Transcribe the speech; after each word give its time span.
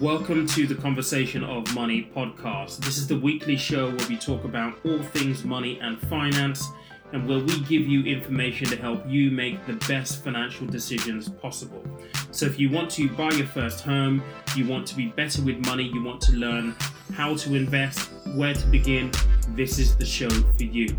Welcome 0.00 0.46
to 0.48 0.66
the 0.66 0.74
Conversation 0.74 1.42
of 1.42 1.74
Money 1.74 2.10
podcast. 2.14 2.80
This 2.80 2.98
is 2.98 3.06
the 3.06 3.18
weekly 3.18 3.56
show 3.56 3.88
where 3.88 4.08
we 4.08 4.18
talk 4.18 4.44
about 4.44 4.74
all 4.84 4.98
things 4.98 5.42
money 5.42 5.78
and 5.80 5.98
finance 6.08 6.68
and 7.14 7.26
where 7.26 7.38
we 7.38 7.60
give 7.60 7.86
you 7.86 8.04
information 8.04 8.66
to 8.66 8.76
help 8.76 9.02
you 9.08 9.30
make 9.30 9.64
the 9.64 9.72
best 9.88 10.22
financial 10.22 10.66
decisions 10.66 11.30
possible. 11.30 11.82
So, 12.30 12.44
if 12.44 12.60
you 12.60 12.68
want 12.68 12.90
to 12.90 13.08
buy 13.08 13.30
your 13.30 13.46
first 13.46 13.84
home, 13.84 14.22
you 14.54 14.66
want 14.66 14.86
to 14.88 14.96
be 14.96 15.06
better 15.06 15.40
with 15.40 15.64
money, 15.64 15.84
you 15.84 16.04
want 16.04 16.20
to 16.22 16.32
learn 16.32 16.76
how 17.14 17.34
to 17.34 17.54
invest, 17.54 18.10
where 18.34 18.52
to 18.52 18.66
begin, 18.66 19.10
this 19.50 19.78
is 19.78 19.96
the 19.96 20.04
show 20.04 20.28
for 20.28 20.64
you. 20.64 20.94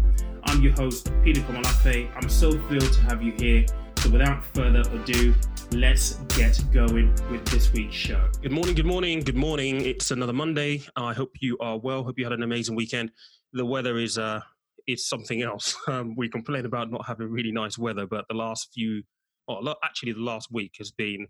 I'm 0.45 0.64
your 0.64 0.73
host, 0.73 1.11
Peter 1.23 1.41
Komolafe. 1.41 2.09
I'm 2.16 2.29
so 2.29 2.54
thrilled 2.68 2.93
to 2.93 3.02
have 3.02 3.21
you 3.21 3.34
here. 3.38 3.64
So, 3.98 4.09
without 4.09 4.43
further 4.55 4.82
ado, 4.91 5.36
let's 5.71 6.15
get 6.38 6.59
going 6.71 7.13
with 7.29 7.45
this 7.45 7.71
week's 7.73 7.95
show. 7.95 8.29
Good 8.42 8.51
morning, 8.51 8.75
good 8.75 8.86
morning, 8.86 9.19
good 9.21 9.36
morning. 9.36 9.82
It's 9.82 10.11
another 10.11 10.33
Monday. 10.33 10.83
I 10.96 11.14
hope 11.14 11.32
you 11.39 11.57
are 11.59 11.78
well. 11.78 12.04
Hope 12.04 12.18
you 12.18 12.25
had 12.25 12.33
an 12.33 12.43
amazing 12.43 12.75
weekend. 12.75 13.11
The 13.54 13.65
weather 13.65 13.97
is 13.97 14.18
uh 14.18 14.42
is 14.87 15.07
something 15.07 15.42
else. 15.42 15.75
Um, 15.87 16.15
we 16.15 16.29
complain 16.29 16.65
about 16.65 16.92
not 16.92 17.06
having 17.06 17.29
really 17.29 17.51
nice 17.51 17.78
weather, 17.78 18.06
but 18.07 18.25
the 18.28 18.36
last 18.36 18.69
few, 18.73 19.04
well, 19.47 19.75
actually 19.83 20.14
the 20.14 20.19
last 20.19 20.50
week 20.51 20.73
has 20.79 20.92
been, 20.92 21.28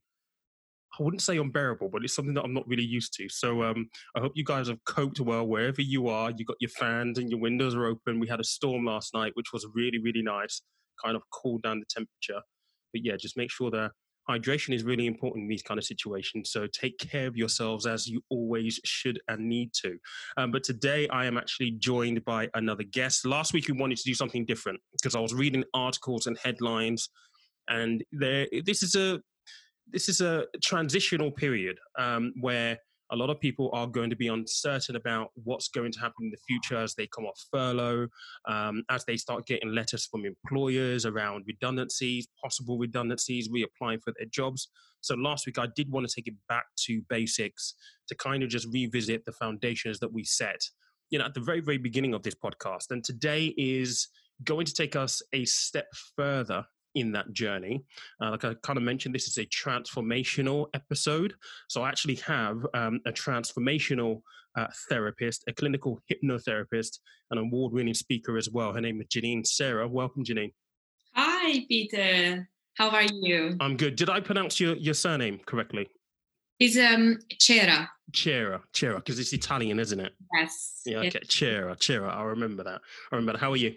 I 1.00 1.04
wouldn't 1.04 1.22
say 1.22 1.38
unbearable, 1.38 1.90
but 1.90 2.04
it's 2.04 2.16
something 2.16 2.34
that 2.34 2.44
I'm 2.44 2.54
not 2.54 2.68
really 2.68 2.84
used 2.84 3.14
to. 3.16 3.30
So 3.30 3.64
um, 3.64 3.90
I 4.16 4.20
hope 4.20 4.32
you 4.36 4.44
guys 4.44 4.68
have 4.68 4.84
coped 4.86 5.20
well 5.20 5.46
wherever 5.46 5.82
you 5.82 6.08
are. 6.08 6.32
You 6.32 6.46
got 6.46 6.58
your 6.60 6.70
fans 6.70 7.20
and 7.20 7.30
your 7.30 7.40
windows 7.40 7.76
are 7.76 7.86
open. 7.86 8.20
We 8.20 8.28
had 8.28 8.40
a 8.40 8.44
storm 8.44 8.86
last 8.86 9.14
night, 9.14 9.34
which 9.36 9.54
was 9.54 9.68
really 9.74 10.00
really 10.00 10.24
nice, 10.24 10.62
kind 11.04 11.16
of 11.16 11.24
cooled 11.32 11.64
down 11.64 11.80
the 11.80 11.86
temperature. 11.90 12.42
But 12.94 13.04
yeah, 13.04 13.16
just 13.18 13.38
make 13.38 13.52
sure 13.52 13.70
that 13.72 13.92
hydration 14.30 14.74
is 14.74 14.84
really 14.84 15.06
important 15.06 15.44
in 15.44 15.48
these 15.48 15.62
kind 15.62 15.78
of 15.78 15.86
situations. 15.86 16.52
So 16.52 16.68
take 16.68 16.98
care 16.98 17.28
of 17.28 17.38
yourselves 17.38 17.86
as 17.86 18.08
you 18.08 18.22
always 18.30 18.80
should 18.84 19.20
and 19.28 19.48
need 19.48 19.74
to. 19.82 19.98
Um, 20.38 20.52
but 20.52 20.64
today 20.64 21.08
I 21.10 21.26
am 21.26 21.38
actually 21.38 21.72
joined 21.72 22.24
by 22.26 22.50
another 22.54 22.84
guest. 22.84 23.26
Last 23.26 23.54
week 23.54 23.68
we 23.68 23.80
wanted 23.80 23.98
to 23.98 24.04
do 24.04 24.14
something 24.14 24.46
different 24.46 24.80
because 24.94 25.16
I 25.16 25.20
was 25.20 25.34
reading 25.34 25.64
articles 25.74 26.28
and 26.28 26.38
headlines, 26.44 27.10
and 27.68 28.04
there 28.12 28.48
this 28.66 28.84
is 28.84 28.96
a 28.96 29.20
this 29.90 30.10
is 30.10 30.22
a 30.22 30.46
transitional 30.62 31.32
period 31.32 31.78
um, 31.98 32.34
where 32.40 32.78
a 33.12 33.16
lot 33.16 33.30
of 33.30 33.40
people 33.40 33.70
are 33.74 33.88
going 33.88 34.10
to 34.10 34.16
be 34.16 34.28
uncertain 34.28 34.96
about 34.96 35.30
what's 35.44 35.70
going 35.70 35.92
to 35.92 36.00
happen 36.00 36.26
in 36.26 36.32
the 36.32 36.38
future 36.48 36.78
as 36.78 36.96
they 36.96 37.08
come 37.08 37.26
off 37.26 37.40
furlough, 37.52 38.08
um, 38.48 38.84
as 38.90 39.06
they 39.06 39.18
start 39.18 39.46
getting 39.46 39.74
letters 39.74 40.06
from 40.06 40.26
employers 40.26 41.06
around 41.06 41.46
redundancies, 41.48 42.28
possible 42.44 42.78
redundancies, 42.78 43.50
reapplying 43.50 44.02
for 44.04 44.14
their 44.18 44.28
jobs. 44.32 44.70
So 45.02 45.16
last 45.16 45.46
week, 45.46 45.60
I 45.60 45.68
did 45.76 45.92
want 45.92 46.08
to 46.08 46.14
take 46.14 46.28
it 46.28 46.36
back 46.50 46.66
to 46.86 47.02
basics 47.10 47.76
to 48.08 48.16
kind 48.16 48.44
of 48.44 48.50
just 48.50 48.68
revisit 48.74 49.26
the 49.26 49.32
foundations 49.32 50.00
that 50.00 50.12
we 50.12 50.24
set, 50.24 50.62
you 51.10 51.20
know, 51.20 51.26
at 51.26 51.34
the 51.34 51.40
very, 51.40 51.62
very 51.62 51.78
beginning 51.78 52.14
of 52.14 52.24
this 52.24 52.36
podcast. 52.36 52.92
And 52.92 53.04
today 53.04 53.54
is 53.58 54.08
going 54.44 54.66
to 54.66 54.74
take 54.74 54.96
us 54.96 55.22
a 55.34 55.46
step 55.46 55.88
further 56.16 56.66
in 57.00 57.12
that 57.14 57.32
journey. 57.34 57.84
Uh, 58.22 58.32
like 58.32 58.46
I 58.46 58.54
kind 58.64 58.78
of 58.78 58.84
mentioned, 58.84 59.14
this 59.14 59.28
is 59.28 59.38
a 59.38 59.46
transformational 59.46 60.68
episode. 60.74 61.34
So 61.68 61.84
I 61.84 61.90
actually 61.90 62.16
have 62.16 62.66
um, 62.74 63.00
a 63.06 63.12
transformational 63.12 64.22
uh, 64.58 64.68
therapist, 64.90 65.44
a 65.48 65.54
clinical 65.54 66.02
hypnotherapist, 66.12 67.00
an 67.32 67.38
award 67.38 67.74
winning 67.74 67.94
speaker 67.94 68.38
as 68.38 68.50
well. 68.50 68.74
Her 68.74 68.82
name 68.82 69.02
is 69.02 69.08
Janine 69.08 69.46
Sarah. 69.46 69.88
Welcome, 69.88 70.24
Janine. 70.24 70.54
Hi, 71.14 71.66
Peter. 71.68 72.50
How 72.76 72.90
are 72.90 73.04
you? 73.04 73.56
I'm 73.60 73.76
good. 73.76 73.96
Did 73.96 74.10
I 74.10 74.20
pronounce 74.20 74.60
your, 74.60 74.76
your 74.76 74.94
surname 74.94 75.40
correctly? 75.46 75.90
It's 76.60 76.78
um 76.78 77.20
Cera. 77.40 77.90
Cera, 78.14 78.62
Cera, 78.74 78.96
because 78.96 79.20
it's 79.20 79.34
Italian, 79.34 79.80
isn't 79.80 80.00
it? 80.00 80.14
Yes. 80.34 80.82
Yeah, 80.86 81.00
okay. 81.00 81.20
Cera, 81.30 81.76
Cera. 81.80 82.10
I 82.10 82.24
remember 82.24 82.64
that. 82.64 82.82
I 83.12 83.16
remember 83.16 83.34
that. 83.34 83.40
How 83.40 83.52
are 83.52 83.58
you? 83.58 83.76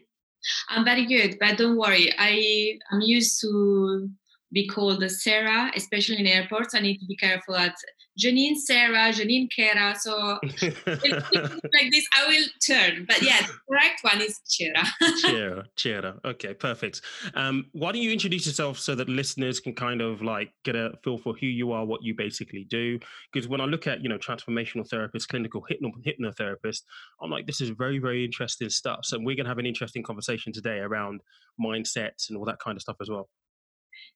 I'm 0.69 0.85
very 0.85 1.07
good, 1.07 1.39
but 1.39 1.59
don't 1.59 1.77
worry. 1.77 2.13
I 2.19 2.79
am 2.93 3.01
used 3.01 3.41
to 3.43 4.09
be 4.53 4.67
called 4.67 5.09
Sarah, 5.11 5.71
especially 5.77 6.19
in 6.19 6.27
airports. 6.27 6.75
I 6.75 6.81
need 6.81 6.99
to 6.99 7.07
be 7.07 7.17
careful 7.17 7.55
at 7.57 7.75
Janine 8.19 8.57
Sarah, 8.57 9.13
Janine 9.13 9.49
Kera. 9.57 9.97
So 9.97 10.39
like 10.43 11.91
this, 11.91 12.07
I 12.19 12.27
will 12.27 12.47
turn. 12.67 13.07
But 13.07 13.23
yeah, 13.23 13.41
the 13.41 13.53
correct 13.69 14.01
one 14.03 14.21
is 14.21 14.41
Chera. 14.49 14.85
Chera, 15.25 15.65
Chera. 15.77 16.19
Okay, 16.25 16.55
perfect. 16.55 17.03
Um, 17.35 17.67
why 17.73 17.93
don't 17.93 18.03
you 18.03 18.13
introduce 18.13 18.47
yourself 18.47 18.79
so 18.79 18.95
that 18.97 19.09
listeners 19.09 19.61
can 19.61 19.75
kind 19.75 20.01
of 20.01 20.23
like 20.23 20.53
get 20.65 20.77
a 20.77 20.93
feel 21.05 21.19
for 21.19 21.35
who 21.35 21.47
you 21.47 21.73
are, 21.73 21.85
what 21.85 22.03
you 22.03 22.15
basically 22.15 22.65
do? 22.65 22.99
Because 23.33 23.49
when 23.49 23.61
I 23.61 23.65
look 23.65 23.87
at 23.87 24.03
you 24.03 24.09
know 24.09 24.19
transformational 24.19 24.89
therapist, 24.89 25.29
clinical 25.29 25.65
hypno- 25.69 25.93
hypnotherapist, 26.05 26.83
I'm 27.23 27.31
like, 27.31 27.47
this 27.47 27.61
is 27.61 27.71
very 27.71 27.99
very 27.99 28.25
interesting 28.25 28.69
stuff. 28.69 29.01
So 29.05 29.19
we're 29.21 29.37
gonna 29.37 29.49
have 29.49 29.59
an 29.59 29.67
interesting 29.67 30.03
conversation 30.03 30.53
today 30.53 30.79
around 30.79 31.21
mindsets 31.61 32.29
and 32.29 32.37
all 32.37 32.45
that 32.47 32.59
kind 32.59 32.77
of 32.77 32.83
stuff 32.83 32.97
as 33.01 33.09
well. 33.09 33.29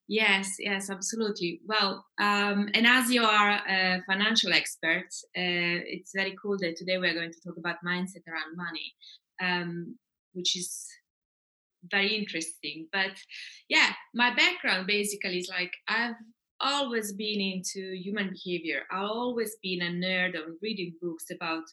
Yes, 0.06 0.56
yes, 0.59 0.91
absolutely. 0.91 1.61
Well, 1.67 2.05
um, 2.21 2.69
and 2.75 2.87
as 2.87 3.11
you 3.11 3.22
are 3.25 3.50
a 3.69 4.03
financial 4.06 4.53
expert, 4.53 5.06
uh, 5.37 5.81
it's 5.95 6.12
very 6.15 6.37
cool 6.43 6.59
that 6.59 6.77
today 6.77 6.99
we're 6.99 7.15
going 7.15 7.33
to 7.33 7.41
talk 7.41 7.56
about 7.56 7.77
mindset 7.87 8.27
around 8.28 8.55
money, 8.56 8.94
um, 9.43 9.97
which 10.34 10.56
is 10.56 10.87
very 11.91 12.15
interesting. 12.15 12.89
But 12.93 13.12
yeah, 13.69 13.91
my 14.15 14.34
background 14.34 14.87
basically 14.87 15.39
is 15.39 15.49
like 15.49 15.73
I've 15.89 16.17
always 16.61 17.12
been 17.12 17.41
into 17.41 17.94
human 17.97 18.31
behavior. 18.31 18.83
I've 18.91 19.03
always 19.11 19.56
been 19.62 19.83
a 19.83 19.91
nerd 19.91 20.34
of 20.39 20.55
reading 20.62 20.94
books 21.00 21.27
about 21.31 21.65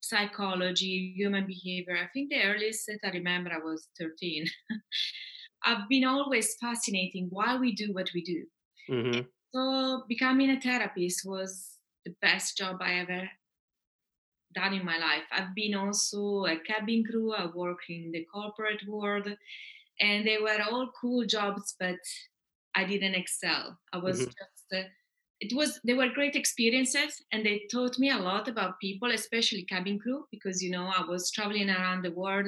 psychology, 0.00 1.12
human 1.16 1.46
behavior. 1.46 1.96
I 1.96 2.08
think 2.12 2.30
the 2.30 2.42
earliest 2.42 2.86
that 2.86 3.00
I 3.04 3.10
remember 3.12 3.50
I 3.52 3.58
was 3.58 3.88
13. 3.98 4.46
I've 5.64 5.88
been 5.88 6.04
always 6.04 6.54
fascinating 6.60 7.28
why 7.30 7.56
we 7.56 7.74
do 7.74 7.92
what 7.92 8.10
we 8.14 8.22
do. 8.22 8.44
Mm-hmm. 8.90 9.20
So 9.54 10.04
becoming 10.08 10.50
a 10.50 10.60
therapist 10.60 11.22
was 11.24 11.76
the 12.04 12.14
best 12.22 12.56
job 12.56 12.78
I 12.80 13.00
ever 13.00 13.28
done 14.54 14.74
in 14.74 14.84
my 14.84 14.98
life. 14.98 15.24
I've 15.32 15.54
been 15.54 15.74
also 15.74 16.46
a 16.46 16.58
cabin 16.58 17.04
crew. 17.08 17.34
I 17.34 17.46
worked 17.54 17.84
in 17.88 18.10
the 18.12 18.24
corporate 18.32 18.82
world, 18.86 19.28
and 20.00 20.26
they 20.26 20.38
were 20.38 20.58
all 20.70 20.90
cool 21.00 21.26
jobs, 21.26 21.74
but 21.78 21.98
I 22.74 22.84
didn't 22.84 23.14
excel. 23.14 23.78
I 23.92 23.98
was 23.98 24.20
mm-hmm. 24.20 24.26
just. 24.26 24.84
Uh, 24.84 24.88
it 25.40 25.56
was 25.56 25.80
they 25.84 25.94
were 25.94 26.08
great 26.08 26.36
experiences 26.36 27.22
and 27.32 27.44
they 27.44 27.62
taught 27.72 27.98
me 27.98 28.10
a 28.10 28.18
lot 28.18 28.46
about 28.46 28.78
people 28.78 29.10
especially 29.10 29.62
cabin 29.64 29.98
crew 29.98 30.26
because 30.30 30.62
you 30.62 30.70
know 30.70 30.92
i 30.94 31.02
was 31.08 31.30
traveling 31.30 31.70
around 31.70 32.04
the 32.04 32.10
world 32.10 32.46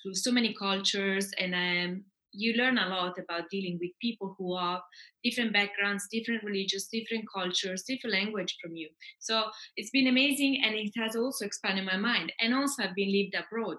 through 0.00 0.14
so 0.14 0.30
many 0.30 0.54
cultures 0.54 1.32
and 1.38 1.52
um, 1.52 2.04
you 2.32 2.54
learn 2.54 2.78
a 2.78 2.88
lot 2.88 3.18
about 3.18 3.50
dealing 3.50 3.78
with 3.80 3.90
people 4.00 4.34
who 4.38 4.54
are 4.54 4.82
different 5.22 5.52
backgrounds, 5.52 6.08
different 6.10 6.42
religions, 6.42 6.88
different 6.90 7.24
cultures, 7.32 7.82
different 7.82 8.14
language 8.14 8.56
from 8.60 8.74
you. 8.74 8.88
So 9.18 9.44
it's 9.76 9.90
been 9.90 10.08
amazing, 10.08 10.62
and 10.64 10.74
it 10.74 10.92
has 10.96 11.14
also 11.16 11.44
expanded 11.44 11.84
my 11.84 11.96
mind. 11.96 12.32
And 12.40 12.54
also, 12.54 12.82
I've 12.82 12.94
been 12.94 13.12
lived 13.12 13.34
abroad. 13.34 13.76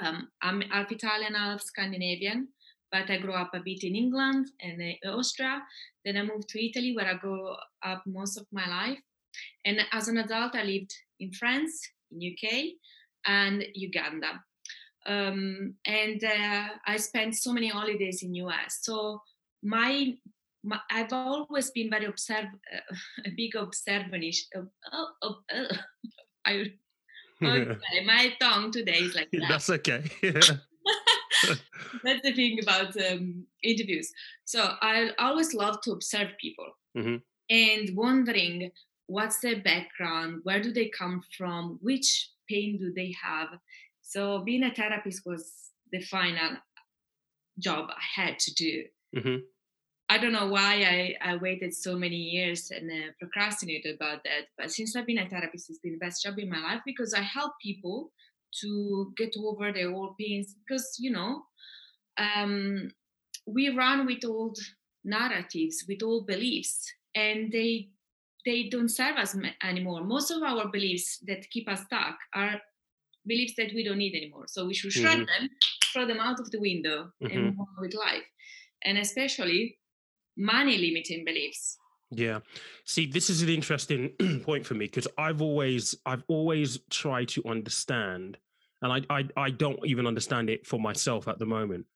Um, 0.00 0.28
I'm 0.42 0.60
half 0.62 0.92
Italian, 0.92 1.34
half 1.34 1.62
Scandinavian, 1.62 2.48
but 2.92 3.10
I 3.10 3.18
grew 3.18 3.34
up 3.34 3.50
a 3.54 3.60
bit 3.60 3.82
in 3.82 3.96
England 3.96 4.46
and 4.60 4.80
Austria. 5.06 5.62
Then 6.04 6.16
I 6.16 6.22
moved 6.22 6.48
to 6.50 6.64
Italy, 6.64 6.94
where 6.94 7.06
I 7.06 7.14
grew 7.14 7.54
up 7.84 8.02
most 8.06 8.38
of 8.38 8.46
my 8.52 8.68
life. 8.68 8.98
And 9.64 9.80
as 9.92 10.08
an 10.08 10.18
adult, 10.18 10.54
I 10.54 10.62
lived 10.62 10.94
in 11.18 11.32
France, 11.32 11.80
in 12.10 12.32
UK, 12.32 12.74
and 13.26 13.64
Uganda 13.74 14.40
um, 15.06 15.74
and 15.86 16.22
uh, 16.24 16.68
I 16.86 16.96
spent 16.96 17.36
so 17.36 17.52
many 17.52 17.68
holidays 17.68 18.22
in 18.22 18.34
US. 18.34 18.80
So 18.82 19.22
my, 19.62 20.14
my 20.62 20.78
I've 20.90 21.12
always 21.12 21.70
been 21.70 21.90
very 21.90 22.06
observe, 22.06 22.46
uh, 22.74 22.96
a 23.26 23.30
big 23.36 23.56
observantist. 23.56 24.46
Uh, 24.56 24.62
oh, 24.92 25.08
oh, 25.22 25.36
oh. 25.54 25.66
I, 26.46 26.72
okay, 27.42 28.04
my 28.04 28.34
tongue 28.40 28.72
today 28.72 28.98
is 28.98 29.14
like 29.14 29.30
that. 29.32 29.46
That's 29.48 29.70
okay. 29.70 30.02
That's 32.04 32.22
the 32.22 32.32
thing 32.34 32.58
about 32.62 32.96
um, 32.96 33.44
interviews. 33.62 34.10
So 34.44 34.74
I 34.80 35.10
always 35.18 35.54
love 35.54 35.80
to 35.82 35.92
observe 35.92 36.28
people 36.40 36.66
mm-hmm. 36.96 37.16
and 37.50 37.96
wondering 37.96 38.70
what's 39.06 39.40
their 39.40 39.60
background, 39.60 40.40
where 40.44 40.62
do 40.62 40.72
they 40.72 40.88
come 40.88 41.22
from, 41.36 41.78
which 41.82 42.30
pain 42.48 42.78
do 42.78 42.92
they 42.94 43.14
have, 43.22 43.48
so 44.10 44.40
being 44.40 44.64
a 44.64 44.74
therapist 44.74 45.22
was 45.24 45.70
the 45.92 46.00
final 46.00 46.56
job 47.60 47.90
I 47.90 48.22
had 48.22 48.40
to 48.40 48.54
do. 48.54 48.84
Mm-hmm. 49.16 49.36
I 50.08 50.18
don't 50.18 50.32
know 50.32 50.48
why 50.48 51.14
I, 51.22 51.30
I 51.30 51.36
waited 51.36 51.72
so 51.72 51.96
many 51.96 52.16
years 52.16 52.72
and 52.72 52.90
uh, 52.90 53.12
procrastinated 53.20 53.94
about 53.94 54.24
that. 54.24 54.46
But 54.58 54.72
since 54.72 54.96
I've 54.96 55.06
been 55.06 55.18
a 55.18 55.28
therapist, 55.28 55.70
it's 55.70 55.78
been 55.78 55.92
the 55.92 56.04
best 56.04 56.24
job 56.24 56.40
in 56.40 56.50
my 56.50 56.58
life 56.58 56.80
because 56.84 57.14
I 57.14 57.20
help 57.20 57.52
people 57.62 58.10
to 58.62 59.12
get 59.16 59.36
over 59.38 59.72
their 59.72 59.92
old 59.92 60.16
pains. 60.18 60.56
Because, 60.66 60.96
you 60.98 61.12
know, 61.12 61.42
um, 62.18 62.90
we 63.46 63.68
run 63.68 64.06
with 64.06 64.24
old 64.24 64.58
narratives, 65.04 65.84
with 65.86 66.02
old 66.02 66.26
beliefs, 66.26 66.92
and 67.14 67.52
they 67.52 67.90
they 68.44 68.68
don't 68.70 68.88
serve 68.88 69.16
us 69.18 69.36
anymore. 69.62 70.02
Most 70.02 70.30
of 70.30 70.42
our 70.42 70.68
beliefs 70.68 71.18
that 71.26 71.48
keep 71.50 71.68
us 71.68 71.84
stuck 71.84 72.16
are 72.34 72.60
beliefs 73.30 73.54
that 73.56 73.70
we 73.74 73.82
don't 73.86 74.02
need 74.04 74.14
anymore. 74.14 74.46
So 74.48 74.66
we 74.66 74.74
should 74.74 74.92
shred 74.92 75.20
mm-hmm. 75.20 75.44
them, 75.44 75.50
throw 75.92 76.06
them 76.06 76.20
out 76.20 76.38
of 76.40 76.50
the 76.50 76.60
window, 76.60 76.98
mm-hmm. 77.22 77.32
and 77.32 77.44
move 77.46 77.60
on 77.60 77.66
with 77.80 77.94
life. 77.94 78.26
And 78.84 78.98
especially 78.98 79.78
money 80.36 80.76
limiting 80.78 81.24
beliefs. 81.24 81.78
Yeah. 82.10 82.40
See, 82.84 83.06
this 83.06 83.30
is 83.30 83.42
an 83.42 83.48
interesting 83.48 84.10
point 84.44 84.66
for 84.66 84.74
me 84.74 84.86
because 84.86 85.06
I've 85.16 85.40
always 85.40 85.94
I've 86.04 86.24
always 86.28 86.78
tried 86.90 87.28
to 87.28 87.42
understand, 87.46 88.36
and 88.82 88.92
I, 88.92 89.18
I 89.18 89.28
I 89.36 89.50
don't 89.50 89.78
even 89.86 90.06
understand 90.06 90.50
it 90.50 90.66
for 90.66 90.80
myself 90.80 91.28
at 91.28 91.38
the 91.38 91.46
moment, 91.46 91.86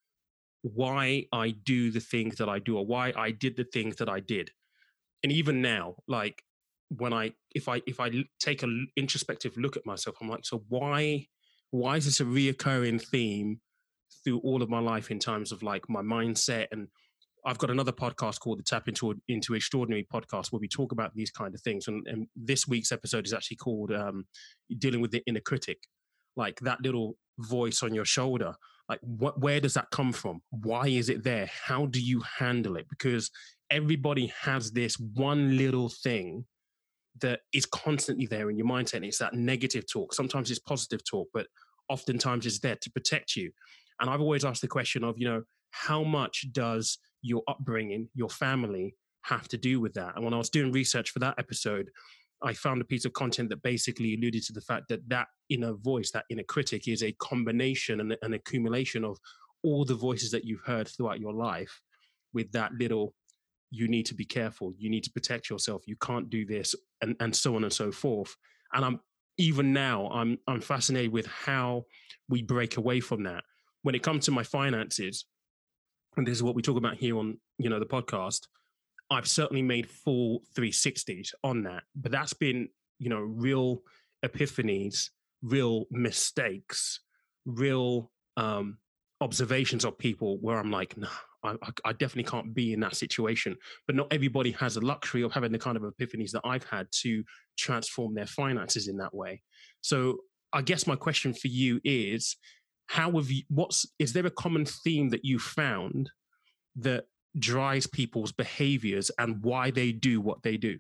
why 0.63 1.27
I 1.33 1.51
do 1.51 1.91
the 1.91 2.01
things 2.01 2.37
that 2.37 2.49
I 2.49 2.61
do 2.61 2.79
or 2.79 2.87
why 2.87 3.13
I 3.17 3.33
did 3.33 3.57
the 3.57 3.65
things 3.65 3.97
that 3.97 4.09
I 4.09 4.21
did. 4.21 4.51
And 5.25 5.33
even 5.33 5.63
now, 5.63 5.97
like 6.07 6.45
when 6.97 7.13
I 7.13 7.33
if 7.55 7.69
I 7.69 7.83
if 7.87 8.01
I 8.01 8.11
take 8.41 8.63
an 8.63 8.89
introspective 8.97 9.57
look 9.57 9.77
at 9.77 9.87
myself, 9.87 10.17
I'm 10.21 10.29
like, 10.29 10.45
so 10.45 10.65
why 10.69 11.27
why 11.71 11.97
is 11.97 12.05
this 12.05 12.21
a 12.21 12.25
reoccurring 12.25 13.03
theme 13.03 13.61
through 14.23 14.39
all 14.41 14.63
of 14.63 14.71
my 14.71 14.79
life 14.79 15.11
in 15.11 15.19
terms 15.19 15.53
of 15.53 15.63
like 15.63 15.89
my 15.89 16.03
mindset 16.03 16.67
and 16.71 16.89
I've 17.47 17.59
got 17.59 17.71
another 17.71 17.93
podcast 17.93 18.41
called 18.41 18.59
the 18.59 18.63
Tap 18.63 18.89
into 18.89 19.15
into 19.29 19.55
Extraordinary 19.55 20.07
podcast 20.13 20.51
where 20.51 20.61
we 20.61 20.69
talk 20.69 20.93
about 20.93 21.15
these 21.15 21.31
kind 21.31 21.55
of 21.55 21.61
things. 21.61 21.89
And, 21.89 22.07
and 22.07 22.27
this 22.35 22.67
week's 22.67 22.91
episode 22.91 23.27
is 23.27 23.35
actually 23.35 23.59
called 23.59 23.93
um, 23.93 24.25
"Dealing 24.79 25.03
with 25.03 25.11
the 25.11 25.23
Inner 25.27 25.41
Critic," 25.41 25.79
like 26.37 26.59
that 26.61 26.81
little 26.81 27.19
voice 27.39 27.83
on 27.83 27.95
your 27.95 28.07
shoulder. 28.07 28.55
Like, 28.89 29.01
what, 29.03 29.41
where 29.41 29.61
does 29.61 29.75
that 29.75 29.91
come 29.91 30.13
from? 30.13 30.41
Why 30.51 30.89
is 30.89 31.09
it 31.09 31.25
there? 31.25 31.51
How 31.67 31.87
do 31.87 32.01
you 32.01 32.23
handle 32.39 32.77
it? 32.77 32.87
Because 32.89 33.31
everybody 33.71 34.33
has 34.41 34.73
this 34.73 34.99
one 34.99 35.57
little 35.57 35.89
thing 35.89 36.45
that 37.21 37.41
is 37.53 37.67
constantly 37.67 38.27
there 38.27 38.51
in 38.51 38.57
your 38.57 38.67
mindset. 38.67 38.95
And 38.95 39.05
it's 39.05 39.19
that 39.19 39.35
negative 39.35 39.85
talk. 39.91 40.15
Sometimes 40.15 40.51
it's 40.51 40.59
positive 40.59 41.05
talk, 41.05 41.29
but 41.33 41.47
oftentimes 41.89 42.47
it's 42.47 42.59
there 42.59 42.77
to 42.77 42.91
protect 42.91 43.37
you. 43.37 43.51
And 44.01 44.11
I've 44.11 44.21
always 44.21 44.45
asked 44.45 44.63
the 44.63 44.69
question 44.69 45.05
of, 45.05 45.19
you 45.19 45.29
know, 45.29 45.43
how 45.71 46.03
much 46.03 46.47
does 46.53 46.99
your 47.23 47.43
upbringing, 47.49 48.09
your 48.15 48.29
family 48.29 48.95
have 49.23 49.49
to 49.49 49.57
do 49.57 49.81
with 49.81 49.95
that? 49.95 50.15
And 50.17 50.25
when 50.25 50.35
I 50.35 50.39
was 50.39 50.51
doing 50.51 50.73
research 50.73 51.11
for 51.11 51.21
that 51.21 51.35
episode, 51.39 51.91
I 52.43 52.53
found 52.53 52.83
a 52.83 52.85
piece 52.85 53.05
of 53.05 53.13
content 53.13 53.49
that 53.51 53.63
basically 53.63 54.15
alluded 54.15 54.43
to 54.45 54.53
the 54.53 54.61
fact 54.61 54.89
that 54.89 55.09
that 55.09 55.29
inner 55.49 55.73
voice, 55.75 56.11
that 56.11 56.27
inner 56.31 56.43
critic, 56.43 56.89
is 56.89 57.03
a 57.03 57.13
combination 57.13 58.01
and 58.01 58.17
an 58.23 58.35
accumulation 58.35 59.05
of 59.05 59.19
all 59.63 59.85
the 59.85 59.95
voices 59.95 60.31
that 60.33 60.45
you've 60.45 60.65
heard 60.65 60.89
throughout 60.89 61.21
your 61.21 61.33
life 61.33 61.81
with 62.35 62.53
that 62.53 62.73
little 62.75 63.15
you 63.75 63.89
need 63.89 64.07
to 64.07 64.15
be 64.15 64.25
careful. 64.25 64.73
You 64.79 64.89
need 64.89 65.05
to 65.05 65.11
protect 65.11 65.51
yourself. 65.51 65.83
You 65.87 65.97
can't 65.97 66.31
do 66.31 66.47
this 66.47 66.75
and, 67.03 67.17
and 67.19 67.35
so 67.35 67.57
on 67.57 67.65
and 67.65 67.73
so 67.73 67.91
forth. 67.91 68.35
And 68.73 68.85
i'm 68.85 69.01
even 69.37 69.73
now 69.73 70.09
i'm 70.13 70.39
i'm 70.47 70.61
fascinated 70.61 71.13
with 71.13 71.27
how 71.27 71.85
we 72.29 72.43
break 72.43 72.77
away 72.77 73.01
from 73.01 73.25
that. 73.25 73.43
When 73.83 73.95
it 73.95 74.03
comes 74.03 74.25
to 74.27 74.31
my 74.31 74.43
finances 74.43 75.27
and 76.17 76.27
this 76.27 76.37
is 76.37 76.43
what 76.43 76.55
we 76.55 76.63
talk 76.63 76.77
about 76.77 76.97
here 76.97 77.19
on 77.19 77.39
you 77.59 77.69
know 77.69 77.81
the 77.81 77.87
podcast 77.87 78.41
i've 79.11 79.29
certainly 79.29 79.63
made 79.63 79.89
full 79.89 80.43
360s 80.57 81.31
on 81.43 81.65
that. 81.65 81.83
But 81.95 82.13
that's 82.13 82.33
been 82.33 82.69
you 82.99 83.11
know 83.11 83.21
real 83.21 83.83
epiphanies 84.25 85.11
real 85.43 85.85
mistakes 85.91 87.01
real 87.45 88.11
um 88.37 88.79
observations 89.21 89.85
of 89.85 89.99
people 89.99 90.39
where 90.41 90.59
i'm 90.59 90.71
like 90.71 90.97
nah 90.97 91.09
I, 91.45 91.57
I, 91.85 91.93
definitely 91.93 92.31
can't 92.31 92.55
be 92.55 92.73
in 92.73 92.81
that 92.81 92.97
situation. 92.97 93.57
But 93.87 93.97
not 93.97 94.13
everybody 94.13 94.53
has 94.53 94.75
the 94.75 94.81
luxury 94.81 95.23
of 95.23 95.33
having 95.33 95.53
the 95.53 95.59
kind 95.59 95.77
of 95.77 95.83
epiphanies 95.83 96.31
that 96.31 96.43
I've 96.45 96.65
had 96.65 96.87
to 97.03 97.23
transform 97.59 98.15
their 98.15 98.27
finances 98.27 98.89
in 98.89 98.97
that 98.97 99.15
way. 99.15 99.43
So 99.83 100.19
I 100.53 100.63
guess 100.63 100.87
my 100.87 100.97
question 100.97 101.35
for 101.35 101.49
you 101.49 101.81
is 101.85 102.37
how 102.87 103.13
have 103.13 103.31
you 103.31 103.43
what's 103.49 103.87
is 103.99 104.13
there 104.13 104.27
a 104.27 104.31
common 104.31 104.65
theme 104.65 105.11
that 105.11 105.25
you 105.25 105.39
found 105.39 106.11
that 106.77 107.05
drives 107.39 107.87
people's 107.87 108.33
behaviors 108.33 109.11
and 109.19 109.43
why 109.43 109.71
they 109.71 109.91
do 109.93 110.21
what 110.21 110.43
they 110.43 110.57
do 110.57 110.79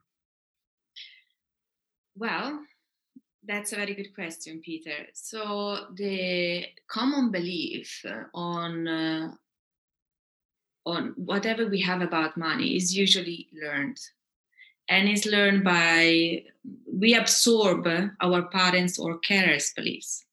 well 2.16 2.60
that's 3.46 3.72
a 3.72 3.76
very 3.76 3.94
good 3.94 4.14
question 4.14 4.60
peter 4.64 5.06
so 5.12 5.86
the 5.96 6.64
common 6.88 7.30
belief 7.30 8.04
on 8.34 8.86
uh, 8.86 9.30
on 10.86 11.14
whatever 11.16 11.66
we 11.66 11.80
have 11.80 12.02
about 12.02 12.36
money 12.36 12.76
is 12.76 12.96
usually 12.96 13.48
learned 13.52 13.98
and 14.88 15.08
is 15.08 15.24
learned 15.24 15.64
by 15.64 16.42
we 16.92 17.14
absorb 17.14 17.86
our 18.20 18.42
parents 18.48 18.98
or 18.98 19.18
carers 19.20 19.74
beliefs 19.74 20.24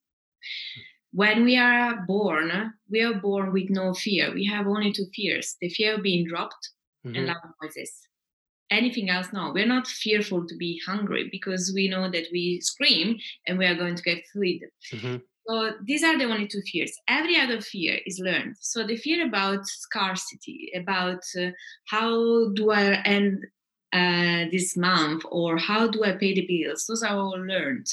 when 1.13 1.44
we 1.44 1.57
are 1.57 2.06
born, 2.07 2.74
we 2.89 3.01
are 3.01 3.13
born 3.13 3.51
with 3.51 3.69
no 3.69 3.94
fear. 3.94 4.33
We 4.33 4.45
have 4.45 4.68
only 4.68 4.92
two 4.92 5.07
fears 5.13 5.57
the 5.62 5.69
fear 5.69 5.95
of 5.95 6.03
being 6.03 6.27
dropped 6.27 6.69
mm-hmm. 7.06 7.15
and 7.15 7.27
loud 7.27 7.53
noises. 7.62 7.92
Anything 8.69 9.09
else, 9.09 9.27
no. 9.33 9.51
We're 9.53 9.65
not 9.65 9.86
fearful 9.86 10.48
to 10.48 10.56
be 10.56 10.81
hungry 10.86 11.27
because 11.30 11.74
we 11.75 11.89
know 11.89 12.09
that 12.09 12.27
we 12.31 12.62
scream 12.62 13.19
and 13.45 13.57
we 13.57 13.65
are 13.65 13.75
going 13.75 13.95
to 13.95 14.03
get 14.03 14.24
food. 14.31 14.62
Mm-hmm. 14.94 15.18
So 15.47 15.71
these 15.83 16.03
are 16.03 16.17
the 16.17 16.25
only 16.25 16.47
two 16.47 16.61
fears. 16.61 16.93
Every 17.07 17.35
other 17.39 17.61
fear 17.61 17.99
is 18.05 18.19
learned. 18.19 18.55
So 18.59 18.85
the 18.85 18.97
fear 18.97 19.25
about 19.25 19.65
scarcity, 19.65 20.71
about 20.75 21.23
uh, 21.39 21.49
how 21.88 22.49
do 22.53 22.71
I 22.71 23.01
end 23.03 23.45
uh, 23.93 24.45
this 24.51 24.77
month 24.77 25.23
or 25.31 25.57
how 25.57 25.88
do 25.88 26.03
I 26.03 26.13
pay 26.13 26.33
the 26.33 26.45
bills, 26.47 26.85
those 26.88 27.03
are 27.03 27.17
all 27.17 27.31
learned. 27.31 27.88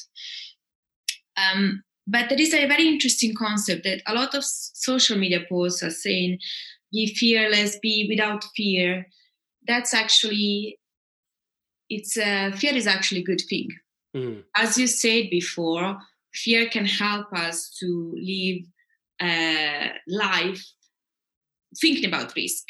Um, 1.37 1.83
but 2.07 2.29
there 2.29 2.41
is 2.41 2.55
a 2.55 2.67
very 2.67 2.89
interesting 2.89 3.35
concept 3.35 3.85
that 3.85 4.03
a 4.07 4.15
lot 4.15 4.35
of 4.35 4.45
social 4.45 5.19
media 5.19 5.41
posts 5.49 5.83
are 5.83 5.91
saying 5.91 6.39
be 6.93 7.15
fearless 7.15 7.79
be 7.81 8.07
without 8.09 8.45
fear 8.57 9.07
that's 9.67 9.93
actually 9.93 10.79
it's 11.91 12.17
uh, 12.17 12.51
fear 12.55 12.75
is 12.75 12.87
actually 12.87 13.21
a 13.21 13.25
good 13.25 13.43
thing 13.49 13.69
mm. 14.17 14.43
as 14.57 14.79
you 14.79 14.87
said 14.87 15.29
before 15.31 15.99
fear 16.35 16.69
can 16.69 16.87
help 16.87 17.27
us 17.33 17.77
to 17.79 18.15
live 18.17 18.63
uh, 19.21 19.89
life 20.07 20.65
thinking 21.81 22.07
about 22.07 22.35
risk 22.37 22.65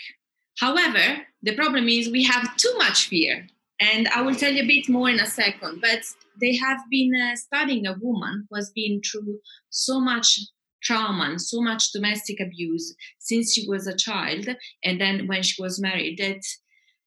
however 0.59 1.19
the 1.43 1.55
problem 1.55 1.89
is 1.89 2.11
we 2.11 2.25
have 2.25 2.57
too 2.57 2.75
much 2.79 3.09
fear 3.09 3.47
and 3.81 4.09
I 4.09 4.23
will 4.23 4.35
tell 4.35 4.53
you 4.53 4.65
a 4.65 4.67
bit 4.67 4.89
more 4.89 5.09
in 5.09 5.21
a 5.21 5.27
second. 5.27 5.81
But 5.81 6.01
they 6.41 6.57
have 6.57 6.79
been 6.91 7.13
uh, 7.15 7.37
studying 7.37 7.87
a 7.87 7.97
woman 8.01 8.47
who 8.49 8.57
has 8.57 8.71
been 8.75 9.01
through 9.01 9.39
so 9.71 10.01
much 10.01 10.41
trauma 10.83 11.25
and 11.25 11.41
so 11.41 11.61
much 11.61 11.93
domestic 11.93 12.41
abuse 12.41 12.95
since 13.19 13.53
she 13.53 13.69
was 13.69 13.87
a 13.87 13.97
child, 13.97 14.49
and 14.85 15.01
then 15.01 15.27
when 15.27 15.43
she 15.43 15.61
was 15.61 15.81
married, 15.81 16.19
that 16.19 16.43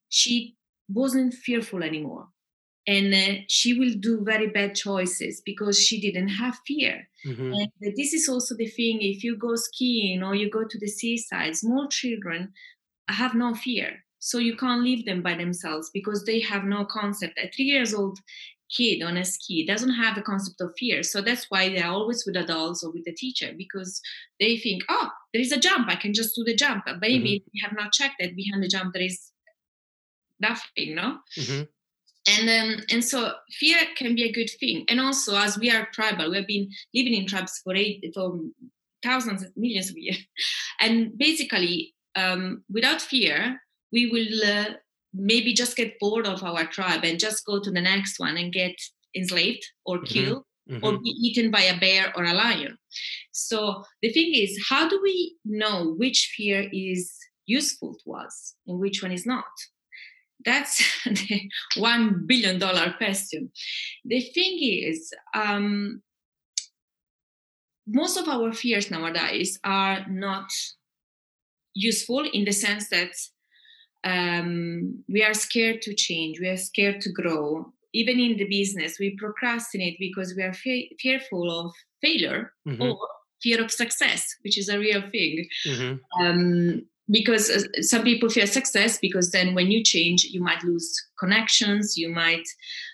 she 0.09 0.55
wasn't 0.89 1.33
fearful 1.33 1.83
anymore. 1.83 2.27
And 2.88 3.13
uh, 3.13 3.41
she 3.47 3.77
will 3.77 3.93
do 4.00 4.23
very 4.23 4.47
bad 4.47 4.73
choices 4.73 5.41
because 5.45 5.79
she 5.79 6.01
didn't 6.01 6.29
have 6.29 6.57
fear. 6.65 7.07
Mm-hmm. 7.25 7.53
And 7.53 7.95
this 7.95 8.13
is 8.13 8.27
also 8.27 8.55
the 8.55 8.67
thing 8.67 9.00
if 9.01 9.23
you 9.23 9.38
go 9.38 9.55
skiing 9.55 10.23
or 10.23 10.33
you 10.33 10.50
go 10.50 10.63
to 10.63 10.79
the 10.79 10.88
seaside, 10.88 11.55
small 11.55 11.88
children 11.88 12.53
have 13.11 13.35
no 13.35 13.53
fear 13.53 14.03
so 14.19 14.38
you 14.38 14.55
can't 14.55 14.83
leave 14.83 15.05
them 15.05 15.21
by 15.21 15.35
themselves 15.35 15.89
because 15.93 16.23
they 16.25 16.39
have 16.39 16.63
no 16.63 16.85
concept 16.85 17.38
a 17.38 17.50
three 17.50 17.65
years 17.65 17.93
old 17.93 18.19
kid 18.75 19.03
on 19.03 19.17
a 19.17 19.25
ski 19.25 19.65
doesn't 19.65 19.95
have 19.95 20.15
the 20.15 20.21
concept 20.21 20.61
of 20.61 20.71
fear 20.77 21.03
so 21.03 21.21
that's 21.21 21.47
why 21.50 21.67
they're 21.67 21.88
always 21.88 22.23
with 22.25 22.38
adults 22.38 22.83
or 22.83 22.91
with 22.91 23.03
the 23.03 23.13
teacher 23.13 23.51
because 23.57 24.01
they 24.39 24.57
think 24.57 24.83
oh 24.89 25.09
there 25.33 25.41
is 25.41 25.51
a 25.51 25.59
jump 25.59 25.88
i 25.89 25.95
can 25.95 26.13
just 26.13 26.35
do 26.35 26.43
the 26.43 26.55
jump 26.55 26.83
but 26.85 27.01
maybe 27.01 27.39
mm-hmm. 27.39 27.50
we 27.53 27.61
have 27.61 27.73
not 27.73 27.91
checked 27.91 28.15
that 28.19 28.35
behind 28.35 28.63
the 28.63 28.67
jump 28.67 28.93
there 28.93 29.03
is 29.03 29.31
nothing 30.39 30.95
no 30.95 31.17
mm-hmm. 31.38 31.63
And 32.39 32.50
um, 32.50 32.83
and 32.91 33.03
so 33.03 33.33
fear 33.51 33.77
can 33.95 34.15
be 34.15 34.23
a 34.23 34.31
good 34.31 34.50
thing 34.59 34.85
and 34.89 35.00
also 35.00 35.35
as 35.38 35.57
we 35.57 35.69
are 35.69 35.88
tribal 35.93 36.29
we 36.29 36.38
have 36.38 36.47
been 36.47 36.69
living 36.93 37.13
in 37.13 37.25
tribes 37.25 37.59
for 37.63 37.75
eight 37.75 38.03
for 38.13 38.39
thousands 39.03 39.45
millions 39.55 39.89
of 39.89 39.97
years 39.97 40.19
and 40.79 41.17
basically 41.17 41.93
um, 42.15 42.63
without 42.71 43.01
fear 43.01 43.59
we 43.91 44.09
will 44.09 44.50
uh, 44.50 44.73
maybe 45.13 45.53
just 45.53 45.75
get 45.75 46.00
bored 46.00 46.27
of 46.27 46.43
our 46.43 46.65
tribe 46.65 47.03
and 47.03 47.19
just 47.19 47.45
go 47.45 47.59
to 47.59 47.71
the 47.71 47.81
next 47.81 48.19
one 48.19 48.38
and 48.38 48.53
get 48.53 48.75
enslaved 49.15 49.65
or 49.85 49.97
mm-hmm. 49.97 50.05
killed 50.05 50.43
mm-hmm. 50.69 50.85
or 50.85 50.97
be 51.00 51.09
eaten 51.09 51.51
by 51.51 51.61
a 51.61 51.79
bear 51.79 52.13
or 52.15 52.23
a 52.23 52.33
lion. 52.33 52.77
So 53.31 53.83
the 54.01 54.11
thing 54.11 54.33
is, 54.33 54.65
how 54.69 54.88
do 54.88 55.00
we 55.01 55.35
know 55.43 55.93
which 55.97 56.33
fear 56.35 56.69
is 56.71 57.13
useful 57.45 57.97
to 58.03 58.13
us 58.13 58.55
and 58.67 58.79
which 58.79 59.01
one 59.01 59.11
is 59.11 59.25
not? 59.25 59.45
That's 60.45 60.77
the 61.05 61.50
one 61.77 62.25
billion 62.25 62.60
dollar 62.60 62.93
question. 62.98 63.51
The 64.05 64.21
thing 64.21 64.57
is, 64.62 65.13
um, 65.33 66.01
most 67.88 68.17
of 68.17 68.27
our 68.27 68.53
fears 68.53 68.91
nowadays 68.91 69.60
are 69.63 70.05
not 70.10 70.50
useful 71.74 72.27
in 72.33 72.45
the 72.45 72.51
sense 72.51 72.89
that 72.89 73.13
um, 74.03 75.03
we 75.07 75.24
are 75.24 75.33
scared 75.33 75.81
to 75.83 75.93
change 75.93 76.39
we 76.39 76.48
are 76.48 76.57
scared 76.57 77.01
to 77.01 77.12
grow 77.12 77.71
even 77.93 78.19
in 78.19 78.38
the 78.38 78.48
business 78.48 78.98
we 79.00 79.15
procrastinate 79.17 79.98
because 80.00 80.33
we 80.36 80.43
are 80.43 80.53
fe- 80.53 80.95
fearful 81.00 81.60
of 81.60 81.71
failure 82.01 82.51
mm-hmm. 82.67 82.81
or 82.81 82.98
fear 83.41 83.63
of 83.63 83.71
success 83.71 84.36
which 84.43 84.57
is 84.57 84.69
a 84.69 84.79
real 84.79 85.01
thing 85.12 85.48
mm-hmm. 85.67 86.25
um, 86.25 86.81
because 87.11 87.49
uh, 87.49 87.81
some 87.81 88.03
people 88.03 88.29
fear 88.29 88.47
success 88.47 88.97
because 88.99 89.31
then 89.31 89.53
when 89.53 89.69
you 89.69 89.83
change 89.83 90.23
you 90.23 90.41
might 90.41 90.63
lose 90.63 90.89
connections 91.19 91.97
you 91.97 92.09
might 92.09 92.47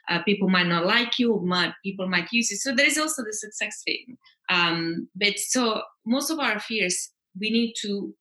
uh, 0.09 0.21
people 0.23 0.49
might 0.49 0.67
not 0.67 0.85
like 0.85 1.19
you 1.19 1.39
might 1.45 1.73
people 1.83 2.07
might 2.07 2.27
use 2.31 2.51
it 2.51 2.57
so 2.57 2.73
there 2.73 2.87
is 2.87 2.97
also 2.97 3.23
the 3.23 3.33
success 3.33 3.81
thing. 3.85 4.17
Um, 4.49 5.09
but 5.15 5.37
so 5.37 5.81
most 6.05 6.29
of 6.29 6.39
our 6.39 6.59
fears 6.59 7.11
we 7.39 7.49
need 7.49 7.73
to 7.81 8.13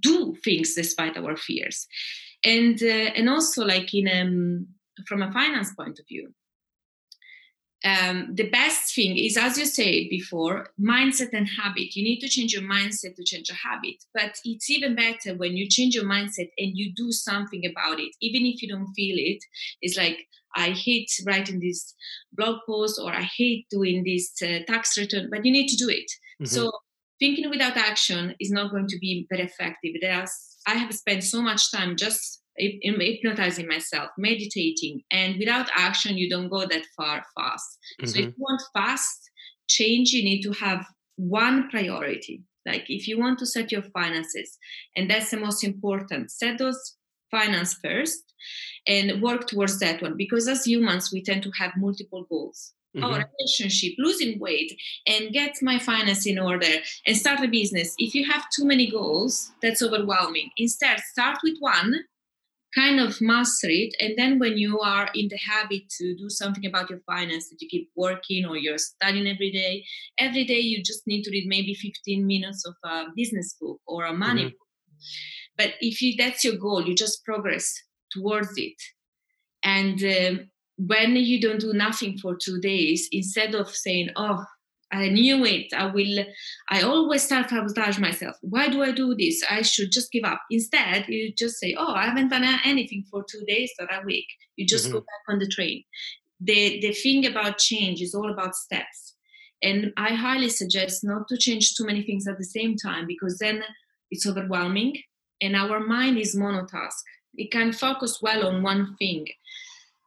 do 0.00 0.34
things 0.42 0.74
despite 0.74 1.16
our 1.16 1.36
fears. 1.36 1.86
And 2.44 2.82
uh, 2.82 3.12
and 3.16 3.28
also 3.28 3.64
like 3.64 3.94
in 3.94 4.08
um, 4.08 4.66
from 5.06 5.22
a 5.22 5.32
finance 5.32 5.74
point 5.74 5.98
of 5.98 6.06
view 6.08 6.32
um, 7.84 8.30
the 8.34 8.48
best 8.48 8.94
thing 8.94 9.16
is 9.16 9.36
as 9.36 9.58
you 9.58 9.66
said 9.66 10.08
before 10.10 10.68
mindset 10.80 11.32
and 11.32 11.48
habit. 11.48 11.94
You 11.94 12.04
need 12.04 12.20
to 12.20 12.28
change 12.28 12.52
your 12.52 12.62
mindset 12.62 13.14
to 13.16 13.24
change 13.24 13.48
your 13.48 13.58
habit. 13.58 13.96
But 14.14 14.38
it's 14.44 14.70
even 14.70 14.94
better 14.94 15.36
when 15.36 15.56
you 15.56 15.68
change 15.68 15.94
your 15.94 16.04
mindset 16.04 16.48
and 16.58 16.76
you 16.76 16.92
do 16.94 17.12
something 17.12 17.64
about 17.66 18.00
it. 18.00 18.12
Even 18.20 18.46
if 18.46 18.62
you 18.62 18.68
don't 18.68 18.92
feel 18.94 19.16
it 19.18 19.44
it's 19.82 19.96
like 19.96 20.26
i 20.56 20.70
hate 20.70 21.10
writing 21.26 21.60
this 21.60 21.94
blog 22.32 22.58
post 22.66 23.00
or 23.02 23.12
i 23.12 23.22
hate 23.22 23.66
doing 23.70 24.04
this 24.04 24.32
uh, 24.42 24.60
tax 24.66 24.96
return 24.98 25.28
but 25.30 25.44
you 25.44 25.52
need 25.52 25.68
to 25.68 25.76
do 25.76 25.88
it. 25.88 26.10
Mm-hmm. 26.40 26.46
so 26.46 26.72
thinking 27.20 27.48
without 27.48 27.76
action 27.76 28.34
is 28.40 28.50
not 28.50 28.72
going 28.72 28.88
to 28.88 28.98
be 28.98 29.24
very 29.30 29.44
effective. 29.44 29.94
There's 30.00 30.56
i 30.66 30.74
have 30.74 30.92
spent 30.94 31.22
so 31.22 31.42
much 31.42 31.70
time 31.70 31.96
just 31.96 32.42
hypnotizing 32.56 33.68
myself, 33.68 34.10
meditating, 34.18 35.02
and 35.10 35.36
without 35.38 35.68
action, 35.74 36.16
you 36.16 36.28
don't 36.28 36.48
go 36.48 36.66
that 36.66 36.86
far 36.96 37.24
fast. 37.36 37.78
Mm-hmm. 38.00 38.06
So 38.06 38.18
if 38.18 38.24
mm-hmm. 38.26 38.28
you 38.28 38.34
want 38.38 38.62
fast 38.74 39.30
change, 39.68 40.10
you 40.10 40.22
need 40.22 40.42
to 40.42 40.52
have 40.52 40.86
one 41.16 41.68
priority. 41.70 42.42
Like 42.66 42.86
if 42.88 43.08
you 43.08 43.18
want 43.18 43.38
to 43.40 43.46
set 43.46 43.72
your 43.72 43.82
finances, 43.82 44.58
and 44.96 45.10
that's 45.10 45.30
the 45.30 45.36
most 45.36 45.64
important, 45.64 46.30
set 46.30 46.58
those 46.58 46.96
finance 47.30 47.74
first 47.82 48.22
and 48.86 49.20
work 49.20 49.46
towards 49.46 49.78
that 49.80 50.00
one. 50.00 50.16
Because 50.16 50.48
as 50.48 50.64
humans, 50.64 51.10
we 51.12 51.22
tend 51.22 51.42
to 51.42 51.50
have 51.58 51.72
multiple 51.76 52.26
goals. 52.28 52.72
Mm-hmm. 52.96 53.04
Our 53.04 53.28
relationship, 53.38 53.94
losing 53.98 54.38
weight, 54.38 54.72
and 55.08 55.32
get 55.32 55.56
my 55.62 55.80
finance 55.80 56.26
in 56.28 56.38
order, 56.38 56.74
and 57.06 57.16
start 57.16 57.40
a 57.40 57.48
business. 57.48 57.92
If 57.98 58.14
you 58.14 58.24
have 58.30 58.44
too 58.54 58.64
many 58.64 58.88
goals, 58.88 59.50
that's 59.60 59.82
overwhelming. 59.82 60.50
Instead, 60.56 61.00
start 61.00 61.38
with 61.42 61.56
one 61.58 62.04
kind 62.74 63.00
of 63.00 63.20
master 63.20 63.68
it 63.70 63.94
and 64.00 64.14
then 64.16 64.38
when 64.38 64.56
you 64.58 64.80
are 64.80 65.08
in 65.14 65.28
the 65.28 65.38
habit 65.38 65.82
to 65.88 66.14
do 66.16 66.28
something 66.28 66.66
about 66.66 66.90
your 66.90 67.00
finance 67.06 67.48
that 67.48 67.60
you 67.60 67.68
keep 67.68 67.88
working 67.96 68.44
or 68.44 68.56
you're 68.56 68.78
studying 68.78 69.26
every 69.26 69.50
day 69.50 69.84
every 70.18 70.44
day 70.44 70.58
you 70.58 70.82
just 70.82 71.06
need 71.06 71.22
to 71.22 71.30
read 71.30 71.46
maybe 71.46 71.74
15 71.74 72.26
minutes 72.26 72.64
of 72.66 72.74
a 72.84 73.04
business 73.16 73.56
book 73.60 73.80
or 73.86 74.04
a 74.04 74.12
money 74.12 74.42
mm-hmm. 74.42 74.48
book 74.48 74.58
but 75.56 75.74
if 75.80 76.02
you, 76.02 76.14
that's 76.16 76.44
your 76.44 76.56
goal 76.56 76.84
you 76.84 76.94
just 76.94 77.24
progress 77.24 77.72
towards 78.10 78.52
it 78.56 78.80
and 79.62 80.02
um, 80.04 80.48
when 80.76 81.14
you 81.16 81.40
don't 81.40 81.60
do 81.60 81.72
nothing 81.72 82.18
for 82.18 82.36
two 82.36 82.60
days 82.60 83.08
instead 83.12 83.54
of 83.54 83.68
saying 83.70 84.08
oh 84.16 84.44
I 84.94 85.08
knew 85.08 85.44
it. 85.44 85.72
I 85.74 85.86
will. 85.86 86.24
I 86.70 86.82
always 86.82 87.22
start 87.22 87.50
sabotage 87.50 87.98
myself. 87.98 88.36
Why 88.42 88.68
do 88.68 88.82
I 88.82 88.92
do 88.92 89.14
this? 89.14 89.42
I 89.50 89.62
should 89.62 89.90
just 89.90 90.12
give 90.12 90.24
up. 90.24 90.40
Instead, 90.50 91.06
you 91.08 91.32
just 91.34 91.58
say, 91.58 91.74
"Oh, 91.76 91.92
I 91.92 92.04
haven't 92.04 92.28
done 92.28 92.44
anything 92.64 93.04
for 93.10 93.24
two 93.28 93.44
days 93.46 93.72
or 93.80 93.86
a 93.86 94.04
week." 94.04 94.26
You 94.56 94.66
just 94.66 94.86
mm-hmm. 94.86 94.94
go 94.94 95.00
back 95.00 95.24
on 95.28 95.38
the 95.40 95.48
train. 95.48 95.82
The 96.40 96.80
the 96.80 96.92
thing 96.92 97.26
about 97.26 97.58
change 97.58 98.00
is 98.00 98.14
all 98.14 98.30
about 98.30 98.54
steps, 98.54 99.16
and 99.62 99.92
I 99.96 100.14
highly 100.14 100.48
suggest 100.48 101.02
not 101.02 101.26
to 101.28 101.36
change 101.36 101.74
too 101.74 101.86
many 101.86 102.02
things 102.02 102.28
at 102.28 102.38
the 102.38 102.44
same 102.44 102.76
time 102.76 103.06
because 103.06 103.38
then 103.38 103.64
it's 104.10 104.26
overwhelming, 104.26 104.94
and 105.40 105.56
our 105.56 105.80
mind 105.80 106.18
is 106.18 106.36
monotask. 106.36 107.02
It 107.34 107.50
can 107.50 107.72
focus 107.72 108.22
well 108.22 108.46
on 108.46 108.62
one 108.62 108.94
thing, 108.96 109.26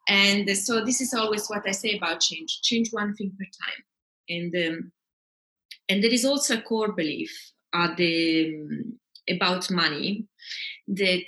and 0.08 0.50
so 0.58 0.86
this 0.86 1.02
is 1.02 1.14
always 1.14 1.48
what 1.48 1.68
I 1.68 1.72
say 1.72 1.98
about 1.98 2.22
change: 2.22 2.62
change 2.62 2.90
one 2.94 3.14
thing 3.16 3.32
per 3.38 3.46
time 3.46 3.84
and 4.30 4.56
um, 4.56 4.92
and 5.90 6.04
there 6.04 6.14
is 6.14 6.26
also 6.26 6.58
a 6.58 6.62
core 6.62 6.92
belief 6.92 7.52
at 7.74 7.98
the 7.98 8.56
um, 8.56 9.00
about 9.30 9.70
money 9.70 10.26
that 10.88 11.26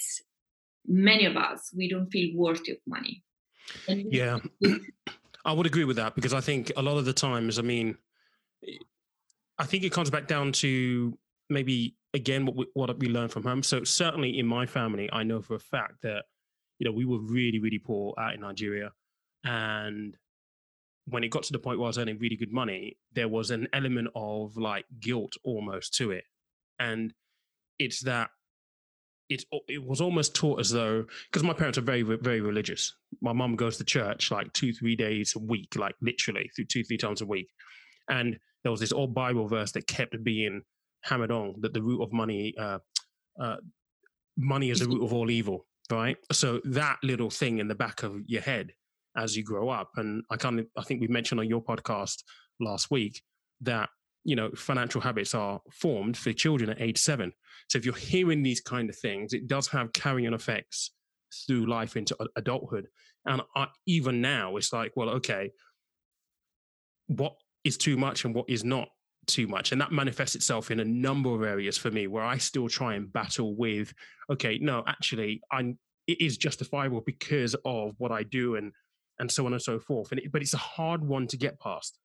many 0.86 1.26
of 1.26 1.36
us 1.38 1.72
we 1.76 1.90
don't 1.90 2.10
feel 2.10 2.36
worthy 2.36 2.72
of 2.72 2.78
money. 2.88 3.24
And 3.88 4.12
yeah. 4.12 4.40
i 5.46 5.54
would 5.54 5.66
agree 5.66 5.86
with 5.86 5.96
that 5.96 6.16
because 6.16 6.34
i 6.34 6.42
think 6.42 6.72
a 6.76 6.82
lot 6.82 6.98
of 6.98 7.06
the 7.06 7.14
times 7.14 7.58
i 7.60 7.62
mean 7.62 7.96
i 9.58 9.66
think 9.66 9.84
it 9.84 9.92
comes 9.92 10.10
back 10.10 10.28
down 10.28 10.52
to 10.52 11.18
maybe 11.50 11.96
again 12.14 12.46
what 12.46 12.56
we, 12.56 12.66
what 12.74 13.00
we 13.00 13.08
learned 13.08 13.32
from 13.32 13.44
home. 13.44 13.64
So 13.64 13.84
certainly 13.84 14.38
in 14.40 14.46
my 14.46 14.66
family 14.66 15.10
i 15.14 15.24
know 15.24 15.42
for 15.42 15.56
a 15.56 15.60
fact 15.60 16.02
that 16.04 16.26
you 16.80 16.86
know 16.86 16.92
we 16.92 17.06
were 17.06 17.20
really 17.20 17.60
really 17.60 17.80
poor 17.80 18.14
out 18.18 18.34
in 18.34 18.42
nigeria. 18.42 18.92
And 19.44 20.18
when 21.10 21.24
it 21.24 21.30
got 21.30 21.44
to 21.44 21.54
the 21.54 21.60
point 21.60 21.80
where 21.80 21.86
I 21.86 21.90
was 21.90 21.98
earning 21.98 22.20
really 22.20 22.36
good 22.36 22.52
money, 22.52 22.98
there 23.14 23.28
was 23.28 23.52
an 23.52 23.68
element 23.74 24.10
of 24.16 24.58
like 24.58 24.86
guilt 25.00 25.34
almost 25.44 25.94
to 25.96 26.12
it. 26.12 26.24
And 26.80 27.14
it's 27.78 28.02
that 28.02 28.30
it, 29.30 29.44
it 29.68 29.84
was 29.84 30.02
almost 30.02 30.36
taught 30.36 30.60
as 30.60 30.72
though, 30.72 31.06
because 31.32 31.44
my 31.44 31.54
parents 31.54 31.78
are 31.78 31.82
very, 31.82 32.02
very 32.02 32.42
religious. 32.42 32.96
My 33.22 33.34
mum 33.34 33.56
goes 33.56 33.78
to 33.78 33.84
church 33.84 34.32
like 34.32 34.52
two, 34.54 34.74
three 34.74 34.96
days 34.96 35.36
a 35.36 35.40
week, 35.40 35.76
like 35.76 35.96
literally 36.02 36.50
through 36.56 36.66
two, 36.66 36.84
three 36.84 36.98
times 36.98 37.22
a 37.22 37.26
week. 37.26 37.50
And 38.10 38.40
there 38.64 38.72
was 38.72 38.80
this 38.80 38.92
old 38.92 39.14
Bible 39.14 39.48
verse 39.48 39.72
that 39.74 39.88
kept 39.88 40.24
being 40.24 40.64
hammered 41.04 41.32
on 41.32 41.56
that 41.60 41.74
the 41.74 41.82
root 41.82 42.02
of 42.02 42.12
money, 42.12 42.56
uh, 42.60 42.80
uh, 43.40 43.58
money 44.36 44.72
is 44.72 44.80
the 44.80 44.88
root 44.88 45.04
of 45.04 45.14
all 45.14 45.30
evil, 45.30 45.68
right? 45.92 46.18
So 46.32 46.60
that 46.66 46.98
little 47.04 47.30
thing 47.30 47.60
in 47.60 47.68
the 47.68 47.76
back 47.76 48.04
of 48.04 48.20
your 48.26 48.42
head 48.42 48.74
as 49.18 49.36
you 49.36 49.44
grow 49.44 49.70
up. 49.70 49.92
And 49.98 50.24
I 50.30 50.38
kind 50.38 50.60
of, 50.60 50.68
I 50.78 50.84
think 50.84 51.02
we 51.02 51.08
mentioned 51.08 51.40
on 51.40 51.48
your 51.48 51.64
podcast 51.64 52.24
last 52.60 52.92
week 52.92 53.22
that 53.62 53.90
you 54.24 54.36
know 54.36 54.52
financial 54.52 55.02
habits 55.02 55.34
are 55.34 55.62
formed 55.72 56.18
for 56.18 56.34
children 56.34 56.70
at 56.70 56.82
age 56.82 56.98
seven. 56.98 57.32
So 57.70 57.78
if 57.78 57.86
you're 57.86 57.96
hearing 57.96 58.44
these 58.44 58.62
kind 58.62 58.90
of 58.90 58.98
things, 58.98 59.34
it 59.34 59.48
does 59.48 59.68
have 59.68 59.94
carrying 59.94 60.34
effects 60.34 60.92
through 61.48 61.68
life 61.68 61.96
into 61.96 62.16
adulthood. 62.36 62.88
And 63.26 63.42
I, 63.56 63.68
even 63.86 64.22
now, 64.22 64.58
it's 64.58 64.74
like, 64.74 64.94
well, 64.96 65.10
okay, 65.10 65.52
what 67.08 67.36
is 67.64 67.78
too 67.78 67.98
much 67.98 68.26
and 68.26 68.34
what 68.34 68.46
is 68.48 68.64
not 68.64 68.88
too 69.28 69.48
much 69.48 69.72
and 69.72 69.80
that 69.80 69.92
manifests 69.92 70.36
itself 70.36 70.72
in 70.72 70.80
a 70.80 70.86
number 70.86 71.30
of 71.30 71.44
areas 71.44 71.78
for 71.78 71.92
me 71.92 72.08
where 72.08 72.24
i 72.24 72.38
still 72.38 72.68
try 72.68 72.96
and 72.96 73.14
battle 73.14 73.56
with 73.56 73.94
okay 74.32 74.58
no 74.60 74.84
actually 74.88 75.40
i'm 75.52 75.78
it 76.08 76.20
is 76.20 76.38
justifiable 76.38 77.02
because 77.02 77.56
of 77.64 77.94
what 77.98 78.12
i 78.12 78.24
do 78.24 78.56
and 78.56 78.72
and 79.20 79.32
so 79.32 79.46
on 79.46 79.54
and 79.54 79.62
so 79.62 79.80
forth. 79.80 80.12
And 80.12 80.20
it, 80.20 80.32
but 80.32 80.42
it's 80.42 80.54
a 80.54 80.58
hard 80.58 81.04
one 81.04 81.28
to 81.28 81.38
get 81.38 81.60
past. 81.60 81.98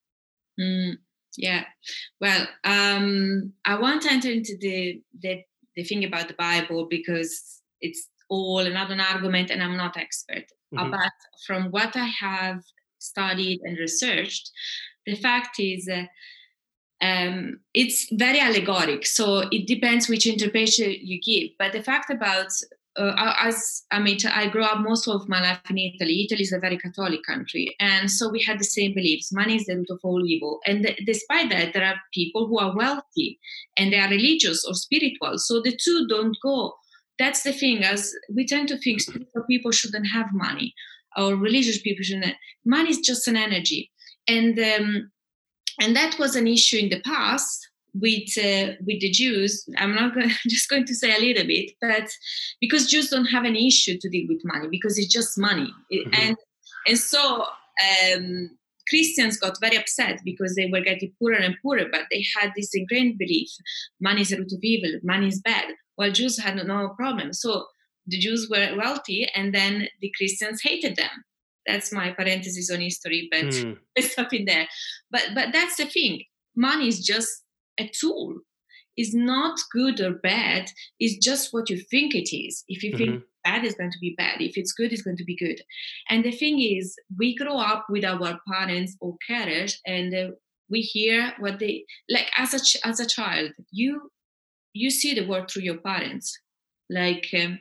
Mm, 0.61 0.95
yeah. 1.37 1.65
Well, 2.21 2.47
um, 2.65 3.53
I 3.65 3.79
want 3.79 4.03
to 4.03 4.13
enter 4.13 4.31
into 4.31 4.57
the, 4.61 5.01
the 5.21 5.43
the 5.77 5.85
thing 5.85 6.05
about 6.05 6.29
the 6.29 6.35
Bible 6.35 6.87
because 6.89 7.61
it's 7.81 8.09
all 8.29 8.61
another 8.61 8.97
argument, 9.01 9.51
and 9.51 9.63
I'm 9.63 9.77
not 9.77 9.97
expert. 9.97 10.45
Mm-hmm. 10.75 10.91
But 10.91 11.13
from 11.47 11.65
what 11.71 11.97
I 11.97 12.07
have 12.21 12.63
studied 12.99 13.61
and 13.65 13.79
researched, 13.79 14.51
the 15.07 15.17
fact 15.17 15.59
is. 15.59 15.89
Uh, 15.89 16.05
um, 17.01 17.59
it's 17.75 18.07
very 18.13 18.39
allegoric, 18.39 19.05
so 19.05 19.41
it 19.51 19.67
depends 19.67 20.09
which 20.09 20.27
interpretation 20.27 20.95
you 21.03 21.21
give. 21.21 21.51
But 21.59 21.73
the 21.73 21.83
fact 21.83 22.09
about 22.09 22.51
uh, 22.97 23.35
as 23.41 23.83
I 23.91 23.99
mean, 23.99 24.19
I 24.33 24.49
grew 24.49 24.63
up 24.63 24.81
most 24.81 25.09
of 25.09 25.29
my 25.29 25.41
life 25.41 25.61
in 25.69 25.79
Italy. 25.79 26.25
Italy 26.25 26.43
is 26.43 26.53
a 26.53 26.59
very 26.59 26.79
Catholic 26.79 27.21
country, 27.27 27.75
and 27.81 28.11
so 28.11 28.29
we 28.29 28.43
had 28.43 28.59
the 28.59 28.65
same 28.65 28.95
beliefs. 28.95 29.33
Money 29.33 29.57
is 29.57 29.67
the 29.67 29.77
root 29.77 29.91
of 29.91 30.01
all 30.03 30.25
evil, 30.25 30.61
and 30.67 30.85
th- 30.85 31.01
despite 31.05 31.51
that, 31.51 31.73
there 31.73 31.85
are 31.85 31.97
people 32.13 32.47
who 32.47 32.59
are 32.59 32.77
wealthy 32.77 33.39
and 33.77 33.93
they 33.93 33.99
are 33.99 34.09
religious 34.09 34.65
or 34.65 34.75
spiritual. 34.75 35.39
So 35.39 35.61
the 35.61 35.77
two 35.77 36.07
don't 36.09 36.37
go. 36.43 36.75
That's 37.19 37.43
the 37.43 37.53
thing. 37.53 37.83
As 37.83 38.13
we 38.33 38.47
tend 38.47 38.69
to 38.69 38.79
think 38.79 39.01
spiritual 39.01 39.45
people 39.49 39.73
shouldn't 39.73 40.07
have 40.13 40.33
money, 40.33 40.75
or 41.17 41.37
religious 41.37 41.81
people 41.81 42.05
shouldn't. 42.05 42.37
Money 42.65 42.91
is 42.91 43.01
just 43.01 43.27
an 43.27 43.37
energy, 43.37 43.91
and 44.29 44.59
um, 44.59 45.11
and 45.81 45.97
that 45.97 46.19
was 46.19 46.37
an 46.37 46.47
issue 46.47 46.79
in 46.79 46.91
the 46.91 47.01
past 47.01 47.69
with 47.95 48.37
uh, 48.37 48.75
with 48.87 49.01
the 49.01 49.11
Jews, 49.11 49.69
I'm 49.79 49.95
not 49.95 50.15
going, 50.15 50.31
just 50.49 50.69
going 50.69 50.85
to 50.87 50.95
say 50.95 51.15
a 51.15 51.21
little 51.21 51.47
bit, 51.47 51.73
but 51.81 52.09
because 52.61 52.91
Jews 52.91 53.11
don't 53.11 53.27
have 53.27 53.45
any 53.45 53.69
issue 53.69 53.97
to 54.01 54.09
deal 54.09 54.27
with 54.29 54.43
money 54.45 54.69
because 54.71 54.99
it's 54.99 55.13
just 55.13 55.39
money, 55.39 55.73
mm-hmm. 55.93 56.11
and 56.15 56.37
and 56.87 56.99
so 56.99 57.45
um, 58.15 58.51
Christians 58.89 59.39
got 59.39 59.61
very 59.61 59.77
upset 59.77 60.21
because 60.25 60.55
they 60.55 60.69
were 60.71 60.81
getting 60.81 61.13
poorer 61.19 61.37
and 61.37 61.57
poorer, 61.63 61.87
but 61.91 62.03
they 62.11 62.25
had 62.39 62.53
this 62.57 62.71
ingrained 62.75 63.19
belief: 63.19 63.49
money 64.01 64.23
is 64.23 64.33
a 64.33 64.39
root 64.39 64.53
of 64.53 64.61
evil, 64.63 65.01
money 65.03 65.29
is 65.29 65.41
bad. 65.41 65.73
While 65.97 66.11
Jews 66.11 66.39
had 66.41 66.57
no 66.57 66.89
problem. 66.97 67.33
So 67.33 67.67
the 68.09 68.19
Jews 68.19 68.49
were 68.51 68.75
wealthy, 68.77 69.31
and 69.35 69.55
then 69.55 69.89
the 70.01 70.13
Christians 70.17 70.61
hated 70.63 70.97
them. 70.97 71.11
That's 71.67 71.93
my 71.93 72.11
parenthesis 72.11 72.71
on 72.71 72.81
history, 72.81 73.29
but 73.31 73.45
mm. 73.45 73.79
Stop 74.01 74.33
in 74.33 74.47
there. 74.47 74.67
But 75.13 75.29
but 75.35 75.53
that's 75.53 75.77
the 75.77 75.87
thing. 75.87 76.25
Money 76.57 76.89
is 76.89 77.05
just 77.05 77.44
a 77.79 77.89
tool. 77.89 78.39
is 78.97 79.13
not 79.13 79.59
good 79.73 80.01
or 80.01 80.13
bad. 80.13 80.71
It's 81.01 81.17
just 81.25 81.53
what 81.53 81.69
you 81.69 81.79
think 81.79 82.15
it 82.15 82.35
is. 82.35 82.65
If 82.69 82.83
you 82.85 82.93
mm-hmm. 82.93 83.05
think 83.13 83.25
bad 83.45 83.65
is 83.65 83.75
going 83.75 83.91
to 83.91 83.99
be 83.99 84.15
bad. 84.17 84.41
If 84.41 84.57
it's 84.57 84.73
good, 84.73 84.93
it's 84.93 85.03
going 85.03 85.19
to 85.19 85.25
be 85.25 85.37
good. 85.37 85.61
And 86.09 86.25
the 86.25 86.33
thing 86.33 86.61
is, 86.61 86.97
we 87.19 87.37
grow 87.37 87.59
up 87.59 87.87
with 87.89 88.05
our 88.05 88.41
parents 88.51 88.97
or 89.01 89.17
carers, 89.29 89.77
and 89.87 90.15
uh, 90.15 90.31
we 90.71 90.81
hear 90.81 91.35
what 91.39 91.59
they 91.59 91.85
like. 92.09 92.31
As 92.37 92.55
a 92.55 92.87
as 92.87 93.01
a 93.01 93.07
child, 93.07 93.53
you 93.71 94.11
you 94.73 94.91
see 94.91 95.15
the 95.15 95.27
world 95.27 95.51
through 95.51 95.63
your 95.63 95.79
parents. 95.79 96.39
Like 96.91 97.27
um, 97.41 97.59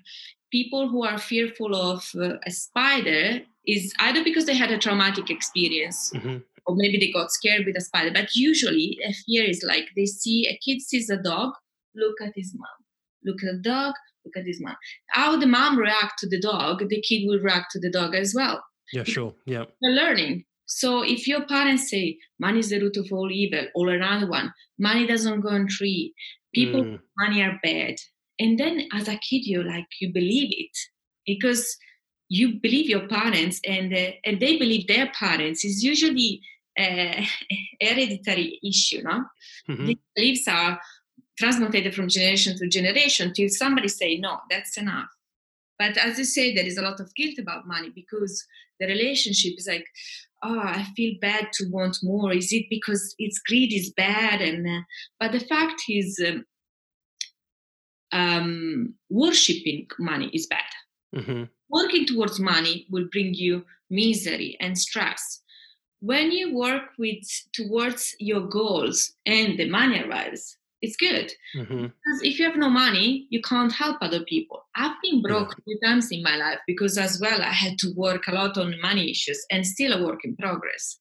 people 0.51 0.89
who 0.89 1.03
are 1.03 1.17
fearful 1.17 1.75
of 1.75 2.09
uh, 2.15 2.37
a 2.45 2.51
spider 2.51 3.41
is 3.65 3.93
either 3.99 4.23
because 4.23 4.45
they 4.45 4.55
had 4.55 4.71
a 4.71 4.77
traumatic 4.77 5.29
experience. 5.29 6.11
Mm-hmm. 6.13 6.37
Or 6.65 6.75
maybe 6.75 6.97
they 6.97 7.11
got 7.11 7.31
scared 7.31 7.65
with 7.65 7.77
a 7.77 7.81
spider, 7.81 8.11
but 8.13 8.35
usually 8.35 8.97
a 9.05 9.13
fear 9.13 9.43
is 9.43 9.63
like 9.67 9.85
they 9.95 10.05
see 10.05 10.47
a 10.47 10.57
kid 10.63 10.81
sees 10.81 11.09
a 11.09 11.17
dog, 11.17 11.53
look 11.95 12.15
at 12.21 12.33
his 12.35 12.53
mom, 12.55 12.67
look 13.25 13.43
at 13.43 13.55
the 13.55 13.69
dog, 13.69 13.93
look 14.25 14.37
at 14.37 14.45
his 14.45 14.61
mom. 14.61 14.75
How 15.09 15.35
the 15.35 15.45
mom 15.45 15.77
react 15.77 16.19
to 16.19 16.29
the 16.29 16.39
dog, 16.39 16.87
the 16.87 17.01
kid 17.01 17.27
will 17.27 17.39
react 17.39 17.71
to 17.71 17.79
the 17.79 17.91
dog 17.91 18.15
as 18.15 18.33
well. 18.33 18.63
Yeah, 18.93 19.03
sure. 19.03 19.33
Yeah. 19.45 19.65
They're 19.81 19.91
learning. 19.91 20.45
So 20.65 21.03
if 21.03 21.27
your 21.27 21.45
parents 21.45 21.89
say 21.89 22.17
money 22.39 22.59
is 22.59 22.69
the 22.69 22.79
root 22.79 22.97
of 22.97 23.07
all 23.11 23.31
evil, 23.31 23.65
all 23.75 23.89
around 23.89 24.29
one, 24.29 24.53
money 24.79 25.05
doesn't 25.05 25.41
go 25.41 25.49
on 25.49 25.67
tree, 25.67 26.13
people 26.53 26.83
mm. 26.83 26.99
money 27.17 27.41
are 27.41 27.59
bad. 27.61 27.95
And 28.39 28.57
then 28.57 28.87
as 28.93 29.07
a 29.07 29.17
kid, 29.17 29.45
you 29.45 29.63
like 29.63 29.85
you 29.99 30.11
believe 30.11 30.49
it 30.51 30.77
because 31.25 31.77
you 32.29 32.59
believe 32.61 32.89
your 32.89 33.07
parents 33.07 33.59
and 33.65 33.93
uh, 33.93 34.11
and 34.25 34.39
they 34.39 34.57
believe 34.57 34.87
their 34.87 35.11
parents 35.11 35.63
is 35.63 35.83
usually 35.83 36.41
a 36.77 37.27
hereditary 37.81 38.59
issue, 38.63 39.01
no? 39.03 39.25
Mm-hmm. 39.69 39.85
The 39.85 39.99
beliefs 40.15 40.47
are 40.47 40.79
transmitted 41.37 41.95
from 41.95 42.09
generation 42.09 42.57
to 42.57 42.67
generation 42.67 43.33
till 43.33 43.49
somebody 43.49 43.87
say 43.87 44.17
no 44.17 44.39
that's 44.49 44.77
enough 44.77 45.09
but 45.79 45.97
as 45.97 46.17
you 46.17 46.23
say 46.23 46.53
there 46.53 46.65
is 46.65 46.77
a 46.77 46.81
lot 46.81 46.99
of 46.99 47.13
guilt 47.15 47.37
about 47.39 47.67
money 47.67 47.91
because 47.93 48.45
the 48.79 48.85
relationship 48.85 49.53
is 49.57 49.67
like 49.67 49.85
oh 50.43 50.59
i 50.59 50.85
feel 50.95 51.15
bad 51.21 51.47
to 51.51 51.65
want 51.69 51.97
more 52.03 52.33
is 52.33 52.51
it 52.51 52.65
because 52.69 53.15
it's 53.17 53.39
greed 53.39 53.73
is 53.73 53.91
bad 53.93 54.41
and 54.41 54.67
uh, 54.67 54.81
but 55.19 55.31
the 55.31 55.39
fact 55.39 55.81
is 55.89 56.21
um, 56.27 56.45
um, 58.11 58.93
worshipping 59.09 59.87
money 59.97 60.29
is 60.33 60.45
bad 60.45 60.71
mm-hmm. 61.15 61.43
working 61.69 62.05
towards 62.05 62.39
money 62.39 62.85
will 62.91 63.07
bring 63.11 63.33
you 63.33 63.65
misery 63.89 64.55
and 64.59 64.77
stress 64.77 65.41
when 66.03 66.31
you 66.31 66.53
work 66.53 66.83
with 66.99 67.23
towards 67.53 68.13
your 68.19 68.41
goals 68.41 69.13
and 69.25 69.57
the 69.57 69.69
money 69.69 70.03
arrives 70.03 70.57
it's 70.81 70.97
good. 70.97 71.31
Mm-hmm. 71.55 71.83
because 71.83 72.19
if 72.23 72.37
you 72.37 72.45
have 72.45 72.57
no 72.57 72.69
money 72.69 73.25
you 73.29 73.41
can't 73.41 73.71
help 73.71 73.97
other 74.01 74.23
people. 74.25 74.59
I've 74.75 74.97
been 75.01 75.21
broke 75.21 75.51
yeah. 75.51 75.63
few 75.63 75.79
times 75.85 76.11
in 76.11 76.21
my 76.21 76.35
life 76.35 76.59
because 76.67 76.97
as 76.97 77.21
well 77.21 77.41
i 77.41 77.53
had 77.63 77.77
to 77.79 77.93
work 77.95 78.27
a 78.27 78.33
lot 78.33 78.57
on 78.57 78.81
money 78.81 79.09
issues 79.09 79.39
and 79.49 79.65
still 79.65 79.93
a 79.93 80.03
work 80.05 80.19
in 80.25 80.35
progress. 80.35 80.99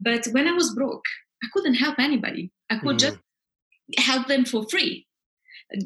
But 0.00 0.26
when 0.32 0.48
i 0.48 0.52
was 0.52 0.74
broke 0.74 1.06
i 1.44 1.46
couldn't 1.52 1.74
help 1.74 1.96
anybody. 2.00 2.50
I 2.68 2.78
could 2.78 2.98
mm-hmm. 2.98 3.16
just 3.16 3.18
help 4.08 4.26
them 4.26 4.44
for 4.44 4.66
free. 4.68 5.06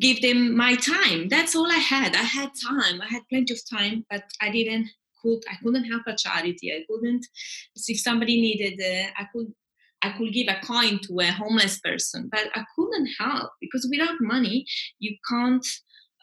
Give 0.00 0.20
them 0.22 0.56
my 0.56 0.76
time. 0.76 1.28
That's 1.28 1.54
all 1.54 1.70
i 1.70 1.82
had. 1.94 2.16
I 2.16 2.26
had 2.38 2.50
time. 2.68 3.02
I 3.02 3.08
had 3.14 3.22
plenty 3.30 3.52
of 3.52 3.60
time 3.76 4.06
but 4.10 4.24
i 4.40 4.48
didn't 4.48 4.88
could 5.26 5.42
i 5.50 5.56
couldn't 5.62 5.84
help 5.84 6.02
a 6.06 6.16
charity 6.16 6.72
i 6.72 6.80
couldn't 6.88 7.26
if 7.74 8.00
somebody 8.00 8.40
needed 8.40 8.80
uh, 8.80 9.22
i 9.22 9.26
could 9.32 9.52
I 10.02 10.10
could 10.16 10.32
give 10.32 10.48
a 10.48 10.60
coin 10.64 11.00
to 11.04 11.20
a 11.20 11.32
homeless 11.32 11.80
person, 11.80 12.28
but 12.30 12.48
I 12.54 12.64
couldn't 12.74 13.08
help 13.18 13.50
because 13.60 13.88
without 13.90 14.20
money, 14.20 14.66
you 14.98 15.16
can't 15.28 15.66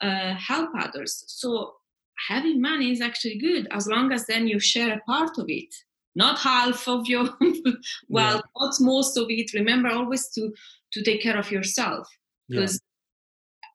uh, 0.01 0.35
help 0.35 0.69
others. 0.77 1.23
So 1.27 1.73
having 2.27 2.61
money 2.61 2.91
is 2.91 3.01
actually 3.01 3.39
good 3.39 3.67
as 3.71 3.87
long 3.87 4.11
as 4.11 4.25
then 4.25 4.47
you 4.47 4.59
share 4.59 4.93
a 4.93 5.01
part 5.01 5.37
of 5.37 5.45
it, 5.47 5.73
not 6.15 6.39
half 6.39 6.87
of 6.87 7.07
your 7.07 7.29
well, 8.07 8.35
yeah. 8.35 8.41
not 8.57 8.75
most 8.79 9.17
of 9.17 9.25
it. 9.29 9.53
Remember 9.53 9.89
always 9.89 10.29
to 10.35 10.53
to 10.93 11.03
take 11.03 11.21
care 11.21 11.37
of 11.37 11.51
yourself 11.51 12.07
because 12.47 12.79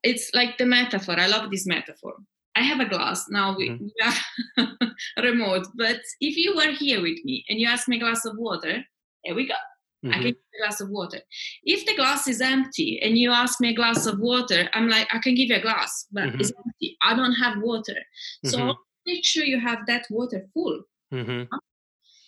yeah. 0.05 0.11
it's 0.11 0.31
like 0.33 0.59
the 0.59 0.67
metaphor. 0.67 1.19
I 1.19 1.27
love 1.27 1.51
this 1.51 1.67
metaphor. 1.67 2.15
I 2.59 2.63
have 2.63 2.81
a 2.81 2.89
glass 2.89 3.27
now. 3.29 3.57
We, 3.57 3.71
mm-hmm. 3.71 3.87
we 3.87 4.67
are 4.67 5.23
remote, 5.23 5.67
but 5.77 6.01
if 6.21 6.37
you 6.37 6.57
were 6.57 6.73
here 6.73 7.01
with 7.01 7.25
me 7.25 7.45
and 7.49 7.61
you 7.61 7.69
ask 7.69 7.87
me 7.87 7.97
a 7.97 8.01
glass 8.01 8.25
of 8.25 8.37
water, 8.37 8.85
here 9.23 9.35
we 9.35 9.47
go. 9.47 9.55
Mm-hmm. 10.05 10.11
I 10.11 10.15
can 10.15 10.23
give 10.23 10.37
you 10.37 10.61
a 10.61 10.67
glass 10.67 10.81
of 10.81 10.91
water. 10.91 11.21
If 11.63 11.87
the 11.87 11.95
glass 11.95 12.27
is 12.27 12.41
empty 12.41 13.01
and 13.01 13.17
you 13.17 13.31
ask 13.31 13.61
me 13.61 13.71
a 13.71 13.75
glass 13.75 14.07
of 14.07 14.19
water, 14.19 14.69
I'm 14.75 14.89
like, 14.89 15.07
I 15.13 15.19
can 15.19 15.37
give 15.37 15.51
you 15.51 15.57
a 15.57 15.61
glass, 15.61 16.07
but 16.11 16.25
mm-hmm. 16.25 16.41
it's 16.41 16.53
empty. 16.57 16.97
I 17.03 17.15
don't 17.15 17.35
have 17.35 17.63
water. 17.63 17.97
So 18.45 18.59
mm-hmm. 18.59 18.71
make 19.07 19.25
sure 19.25 19.45
you 19.45 19.61
have 19.61 19.87
that 19.87 20.07
water 20.11 20.47
full. 20.53 20.83
Mm-hmm. 21.15 21.55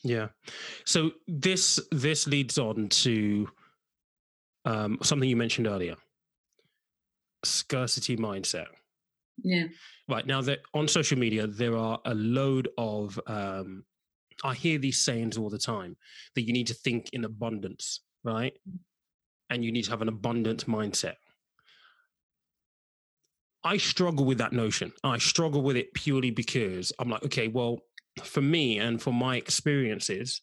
Yeah. 0.04 0.28
So 0.84 1.10
this 1.26 1.80
this 1.90 2.26
leads 2.26 2.56
on 2.56 2.88
to 2.88 3.48
um, 4.64 4.98
something 5.02 5.28
you 5.28 5.36
mentioned 5.36 5.66
earlier: 5.66 5.96
scarcity 7.44 8.16
mindset. 8.16 8.68
Yeah. 9.42 9.64
Right 10.08 10.26
now, 10.26 10.40
that 10.42 10.60
on 10.74 10.88
social 10.88 11.18
media, 11.18 11.46
there 11.46 11.76
are 11.76 12.00
a 12.04 12.14
load 12.14 12.68
of 12.76 13.18
um, 13.26 13.84
I 14.42 14.54
hear 14.54 14.78
these 14.78 15.00
sayings 15.00 15.36
all 15.36 15.50
the 15.50 15.58
time 15.58 15.96
that 16.34 16.42
you 16.42 16.52
need 16.52 16.66
to 16.68 16.74
think 16.74 17.10
in 17.12 17.24
abundance, 17.24 18.00
right? 18.24 18.54
Mm. 18.68 18.78
And 19.50 19.64
you 19.64 19.72
need 19.72 19.84
to 19.84 19.90
have 19.90 20.02
an 20.02 20.08
abundant 20.08 20.66
mindset. 20.66 21.14
I 23.64 23.76
struggle 23.76 24.24
with 24.24 24.38
that 24.38 24.52
notion. 24.52 24.92
I 25.04 25.18
struggle 25.18 25.62
with 25.62 25.76
it 25.76 25.92
purely 25.92 26.30
because 26.30 26.92
I'm 26.98 27.10
like, 27.10 27.24
okay, 27.24 27.48
well, 27.48 27.80
for 28.22 28.40
me 28.40 28.78
and 28.78 29.02
for 29.02 29.12
my 29.12 29.36
experiences, 29.36 30.40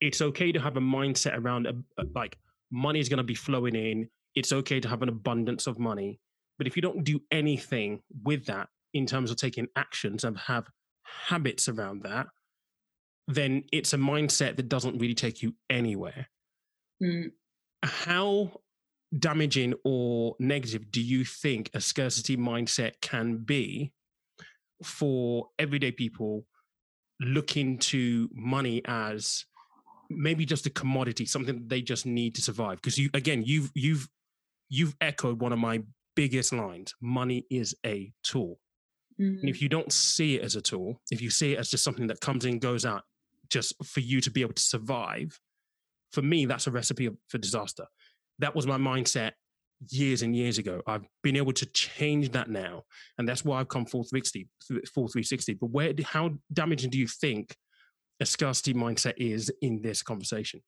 it's 0.00 0.20
okay 0.20 0.52
to 0.52 0.60
have 0.60 0.76
a 0.76 0.80
mindset 0.80 1.38
around 1.38 1.66
a, 1.66 1.74
a, 1.98 2.04
like 2.14 2.36
money 2.70 3.00
is 3.00 3.08
going 3.08 3.18
to 3.18 3.24
be 3.24 3.34
flowing 3.34 3.74
in. 3.74 4.08
It's 4.34 4.52
okay 4.52 4.80
to 4.80 4.88
have 4.88 5.02
an 5.02 5.08
abundance 5.08 5.66
of 5.66 5.78
money. 5.78 6.20
But 6.60 6.66
if 6.66 6.76
you 6.76 6.82
don't 6.82 7.04
do 7.04 7.22
anything 7.30 8.02
with 8.22 8.44
that 8.44 8.68
in 8.92 9.06
terms 9.06 9.30
of 9.30 9.38
taking 9.38 9.66
actions 9.76 10.24
and 10.24 10.36
have 10.36 10.66
habits 11.26 11.70
around 11.70 12.02
that, 12.02 12.26
then 13.26 13.64
it's 13.72 13.94
a 13.94 13.96
mindset 13.96 14.56
that 14.56 14.68
doesn't 14.68 14.98
really 14.98 15.14
take 15.14 15.42
you 15.42 15.54
anywhere. 15.70 16.28
Mm. 17.02 17.30
How 17.82 18.60
damaging 19.18 19.72
or 19.84 20.36
negative 20.38 20.92
do 20.92 21.00
you 21.00 21.24
think 21.24 21.70
a 21.72 21.80
scarcity 21.80 22.36
mindset 22.36 23.00
can 23.00 23.38
be 23.38 23.94
for 24.84 25.48
everyday 25.58 25.92
people 25.92 26.44
looking 27.22 27.78
to 27.78 28.28
money 28.34 28.82
as 28.84 29.46
maybe 30.10 30.44
just 30.44 30.66
a 30.66 30.70
commodity 30.70 31.24
something 31.24 31.54
that 31.54 31.68
they 31.70 31.80
just 31.80 32.04
need 32.04 32.34
to 32.34 32.42
survive 32.42 32.76
because 32.76 32.98
you 32.98 33.10
again 33.14 33.42
you've 33.44 33.70
you've 33.74 34.08
you've 34.68 34.96
echoed 35.00 35.40
one 35.40 35.52
of 35.52 35.58
my 35.58 35.82
biggest 36.16 36.52
lines 36.52 36.94
money 37.00 37.46
is 37.50 37.74
a 37.86 38.12
tool 38.22 38.58
mm-hmm. 39.20 39.38
and 39.40 39.48
if 39.48 39.62
you 39.62 39.68
don't 39.68 39.92
see 39.92 40.36
it 40.36 40.42
as 40.42 40.56
a 40.56 40.60
tool 40.60 41.00
if 41.10 41.20
you 41.20 41.30
see 41.30 41.54
it 41.54 41.58
as 41.58 41.70
just 41.70 41.84
something 41.84 42.06
that 42.06 42.20
comes 42.20 42.44
in 42.44 42.58
goes 42.58 42.84
out 42.84 43.02
just 43.50 43.74
for 43.84 44.00
you 44.00 44.20
to 44.22 44.30
be 44.30 44.40
able 44.40 44.54
to 44.54 44.62
survive, 44.62 45.38
for 46.12 46.22
me, 46.22 46.46
that's 46.46 46.66
a 46.66 46.70
recipe 46.70 47.10
for 47.28 47.38
disaster. 47.38 47.84
That 48.38 48.54
was 48.54 48.66
my 48.66 48.78
mindset 48.78 49.32
years 49.88 50.22
and 50.22 50.34
years 50.34 50.58
ago. 50.58 50.80
I've 50.86 51.04
been 51.22 51.36
able 51.36 51.52
to 51.52 51.66
change 51.66 52.30
that 52.32 52.48
now, 52.48 52.84
and 53.18 53.28
that's 53.28 53.44
why 53.44 53.60
I've 53.60 53.68
come 53.68 53.84
full 53.84 54.04
360. 54.04 54.48
Full 54.94 55.08
360. 55.08 55.54
But 55.54 55.66
where, 55.66 55.92
how 56.04 56.30
damaging 56.52 56.90
do 56.90 56.98
you 56.98 57.06
think 57.06 57.54
a 58.20 58.26
scarcity 58.26 58.72
mindset 58.72 59.14
is 59.18 59.52
in 59.60 59.82
this 59.82 60.02
conversation? 60.02 60.62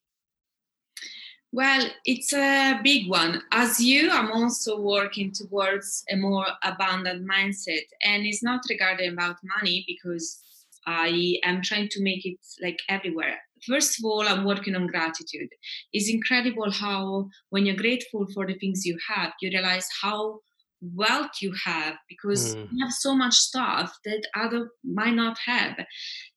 Well, 1.55 1.87
it's 2.07 2.33
a 2.33 2.81
big 2.83 3.11
one. 3.11 3.43
As 3.53 3.79
you, 3.79 4.11
I'm 4.11 4.33
also 4.33 4.81
working 4.81 5.33
towards 5.33 6.03
a 6.11 6.17
more 6.17 6.47
abundant 6.63 7.29
mindset, 7.29 7.85
and 8.03 8.25
it's 8.25 8.43
not 8.43 8.63
regarding 8.71 9.13
about 9.13 9.37
money 9.59 9.85
because 9.87 10.41
I 10.87 11.39
am 11.45 11.61
trying 11.61 11.89
to 11.91 12.03
make 12.03 12.25
it 12.25 12.39
like 12.63 12.79
everywhere. 12.89 13.39
First 13.69 13.99
of 13.99 14.07
all, 14.07 14.27
I'm 14.27 14.45
working 14.45 14.75
on 14.75 14.87
gratitude. 14.87 15.51
It's 15.93 16.09
incredible 16.09 16.71
how, 16.71 17.29
when 17.51 17.67
you're 17.67 17.77
grateful 17.77 18.27
for 18.33 18.47
the 18.47 18.55
things 18.55 18.87
you 18.87 18.97
have, 19.09 19.33
you 19.43 19.51
realize 19.51 19.87
how 20.01 20.41
wealth 20.81 21.31
you 21.41 21.55
have 21.65 21.95
because 22.09 22.57
mm. 22.57 22.67
you 22.73 22.85
have 22.85 22.93
so 22.93 23.15
much 23.15 23.35
stuff 23.35 23.97
that 24.05 24.23
other 24.35 24.71
might 24.83 25.15
not 25.15 25.37
have 25.47 25.77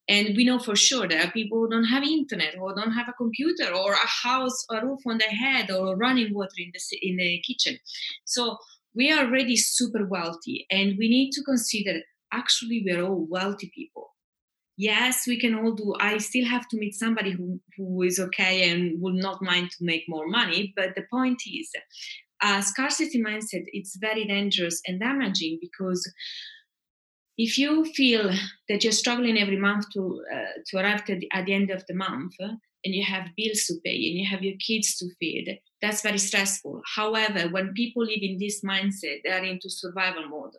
and 0.07 0.35
we 0.35 0.45
know 0.45 0.59
for 0.59 0.75
sure 0.75 1.07
there 1.07 1.23
are 1.23 1.31
people 1.31 1.59
who 1.59 1.69
don't 1.69 1.85
have 1.85 2.03
internet 2.03 2.55
or 2.59 2.75
don't 2.75 2.91
have 2.91 3.09
a 3.09 3.13
computer 3.13 3.73
or 3.73 3.93
a 3.93 4.07
house 4.07 4.65
a 4.71 4.85
roof 4.85 4.99
on 5.05 5.17
their 5.17 5.29
head 5.29 5.71
or 5.71 5.95
running 5.95 6.33
water 6.33 6.57
in 6.57 6.71
the 6.73 6.97
in 7.01 7.17
the 7.17 7.41
kitchen. 7.45 7.77
So 8.25 8.57
we 8.93 9.11
are 9.11 9.25
already 9.25 9.55
super 9.55 10.05
wealthy 10.05 10.65
and 10.69 10.95
we 10.97 11.09
need 11.09 11.31
to 11.31 11.43
consider 11.43 12.01
actually 12.31 12.83
we're 12.85 13.03
all 13.03 13.25
wealthy 13.29 13.71
people. 13.73 14.11
Yes 14.77 15.25
we 15.25 15.39
can 15.39 15.55
all 15.55 15.71
do 15.71 15.95
i 16.01 16.17
still 16.17 16.45
have 16.45 16.67
to 16.67 16.77
meet 16.77 16.95
somebody 16.95 17.31
who, 17.31 17.61
who 17.77 18.01
is 18.01 18.19
okay 18.19 18.69
and 18.69 19.01
will 19.01 19.13
not 19.13 19.41
mind 19.41 19.71
to 19.71 19.85
make 19.85 20.03
more 20.09 20.27
money 20.27 20.73
but 20.75 20.95
the 20.95 21.03
point 21.09 21.41
is 21.47 21.71
a 22.41 22.61
scarcity 22.61 23.23
mindset 23.23 23.63
it's 23.67 23.95
very 23.95 24.25
dangerous 24.25 24.81
and 24.85 24.99
damaging 24.99 25.57
because 25.61 26.05
if 27.37 27.57
you 27.57 27.85
feel 27.85 28.31
that 28.69 28.83
you're 28.83 28.93
struggling 28.93 29.37
every 29.37 29.57
month 29.57 29.89
to 29.93 30.23
uh, 30.33 30.53
to 30.65 30.77
arrive 30.77 31.01
at 31.09 31.19
the, 31.19 31.31
at 31.31 31.45
the 31.45 31.53
end 31.53 31.69
of 31.69 31.85
the 31.87 31.93
month 31.93 32.33
and 32.39 32.93
you 32.93 33.03
have 33.03 33.35
bills 33.35 33.63
to 33.65 33.75
pay 33.83 34.09
and 34.09 34.17
you 34.19 34.25
have 34.29 34.43
your 34.43 34.57
kids 34.65 34.97
to 34.97 35.07
feed 35.19 35.59
that's 35.81 36.01
very 36.01 36.17
stressful 36.17 36.81
however 36.95 37.49
when 37.49 37.73
people 37.73 38.03
live 38.03 38.21
in 38.21 38.37
this 38.39 38.61
mindset 38.63 39.19
they 39.23 39.31
are 39.31 39.43
into 39.43 39.69
survival 39.69 40.27
mode 40.27 40.55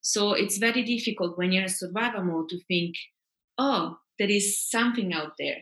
so 0.00 0.32
it's 0.32 0.58
very 0.58 0.82
difficult 0.82 1.36
when 1.36 1.52
you're 1.52 1.64
in 1.64 1.68
survival 1.68 2.22
mode 2.22 2.48
to 2.48 2.58
think 2.64 2.94
oh, 3.58 3.98
there 4.18 4.30
is 4.30 4.58
something 4.68 5.12
out 5.12 5.32
there. 5.38 5.58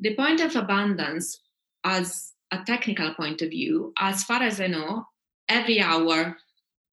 The 0.00 0.14
point 0.14 0.40
of 0.40 0.56
abundance, 0.56 1.40
as 1.84 2.32
a 2.50 2.58
technical 2.64 3.14
point 3.14 3.42
of 3.42 3.50
view, 3.50 3.92
as 3.98 4.24
far 4.24 4.42
as 4.42 4.60
I 4.60 4.66
know, 4.66 5.04
every 5.48 5.80
hour, 5.80 6.36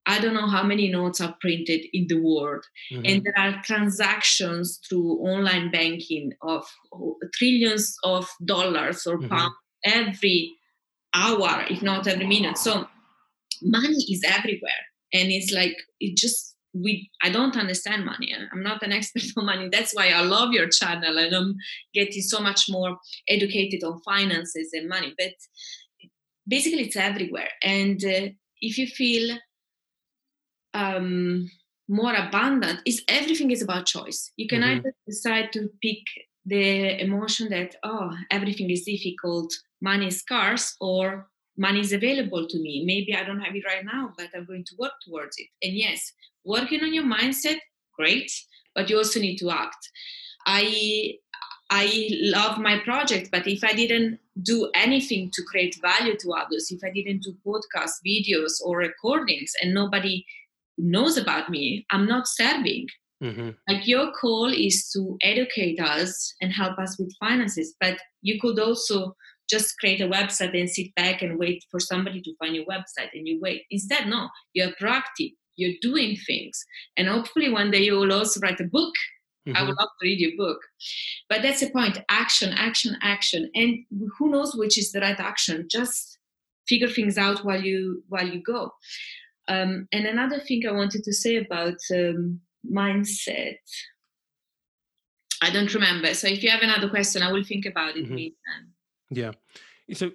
I 0.06 0.20
don't 0.20 0.34
know 0.34 0.48
how 0.48 0.63
many 0.63 0.89
notes 0.89 1.22
are 1.22 1.36
printed 1.39 1.82
in 1.94 2.08
the 2.08 2.22
world. 2.22 2.66
Mm-hmm. 2.92 3.06
And 3.06 3.24
there 3.24 3.38
are 3.38 3.62
transactions 3.63 4.80
through 4.88 5.20
online 5.20 5.72
banking 5.72 6.34
of 6.42 6.66
trillions 7.34 7.96
of 8.04 8.30
dollars 8.44 9.08
or 9.08 9.18
mm-hmm. 9.18 9.30
pounds 9.30 9.56
every 9.86 10.54
hour, 11.13 11.66
if 11.70 11.82
not 11.82 12.08
every 12.08 12.28
minute. 12.28 12.58
So 12.58 12.88
money 13.62 14.06
is 14.10 14.24
everywhere. 14.26 14.72
And 15.13 15.32
it's 15.32 15.54
like, 15.54 15.78
it 16.00 16.18
just 16.18 16.54
we 16.74 17.10
i 17.22 17.30
don't 17.30 17.56
understand 17.56 18.04
money 18.04 18.36
i'm 18.52 18.63
not 18.63 18.82
an 18.82 18.92
expert 18.98 19.24
on 19.38 19.46
money 19.46 19.70
that's 19.72 19.94
why 19.94 20.10
i 20.10 20.22
love 20.22 20.52
your 20.54 20.68
channel 20.68 21.18
and 21.18 21.34
i'm 21.34 21.56
getting 21.94 22.22
so 22.22 22.39
much 22.39 22.66
more 22.70 22.98
educated 23.28 23.84
on 23.84 24.02
finances 24.02 24.70
and 24.74 24.89
money 24.89 25.13
but 25.18 25.34
basically 26.48 26.84
it's 26.84 26.96
everywhere 26.96 27.50
and 27.62 28.04
uh, 28.04 28.28
if 28.60 28.78
you 28.78 28.88
feel 28.88 29.38
um, 30.73 31.49
more 31.88 32.13
abundant 32.13 32.81
is 32.86 33.03
everything 33.07 33.51
is 33.51 33.62
about 33.62 33.86
choice. 33.86 34.31
You 34.38 34.47
can 34.47 34.62
mm-hmm. 34.62 34.79
either 34.79 34.93
decide 35.07 35.51
to 35.53 35.69
pick 35.81 35.99
the 36.45 37.01
emotion 37.01 37.49
that 37.49 37.75
oh 37.83 38.12
everything 38.29 38.69
is 38.69 38.83
difficult 38.83 39.53
money 39.81 40.07
is 40.07 40.19
scarce 40.19 40.75
or 40.81 41.29
money 41.57 41.79
is 41.79 41.93
available 41.93 42.45
to 42.47 42.59
me. 42.59 42.83
Maybe 42.86 43.15
i 43.15 43.23
don't 43.23 43.39
have 43.39 43.55
it 43.55 43.65
right 43.65 43.86
now 43.86 44.12
but 44.17 44.27
i'm 44.36 44.45
going 44.45 44.65
to 44.65 44.75
work 44.77 44.93
towards 45.05 45.38
it. 45.38 45.47
And 45.65 45.73
yes 45.73 46.12
working 46.43 46.81
on 46.81 46.93
your 46.93 47.05
mindset 47.05 47.59
great 47.97 48.29
but 48.75 48.89
you 48.89 48.97
also 48.97 49.19
need 49.19 49.38
to 49.38 49.51
act. 49.51 49.89
I 50.45 51.13
i 51.69 52.09
love 52.21 52.59
my 52.59 52.77
project 52.79 53.29
but 53.31 53.47
if 53.47 53.63
i 53.63 53.71
didn't 53.71 54.19
do 54.41 54.69
anything 54.75 55.31
to 55.31 55.41
create 55.43 55.75
value 55.81 56.15
to 56.17 56.33
others 56.33 56.69
if 56.69 56.81
i 56.83 56.91
didn't 56.91 57.23
do 57.23 57.33
podcast 57.47 57.93
videos 58.05 58.59
or 58.65 58.77
recordings 58.79 59.53
and 59.62 59.73
nobody 59.73 60.25
knows 60.77 61.17
about 61.17 61.49
me 61.49 61.86
i'm 61.91 62.07
not 62.07 62.27
serving. 62.27 62.88
Mm-hmm. 63.21 63.51
like 63.69 63.88
your 63.88 64.12
call 64.19 64.51
is 64.51 64.89
to 64.89 65.17
educate 65.21 65.79
us 65.79 66.33
and 66.41 66.51
help 66.51 66.77
us 66.77 66.99
with 66.99 67.15
finances 67.21 67.73
but 67.79 67.97
you 68.21 68.38
could 68.41 68.59
also 68.59 69.15
just 69.49 69.77
create 69.79 70.01
a 70.01 70.07
website 70.07 70.59
and 70.59 70.69
sit 70.69 70.93
back 70.95 71.21
and 71.21 71.38
wait 71.38 71.63
for 71.69 71.79
somebody 71.79 72.21
to 72.21 72.36
find 72.38 72.55
your 72.55 72.65
website 72.65 73.09
and 73.13 73.27
you 73.27 73.39
wait. 73.41 73.63
Instead 73.71 74.07
no 74.07 74.29
you're 74.53 74.71
proactive 74.81 75.31
you're 75.55 75.77
doing 75.81 76.17
things. 76.25 76.63
And 76.97 77.07
hopefully 77.07 77.49
one 77.49 77.71
day 77.71 77.83
you 77.83 77.93
will 77.93 78.13
also 78.13 78.39
write 78.39 78.59
a 78.59 78.65
book. 78.65 78.93
Mm-hmm. 79.47 79.57
i 79.57 79.62
would 79.62 79.75
love 79.77 79.89
to 79.89 80.03
read 80.03 80.19
your 80.19 80.31
book. 80.38 80.59
But 81.29 81.41
that's 81.41 81.59
the 81.59 81.69
point 81.69 81.99
action 82.09 82.53
action 82.53 82.97
action. 83.01 83.49
And 83.53 83.79
who 84.17 84.29
knows 84.31 84.55
which 84.55 84.77
is 84.77 84.91
the 84.91 85.01
right 85.01 85.19
action. 85.19 85.67
Just 85.69 86.17
figure 86.67 86.88
things 86.88 87.17
out 87.17 87.43
while 87.43 87.62
you 87.62 88.03
while 88.07 88.27
you 88.27 88.41
go 88.41 88.71
um, 89.47 89.88
and 89.91 90.06
another 90.06 90.39
thing 90.39 90.63
i 90.67 90.71
wanted 90.71 91.03
to 91.03 91.13
say 91.13 91.38
about 91.38 91.79
um, 91.93 92.39
mindset. 92.69 93.58
I 95.41 95.49
don't 95.49 95.73
remember. 95.73 96.13
So 96.13 96.27
if 96.27 96.41
you 96.41 96.49
have 96.49 96.62
another 96.62 96.89
question 96.89 97.21
i 97.21 97.32
will 97.32 97.43
think 97.43 97.65
about 97.65 97.97
it 97.97 98.10
mm-hmm. 98.10 98.65
yeah. 99.10 99.32
So 99.93 100.12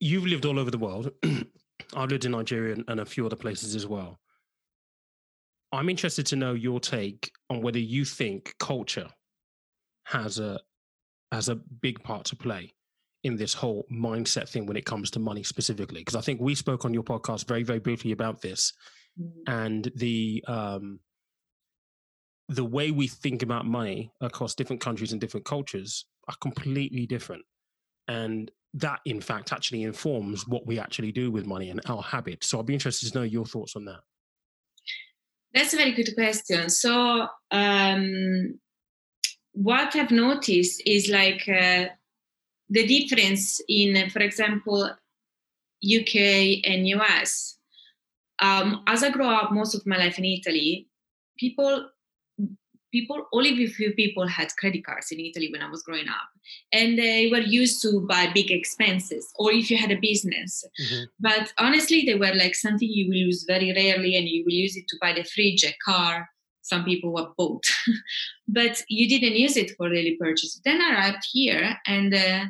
you've 0.00 0.26
lived 0.26 0.46
all 0.46 0.58
over 0.58 0.70
the 0.70 0.78
world. 0.78 1.10
I've 1.94 2.10
lived 2.10 2.24
in 2.24 2.32
nigeria 2.32 2.76
and 2.88 3.00
a 3.00 3.04
few 3.04 3.26
other 3.26 3.36
places 3.36 3.74
as 3.74 3.86
well. 3.86 4.18
I'm 5.72 5.88
interested 5.88 6.26
to 6.26 6.36
know 6.36 6.52
your 6.52 6.80
take 6.80 7.30
on 7.48 7.62
whether 7.62 7.78
you 7.78 8.04
think 8.04 8.54
culture 8.58 9.08
has 10.06 10.38
a 10.38 10.60
has 11.30 11.48
a 11.48 11.54
big 11.54 12.02
part 12.02 12.24
to 12.26 12.36
play 12.36 12.72
in 13.24 13.36
this 13.36 13.54
whole 13.54 13.86
mindset 13.92 14.48
thing 14.48 14.66
when 14.66 14.76
it 14.76 14.84
comes 14.84 15.10
to 15.10 15.18
money 15.18 15.42
specifically 15.42 16.00
because 16.00 16.16
I 16.16 16.20
think 16.20 16.40
we 16.40 16.54
spoke 16.54 16.84
on 16.84 16.94
your 16.94 17.02
podcast 17.02 17.46
very 17.46 17.62
very 17.62 17.78
briefly 17.78 18.12
about 18.12 18.40
this 18.40 18.72
mm-hmm. 19.20 19.52
and 19.52 19.90
the 19.96 20.44
um 20.48 21.00
the 22.48 22.64
way 22.64 22.90
we 22.90 23.06
think 23.06 23.42
about 23.42 23.64
money 23.64 24.12
across 24.20 24.54
different 24.54 24.82
countries 24.82 25.12
and 25.12 25.20
different 25.20 25.46
cultures 25.46 26.06
are 26.28 26.34
completely 26.40 27.06
different 27.06 27.44
and 28.08 28.50
that 28.74 29.00
in 29.04 29.20
fact 29.20 29.52
actually 29.52 29.82
informs 29.82 30.46
what 30.48 30.66
we 30.66 30.78
actually 30.78 31.12
do 31.12 31.30
with 31.30 31.46
money 31.46 31.70
and 31.70 31.80
our 31.86 32.02
habits 32.02 32.48
so 32.48 32.58
I'd 32.58 32.66
be 32.66 32.74
interested 32.74 33.10
to 33.10 33.18
know 33.18 33.24
your 33.24 33.46
thoughts 33.46 33.76
on 33.76 33.84
that 33.84 34.00
that's 35.54 35.74
a 35.74 35.76
very 35.76 35.92
good 35.92 36.14
question. 36.14 36.70
So, 36.70 37.26
um, 37.50 38.58
what 39.52 39.94
I've 39.94 40.10
noticed 40.10 40.82
is 40.86 41.10
like 41.10 41.46
uh, 41.46 41.86
the 42.72 42.86
difference 42.86 43.60
in, 43.68 44.08
for 44.10 44.20
example, 44.20 44.90
UK 45.84 46.64
and 46.64 46.88
US. 46.88 47.58
Um, 48.40 48.82
as 48.86 49.02
I 49.02 49.10
grew 49.10 49.26
up 49.26 49.52
most 49.52 49.74
of 49.74 49.86
my 49.86 49.98
life 49.98 50.18
in 50.18 50.24
Italy, 50.24 50.88
people 51.38 51.88
people 52.92 53.26
only 53.32 53.64
a 53.64 53.68
few 53.68 53.92
people 53.94 54.26
had 54.28 54.54
credit 54.58 54.84
cards 54.84 55.10
in 55.10 55.18
italy 55.18 55.48
when 55.50 55.62
i 55.62 55.70
was 55.70 55.82
growing 55.82 56.08
up. 56.08 56.28
And 56.72 56.98
they 56.98 57.30
were 57.30 57.46
used 57.60 57.80
to 57.82 58.06
buy 58.06 58.30
big 58.34 58.50
expenses 58.50 59.32
or 59.36 59.50
if 59.50 59.70
you 59.70 59.78
had 59.78 59.90
a 59.90 59.98
business. 60.10 60.62
Mm-hmm. 60.80 61.04
but 61.18 61.52
honestly 61.58 62.04
they 62.04 62.16
were 62.16 62.34
like 62.34 62.54
something 62.54 62.88
you 62.88 63.08
will 63.08 63.22
use 63.28 63.44
very 63.48 63.72
rarely 63.72 64.16
and 64.16 64.28
you 64.28 64.44
will 64.44 64.52
use 64.52 64.76
it 64.76 64.86
to 64.88 64.98
buy 65.00 65.14
the 65.14 65.24
fridge 65.24 65.64
a 65.64 65.74
car. 65.84 66.28
Some 66.60 66.84
people 66.84 67.12
were 67.12 67.28
boat 67.38 67.64
but 68.48 68.82
you 68.88 69.08
didn't 69.08 69.36
use 69.36 69.56
it 69.56 69.70
for 69.76 69.88
daily 69.88 70.16
purchase. 70.20 70.60
Then 70.64 70.82
i 70.82 70.94
arrived 70.94 71.26
here 71.32 71.78
and 71.86 72.14
uh, 72.14 72.44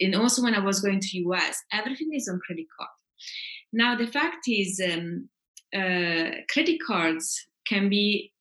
and 0.00 0.14
also 0.14 0.42
when 0.42 0.54
i 0.54 0.58
was 0.58 0.80
going 0.80 1.00
to 1.00 1.34
us 1.34 1.62
everything 1.72 2.10
is 2.12 2.28
on 2.28 2.40
credit 2.46 2.66
card 2.78 2.90
now 3.72 3.96
the 3.96 4.06
fact 4.06 4.46
is 4.46 4.80
um, 4.84 5.28
uh, 5.74 6.30
credit 6.48 6.78
cards 6.86 7.46
can 7.66 7.88
be 7.88 8.32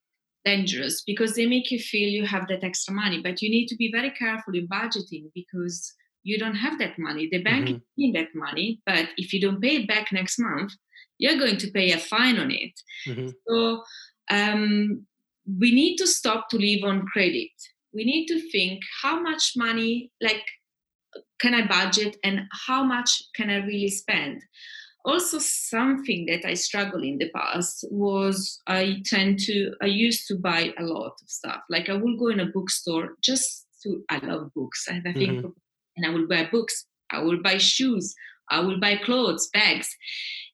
dangerous 0.46 1.02
because 1.02 1.34
they 1.34 1.48
make 1.48 1.72
you 1.72 1.80
feel 1.80 2.08
you 2.08 2.26
have 2.26 2.48
that 2.48 2.64
extra 2.64 2.94
money 2.94 3.20
but 3.22 3.42
you 3.42 3.50
need 3.50 3.68
to 3.68 3.76
be 3.76 3.92
very 3.92 4.12
careful 4.12 4.54
in 4.54 4.68
budgeting 4.68 5.26
because 5.34 5.94
you 6.24 6.38
don't 6.38 6.56
have 6.56 6.78
that 6.78 6.98
money 7.00 7.28
the 7.32 7.42
bank 7.42 7.66
mm-hmm. 7.66 7.76
is 7.76 7.82
paying 7.98 8.14
that 8.14 8.30
money 8.36 8.80
but 8.86 9.08
if 9.18 9.34
you 9.34 9.42
don't 9.42 9.62
pay 9.62 9.78
it 9.78 9.88
back 9.88 10.12
next 10.12 10.38
month 10.40 10.72
you're 11.18 11.40
going 11.40 11.58
to 11.58 11.72
pay 11.72 11.92
a 11.92 11.98
fine 11.98 12.38
on 12.38 12.52
it 12.52 12.80
mm-hmm. 13.08 13.30
so 13.48 13.84
um, 14.30 15.06
we 15.60 15.74
need 15.74 15.98
to 15.98 16.08
stop 16.08 16.48
to 16.50 16.58
live 16.58 16.84
on 16.84 17.06
credit 17.08 17.50
we 17.94 18.04
need 18.04 18.28
to 18.28 18.40
think 18.52 18.82
how 19.02 19.20
much 19.20 19.54
money 19.56 20.12
like 20.22 20.46
can 21.40 21.54
i 21.54 21.66
budget 21.68 22.18
and 22.24 22.42
how 22.68 22.84
much 22.84 23.24
can 23.36 23.50
i 23.50 23.58
really 23.58 23.90
spend? 23.90 24.42
Also 25.04 25.38
something 25.40 26.26
that 26.26 26.46
i 26.46 26.54
struggled 26.54 27.04
in 27.04 27.18
the 27.18 27.30
past 27.36 27.86
was 27.92 28.62
i 28.68 29.02
tend 29.06 29.40
to 29.40 29.74
i 29.82 29.86
used 29.86 30.28
to 30.28 30.36
buy 30.36 30.74
a 30.80 30.84
lot 30.84 31.14
of 31.22 31.30
stuff. 31.30 31.62
Like 31.70 31.90
i 31.90 31.94
will 31.94 32.18
go 32.18 32.28
in 32.28 32.40
a 32.40 32.48
bookstore 32.48 33.16
just 33.22 33.68
to 33.84 34.04
i 34.10 34.18
love 34.26 34.52
books. 34.56 34.88
I 34.90 34.94
have 34.94 35.06
a 35.06 35.14
thing 35.14 35.36
mm-hmm. 35.38 35.50
and 35.98 36.06
i 36.06 36.10
will 36.10 36.28
buy 36.28 36.50
books. 36.52 36.86
I 37.12 37.20
will 37.20 37.42
buy 37.42 37.58
shoes. 37.58 38.16
I 38.50 38.60
will 38.60 38.80
buy 38.80 38.98
clothes 38.98 39.50
bags. 39.54 39.90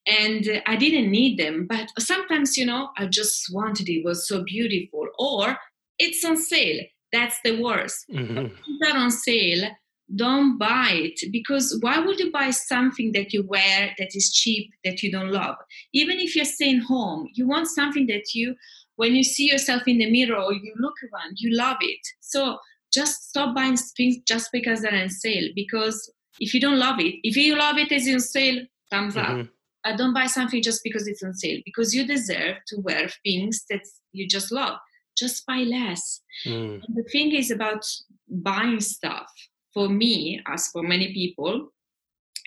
And 0.06 0.48
uh, 0.48 0.60
i 0.66 0.76
didn't 0.76 1.10
need 1.10 1.38
them 1.38 1.66
but 1.68 1.88
sometimes 1.98 2.58
you 2.58 2.66
know 2.66 2.90
i 2.98 3.06
just 3.06 3.46
wanted 3.52 3.88
it, 3.88 4.00
it 4.00 4.04
was 4.04 4.28
so 4.28 4.44
beautiful. 4.44 5.06
Or 5.18 5.56
it's 5.98 6.24
on 6.24 6.36
sale. 6.36 6.82
That's 7.12 7.38
the 7.44 7.62
worst. 7.62 8.06
Mm-hmm. 8.10 8.48
that 8.80 8.96
on 8.96 9.10
sale 9.10 9.70
don't 10.14 10.58
buy 10.58 10.90
it 10.92 11.20
because 11.30 11.78
why 11.80 11.98
would 11.98 12.18
you 12.18 12.30
buy 12.30 12.50
something 12.50 13.12
that 13.12 13.32
you 13.32 13.44
wear 13.46 13.94
that 13.98 14.14
is 14.14 14.32
cheap 14.32 14.70
that 14.84 15.02
you 15.02 15.10
don't 15.10 15.32
love 15.32 15.56
even 15.92 16.18
if 16.18 16.36
you're 16.36 16.44
staying 16.44 16.80
home 16.80 17.28
you 17.34 17.46
want 17.46 17.66
something 17.66 18.06
that 18.06 18.34
you 18.34 18.54
when 18.96 19.14
you 19.14 19.24
see 19.24 19.50
yourself 19.50 19.82
in 19.86 19.98
the 19.98 20.10
mirror 20.10 20.36
or 20.36 20.52
you 20.52 20.74
look 20.78 20.94
around 21.02 21.36
you 21.38 21.56
love 21.56 21.78
it 21.80 22.06
so 22.20 22.58
just 22.92 23.28
stop 23.30 23.54
buying 23.54 23.76
things 23.76 24.16
just 24.26 24.50
because 24.52 24.82
they're 24.82 25.02
on 25.02 25.08
sale 25.08 25.48
because 25.54 26.12
if 26.40 26.52
you 26.52 26.60
don't 26.60 26.78
love 26.78 26.98
it 26.98 27.14
if 27.22 27.36
you 27.36 27.56
love 27.56 27.78
it 27.78 27.90
as 27.90 28.06
on 28.06 28.20
sale 28.20 28.62
thumbs 28.90 29.14
mm-hmm. 29.14 29.40
up 29.40 29.46
I 29.84 29.96
don't 29.96 30.14
buy 30.14 30.26
something 30.26 30.62
just 30.62 30.82
because 30.84 31.08
it's 31.08 31.22
on 31.22 31.34
sale, 31.34 31.60
because 31.64 31.94
you 31.94 32.06
deserve 32.06 32.58
to 32.68 32.80
wear 32.80 33.08
things 33.24 33.64
that 33.68 33.82
you 34.12 34.28
just 34.28 34.52
love. 34.52 34.78
Just 35.16 35.44
buy 35.46 35.58
less. 35.58 36.20
Mm. 36.46 36.80
the 36.94 37.02
thing 37.04 37.32
is 37.32 37.50
about 37.50 37.84
buying 38.28 38.80
stuff. 38.80 39.30
For 39.74 39.88
me, 39.88 40.42
as 40.46 40.68
for 40.68 40.82
many 40.82 41.12
people, 41.12 41.72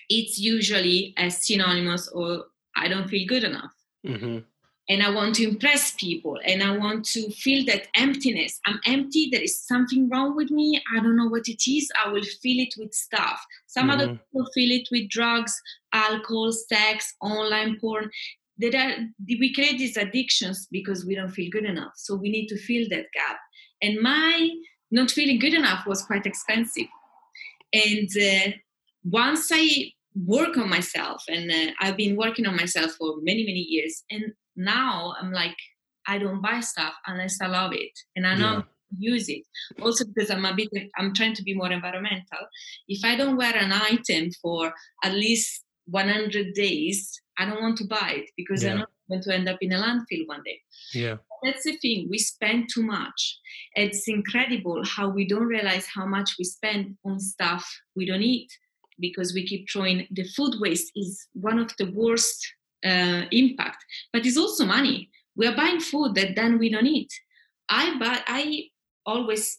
it's 0.08 0.38
usually 0.38 1.14
as 1.16 1.42
synonymous 1.42 2.08
or 2.08 2.46
I 2.76 2.88
don't 2.88 3.08
feel 3.08 3.26
good 3.26 3.44
enough. 3.44 3.72
Mm-hmm 4.06 4.38
and 4.88 5.02
I 5.02 5.10
want 5.10 5.34
to 5.36 5.48
impress 5.48 5.92
people 5.94 6.38
and 6.44 6.62
I 6.62 6.76
want 6.76 7.04
to 7.06 7.28
feel 7.30 7.64
that 7.66 7.88
emptiness. 7.96 8.60
I'm 8.66 8.80
empty, 8.86 9.28
there 9.30 9.42
is 9.42 9.60
something 9.66 10.08
wrong 10.08 10.36
with 10.36 10.50
me. 10.50 10.80
I 10.96 11.00
don't 11.00 11.16
know 11.16 11.28
what 11.28 11.48
it 11.48 11.68
is. 11.68 11.90
I 12.04 12.10
will 12.10 12.22
feel 12.22 12.62
it 12.62 12.74
with 12.78 12.94
stuff. 12.94 13.44
Some 13.66 13.88
mm-hmm. 13.88 14.00
other 14.00 14.06
people 14.08 14.46
feel 14.54 14.70
it 14.70 14.88
with 14.92 15.08
drugs, 15.08 15.60
alcohol, 15.92 16.52
sex, 16.52 17.14
online 17.20 17.78
porn. 17.80 18.10
That 18.58 18.74
are, 18.74 18.96
we 19.28 19.52
create 19.52 19.76
these 19.76 19.98
addictions 19.98 20.66
because 20.70 21.04
we 21.04 21.14
don't 21.14 21.30
feel 21.30 21.50
good 21.50 21.66
enough. 21.66 21.92
So 21.96 22.14
we 22.14 22.30
need 22.30 22.46
to 22.46 22.56
fill 22.56 22.86
that 22.88 23.06
gap. 23.12 23.38
And 23.82 24.00
my 24.00 24.50
not 24.90 25.10
feeling 25.10 25.38
good 25.38 25.52
enough 25.52 25.86
was 25.86 26.02
quite 26.02 26.24
expensive. 26.24 26.86
And 27.72 28.08
uh, 28.16 28.52
once 29.04 29.50
I 29.52 29.92
work 30.14 30.56
on 30.56 30.70
myself, 30.70 31.22
and 31.28 31.50
uh, 31.50 31.72
I've 31.80 31.96
been 31.96 32.16
working 32.16 32.46
on 32.46 32.56
myself 32.56 32.92
for 32.92 33.16
many, 33.22 33.44
many 33.44 33.60
years, 33.60 34.02
and 34.10 34.32
now 34.56 35.14
i'm 35.20 35.32
like 35.32 35.56
i 36.06 36.18
don't 36.18 36.40
buy 36.40 36.60
stuff 36.60 36.94
unless 37.06 37.38
i 37.40 37.46
love 37.46 37.72
it 37.72 37.92
and 38.16 38.26
i 38.26 38.34
know 38.34 38.64
yeah. 38.98 39.12
use 39.12 39.28
it 39.28 39.42
also 39.82 40.04
because 40.06 40.30
i'm 40.30 40.44
a 40.44 40.54
bit 40.54 40.68
i'm 40.96 41.12
trying 41.14 41.34
to 41.34 41.42
be 41.42 41.54
more 41.54 41.70
environmental 41.70 42.40
if 42.88 43.04
i 43.04 43.14
don't 43.14 43.36
wear 43.36 43.54
an 43.54 43.72
item 43.72 44.30
for 44.42 44.72
at 45.04 45.12
least 45.12 45.62
100 45.86 46.54
days 46.54 47.20
i 47.38 47.44
don't 47.44 47.60
want 47.60 47.76
to 47.76 47.86
buy 47.86 48.14
it 48.16 48.30
because 48.36 48.64
yeah. 48.64 48.72
i 48.72 48.74
know 48.74 48.82
i'm 48.82 49.08
going 49.10 49.22
to 49.22 49.34
end 49.34 49.48
up 49.48 49.58
in 49.60 49.72
a 49.72 49.80
landfill 49.80 50.26
one 50.26 50.42
day 50.44 50.58
yeah 50.94 51.16
that's 51.42 51.64
the 51.64 51.76
thing 51.76 52.08
we 52.10 52.18
spend 52.18 52.68
too 52.72 52.82
much. 52.82 53.38
It's 53.74 54.08
incredible 54.08 54.82
how 54.84 55.08
we 55.08 55.26
don't 55.26 55.46
realize 55.46 55.86
how 55.86 56.06
much 56.06 56.30
we 56.38 56.44
spend 56.44 56.96
on 57.04 57.20
stuff 57.20 57.66
we 57.94 58.06
don't 58.06 58.22
eat 58.22 58.50
because 58.98 59.34
we 59.34 59.46
keep 59.46 59.66
throwing 59.70 60.06
the 60.10 60.24
food 60.36 60.54
waste 60.60 60.90
is 60.96 61.26
one 61.34 61.58
of 61.58 61.70
the 61.78 61.90
worst 61.92 62.46
uh, 62.84 63.22
impact. 63.30 63.84
But 64.12 64.26
it's 64.26 64.38
also 64.38 64.64
money. 64.64 65.10
We 65.36 65.46
are 65.46 65.56
buying 65.56 65.80
food 65.80 66.14
that 66.14 66.34
then 66.36 66.58
we 66.58 66.70
don't 66.70 66.86
eat. 66.86 67.12
I 67.68 67.98
buy 67.98 68.20
i 68.26 68.62
always 69.04 69.58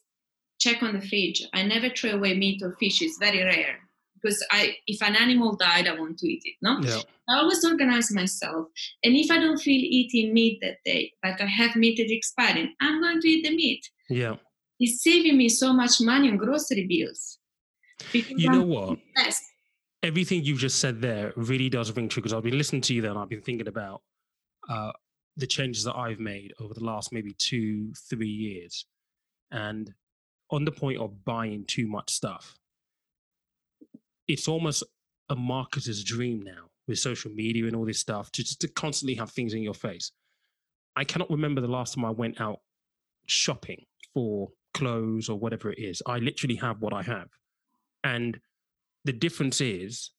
check 0.60 0.82
on 0.82 1.00
the 1.00 1.08
fridge. 1.08 1.48
I 1.54 1.64
never 1.64 1.90
throw 1.90 2.12
away 2.12 2.36
meat 2.36 2.62
or 2.64 2.76
fish 2.80 3.02
it's 3.02 3.18
very 3.20 3.44
rare 3.44 3.87
because 4.22 4.46
i 4.52 4.76
if 4.88 5.02
an 5.02 5.16
animal 5.16 5.56
died 5.56 5.88
i 5.88 5.94
want 5.98 6.18
to 6.18 6.28
eat 6.28 6.42
it 6.46 6.56
no? 6.62 6.80
Yeah. 6.82 7.00
i 7.30 7.38
always 7.38 7.64
organize 7.64 8.12
myself 8.12 8.68
and 9.04 9.16
if 9.16 9.30
i 9.32 9.38
don't 9.38 9.60
feel 9.60 9.82
eating 9.84 10.34
meat 10.34 10.60
that 10.62 10.78
day 10.86 11.12
but 11.22 11.40
i 11.42 11.46
have 11.46 11.76
meat 11.76 11.98
that's 11.98 12.12
expiring 12.12 12.74
i'm 12.82 13.02
going 13.02 13.22
to 13.22 13.28
eat 13.28 13.44
the 13.44 13.56
meat. 13.56 13.90
Yeah. 14.10 14.36
It's 14.80 15.04
saving 15.04 15.38
me 15.38 15.50
so 15.50 15.74
much 15.74 16.00
money 16.02 16.30
on 16.30 16.38
grocery 16.38 16.86
bills. 16.88 17.40
You 18.14 18.52
know 18.52 18.62
what? 18.62 19.00
everything 20.04 20.44
you 20.44 20.56
just 20.56 20.80
said 20.80 21.02
there 21.02 21.34
really 21.36 21.70
does 21.70 21.92
ring 21.92 22.08
true 22.08 22.22
because 22.22 22.34
I've 22.34 22.44
been 22.44 22.58
listening 22.58 22.82
to 22.84 22.94
you 22.94 23.02
there 23.02 23.12
and 23.12 23.20
I've 23.20 23.30
been 23.30 23.42
thinking 23.42 23.68
about 23.68 24.04
uh, 24.70 24.92
the 25.38 25.48
changes 25.48 25.84
that 25.86 25.96
I've 25.96 26.20
made 26.20 26.54
over 26.60 26.74
the 26.74 26.84
last 26.84 27.12
maybe 27.12 27.34
two, 27.34 27.92
three 28.10 28.28
years. 28.28 28.86
And 29.52 29.92
on 30.52 30.66
the 30.66 30.72
point 30.72 31.00
of 31.00 31.26
buying 31.26 31.66
too 31.66 31.88
much 31.88 32.12
stuff, 32.12 32.56
it's 34.28 34.48
almost 34.48 34.84
a 35.30 35.36
marketer's 35.36 36.04
dream 36.04 36.42
now 36.42 36.70
with 36.88 37.00
social 37.00 37.32
media 37.32 37.66
and 37.66 37.76
all 37.76 37.86
this 37.86 38.00
stuff 38.00 38.32
to 38.32 38.44
just 38.44 38.62
to 38.62 38.68
constantly 38.68 39.16
have 39.16 39.32
things 39.32 39.54
in 39.54 39.62
your 39.62 39.74
face. 39.74 40.12
I 40.96 41.04
cannot 41.04 41.30
remember 41.30 41.62
the 41.62 41.68
last 41.68 41.96
time 41.96 42.06
I 42.06 42.12
went 42.12 42.42
out 42.42 42.60
shopping 43.28 43.86
for 44.14 44.50
clothes 44.74 45.30
or 45.30 45.38
whatever 45.38 45.72
it 45.72 45.80
is. 45.80 46.02
I 46.06 46.18
literally 46.18 46.56
have 46.56 46.82
what 46.82 46.94
I 46.94 47.04
have. 47.04 47.30
And 48.04 48.40
the 49.06 49.14
difference 49.14 49.62
is 49.62 50.12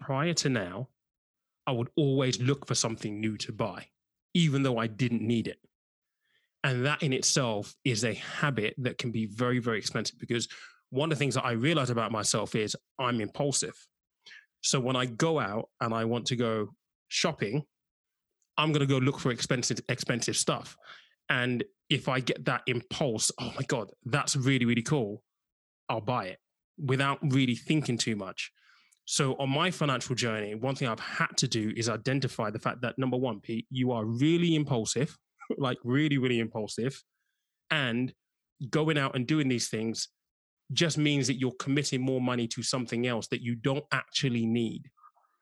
prior 0.00 0.34
to 0.34 0.48
now, 0.48 0.88
I 1.66 1.72
would 1.72 1.88
always 1.96 2.40
look 2.40 2.66
for 2.66 2.74
something 2.74 3.20
new 3.20 3.36
to 3.38 3.52
buy, 3.52 3.86
even 4.34 4.62
though 4.62 4.78
I 4.78 4.86
didn't 4.86 5.22
need 5.22 5.48
it. 5.48 5.58
And 6.62 6.86
that 6.86 7.02
in 7.02 7.12
itself 7.12 7.74
is 7.84 8.04
a 8.04 8.14
habit 8.14 8.74
that 8.78 8.98
can 8.98 9.10
be 9.10 9.26
very, 9.26 9.58
very 9.58 9.78
expensive 9.78 10.18
because 10.18 10.48
one 10.94 11.10
of 11.10 11.18
the 11.18 11.22
things 11.22 11.34
that 11.34 11.44
I 11.44 11.52
realize 11.52 11.90
about 11.90 12.12
myself 12.12 12.54
is 12.54 12.76
I'm 13.00 13.20
impulsive. 13.20 13.74
So 14.60 14.78
when 14.78 14.94
I 14.94 15.06
go 15.06 15.40
out 15.40 15.68
and 15.80 15.92
I 15.92 16.04
want 16.04 16.26
to 16.26 16.36
go 16.36 16.68
shopping, 17.08 17.64
I'm 18.56 18.70
going 18.70 18.86
to 18.86 18.86
go 18.86 18.98
look 18.98 19.18
for 19.18 19.32
expensive, 19.32 19.80
expensive 19.88 20.36
stuff. 20.36 20.76
And 21.28 21.64
if 21.90 22.08
I 22.08 22.20
get 22.20 22.44
that 22.44 22.62
impulse, 22.68 23.32
oh 23.40 23.52
my 23.56 23.62
God, 23.66 23.90
that's 24.04 24.36
really, 24.36 24.66
really 24.66 24.82
cool, 24.82 25.22
I'll 25.88 26.00
buy 26.00 26.26
it 26.26 26.38
without 26.78 27.18
really 27.22 27.56
thinking 27.56 27.98
too 27.98 28.14
much. 28.14 28.52
So 29.04 29.34
on 29.34 29.50
my 29.50 29.72
financial 29.72 30.14
journey, 30.14 30.54
one 30.54 30.76
thing 30.76 30.86
I've 30.86 31.00
had 31.00 31.36
to 31.38 31.48
do 31.48 31.72
is 31.76 31.88
identify 31.88 32.50
the 32.50 32.60
fact 32.60 32.82
that 32.82 32.98
number 32.98 33.16
one, 33.16 33.40
Pete, 33.40 33.66
you 33.68 33.90
are 33.90 34.04
really 34.04 34.54
impulsive, 34.54 35.18
like 35.58 35.78
really, 35.82 36.18
really 36.18 36.38
impulsive. 36.38 37.02
And 37.70 38.12
going 38.70 38.96
out 38.96 39.16
and 39.16 39.26
doing 39.26 39.48
these 39.48 39.68
things 39.68 40.08
just 40.72 40.98
means 40.98 41.26
that 41.26 41.34
you're 41.34 41.52
committing 41.58 42.00
more 42.00 42.20
money 42.20 42.48
to 42.48 42.62
something 42.62 43.06
else 43.06 43.28
that 43.28 43.42
you 43.42 43.54
don't 43.54 43.84
actually 43.92 44.46
need. 44.46 44.82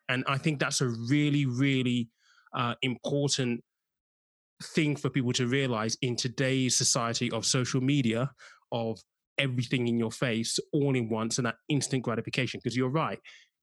And 0.08 0.24
I 0.26 0.38
think 0.38 0.58
that's 0.58 0.80
a 0.80 0.88
really, 0.88 1.46
really 1.46 2.08
uh, 2.54 2.74
important 2.82 3.62
thing 4.62 4.96
for 4.96 5.11
people 5.11 5.32
to 5.35 5.46
realize 5.46 5.96
in 6.02 6.16
today's 6.16 6.76
society 6.76 7.30
of 7.30 7.46
social 7.46 7.80
media, 7.80 8.30
of 8.72 9.00
everything 9.38 9.88
in 9.88 9.98
your 9.98 10.11
face 10.11 10.58
all 10.72 10.94
in 10.94 11.08
once 11.08 11.38
and 11.38 11.46
that 11.46 11.56
instant 11.68 12.02
gratification. 12.02 12.61
Because 12.62 12.76
you're 12.76 12.90
right, 12.90 13.18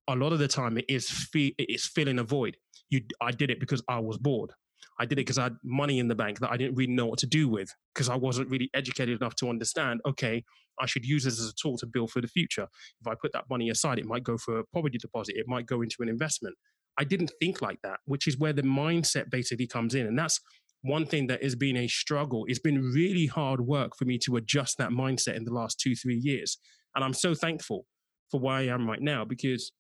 a 0.08 0.16
lot 0.16 0.34
of 0.34 0.40
the 0.40 0.48
time 0.48 0.78
it 0.78 0.86
is 0.88 1.10
fe- 1.10 1.56
it 1.58 1.70
is 1.70 1.86
filling 1.86 2.20
a 2.20 2.24
void. 2.24 2.58
You, 2.90 3.02
I 3.22 3.32
did 3.32 3.52
it 3.52 3.60
because 3.60 3.84
I 3.88 4.00
was 4.00 4.18
bored. 4.18 4.52
I 5.00 5.06
did 5.06 5.14
it 5.14 5.22
because 5.22 5.38
I 5.38 5.44
had 5.44 5.56
money 5.64 6.00
in 6.00 6.08
the 6.08 6.16
bank 6.16 6.40
that 6.40 6.52
I 6.52 6.58
didn't 6.58 6.76
really 6.76 6.92
know 6.92 7.06
what 7.06 7.20
to 7.20 7.28
do 7.28 7.48
with 7.48 7.74
because 7.94 8.10
I 8.10 8.16
wasn't 8.16 8.50
really 8.50 8.70
educated 8.74 9.22
enough 9.22 9.36
to 9.36 9.50
understand. 9.50 10.02
Okay, 10.06 10.44
I 10.80 10.86
should 10.86 11.06
use 11.06 11.24
this 11.24 11.40
as 11.40 11.50
a 11.50 11.54
tool 11.62 11.78
to 11.78 11.88
build 11.88 12.12
for 12.12 12.22
the 12.22 12.28
future. 12.28 12.68
If 13.02 13.08
I 13.08 13.16
put 13.22 13.34
that 13.34 13.46
money 13.50 13.70
aside, 13.70 14.00
it 14.00 14.06
might 14.06 14.24
go 14.24 14.38
for 14.38 14.60
a 14.60 14.64
property 14.66 14.98
deposit. 14.98 15.36
It 15.38 15.48
might 15.48 15.66
go 15.66 15.82
into 15.82 15.98
an 16.02 16.10
investment. 16.10 16.56
I 16.98 17.04
didn't 17.04 17.32
think 17.40 17.62
like 17.62 17.80
that, 17.84 18.00
which 18.06 18.28
is 18.28 18.38
where 18.38 18.54
the 18.54 18.62
mindset 18.62 19.30
basically 19.30 19.68
comes 19.68 19.96
in, 19.96 20.06
and 20.06 20.18
that's 20.18 20.40
one 20.82 21.06
thing 21.06 21.28
that 21.28 21.44
has 21.44 21.56
been 21.56 21.78
a 21.78 21.88
struggle. 21.88 22.46
It's 22.48 22.60
been 22.60 22.92
really 22.92 23.26
hard 23.26 23.62
work 23.62 23.96
for 23.98 24.06
me 24.06 24.18
to 24.20 24.38
adjust 24.38 24.78
that 24.78 24.90
mindset 24.92 25.36
in 25.36 25.44
the 25.44 25.54
last 25.54 25.80
two, 25.80 25.96
three 25.96 26.16
years. 26.16 26.58
And 26.96 27.04
I'm 27.04 27.14
so 27.14 27.34
thankful 27.34 27.86
for 28.32 28.40
where 28.40 28.56
I 28.56 28.68
am 28.68 28.88
right 28.88 29.02
now 29.02 29.26
because 29.26 29.72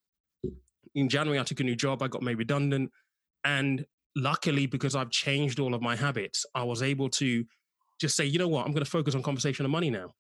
in 0.96 1.08
January, 1.10 1.40
I 1.40 1.44
took 1.44 1.60
a 1.60 1.64
new 1.64 1.76
job, 1.76 2.02
I 2.02 2.08
got 2.08 2.22
made 2.22 2.38
redundant. 2.38 2.92
And 3.44 3.86
luckily, 4.16 4.66
because 4.66 4.96
I've 4.96 5.12
changed 5.12 5.60
all 5.60 5.74
of 5.74 5.82
my 5.82 5.96
habits, 5.96 6.46
I 6.54 6.64
was 6.64 6.82
able 6.82 7.10
to 7.12 7.46
just 8.02 8.16
say, 8.16 8.26
you 8.26 8.40
know 8.40 8.48
what, 8.48 8.66
I'm 8.66 8.72
going 8.72 8.84
to 8.84 8.90
focus 8.90 9.16
on 9.16 9.24
conversation 9.24 9.66
and 9.66 9.72
money 9.72 9.90
now 9.90 10.14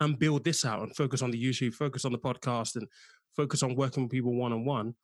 and 0.00 0.18
build 0.18 0.44
this 0.44 0.64
out 0.64 0.82
and 0.82 0.96
focus 0.96 1.22
on 1.22 1.30
the 1.30 1.42
YouTube, 1.42 1.74
focus 1.74 2.04
on 2.04 2.12
the 2.12 2.18
podcast, 2.18 2.76
and 2.76 2.86
focus 3.36 3.62
on 3.62 3.74
working 3.74 4.04
with 4.04 4.12
people 4.12 4.34
one 4.34 4.52
on 4.52 4.64
one, 4.64 4.94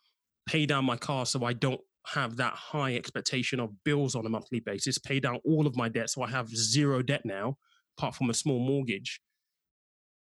pay 0.47 0.67
down 0.67 0.85
my 0.85 0.97
car 0.97 1.27
so 1.27 1.45
I 1.45 1.53
don't 1.53 1.81
have 2.07 2.37
that 2.37 2.55
high 2.55 2.95
expectation 2.95 3.61
of 3.61 3.71
bills 3.85 4.15
on 4.15 4.27
a 4.27 4.29
monthly 4.29 4.61
basis, 4.61 4.99
pay 4.99 5.21
down 5.21 5.39
all 5.45 5.67
of 5.67 5.77
my 5.77 5.89
debt. 5.89 6.11
So 6.11 6.23
I 6.23 6.31
have 6.31 6.49
zero 6.49 7.03
debt 7.03 7.23
now, 7.25 7.57
apart 7.99 8.15
from 8.15 8.31
a 8.31 8.35
small 8.35 8.59
mortgage. 8.59 9.21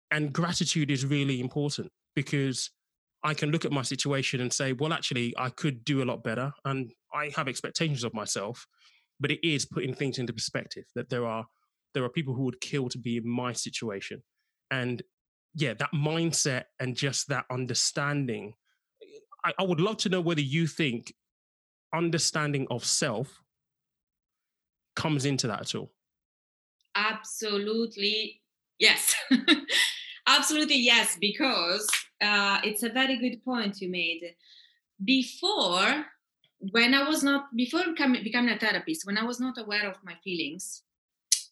And 0.10 0.32
gratitude 0.32 0.90
is 0.90 1.06
really 1.06 1.42
important 1.42 1.92
because 2.16 2.72
I 3.24 3.34
can 3.34 3.52
look 3.52 3.66
at 3.66 3.72
my 3.72 3.82
situation 3.82 4.40
and 4.40 4.54
say, 4.54 4.74
well, 4.74 4.94
actually, 4.94 5.34
I 5.38 5.50
could 5.50 5.84
do 5.84 6.02
a 6.02 6.06
lot 6.06 6.24
better. 6.24 6.54
And 6.64 6.92
I 7.14 7.32
have 7.36 7.48
expectations 7.48 8.04
of 8.04 8.14
myself, 8.14 8.66
but 9.20 9.32
it 9.32 9.46
is 9.46 9.66
putting 9.66 9.94
things 9.94 10.18
into 10.18 10.34
perspective 10.34 10.86
that 10.96 11.10
there 11.10 11.26
are 11.26 11.46
there 11.94 12.04
are 12.04 12.10
people 12.10 12.36
who 12.36 12.44
would 12.44 12.62
kill 12.62 12.90
to 12.90 12.98
be 12.98 13.18
in 13.18 13.28
my 13.28 13.54
situation. 13.54 14.22
And 14.72 15.02
yeah, 15.56 15.74
that 15.76 15.92
mindset 15.94 16.66
and 16.80 16.96
just 16.96 17.30
that 17.30 17.46
understanding. 17.52 18.54
I, 19.44 19.54
I 19.60 19.64
would 19.64 19.80
love 19.80 19.98
to 19.98 20.10
know 20.10 20.22
whether 20.22 20.42
you 20.42 20.68
think 20.68 21.14
understanding 21.94 22.68
of 22.70 22.84
self 22.86 23.42
comes 24.96 25.26
into 25.26 25.48
that 25.48 25.62
at 25.62 25.76
all? 25.76 25.92
Absolutely, 26.96 28.42
yes. 28.80 29.14
Absolutely, 30.28 30.78
yes, 30.78 31.18
because 31.22 31.88
uh, 32.22 32.60
it's 32.64 32.84
a 32.84 32.90
very 32.90 33.18
good 33.18 33.44
point 33.46 33.80
you 33.80 33.90
made. 33.90 34.36
Before, 35.06 36.06
when 36.60 36.94
I 36.94 37.08
was 37.08 37.24
not, 37.24 37.56
before 37.56 37.84
becoming, 37.86 38.24
becoming 38.24 38.54
a 38.54 38.60
therapist, 38.60 39.06
when 39.06 39.18
I 39.18 39.24
was 39.24 39.40
not 39.40 39.58
aware 39.58 39.88
of 39.88 39.96
my 40.04 40.16
feelings, 40.24 40.84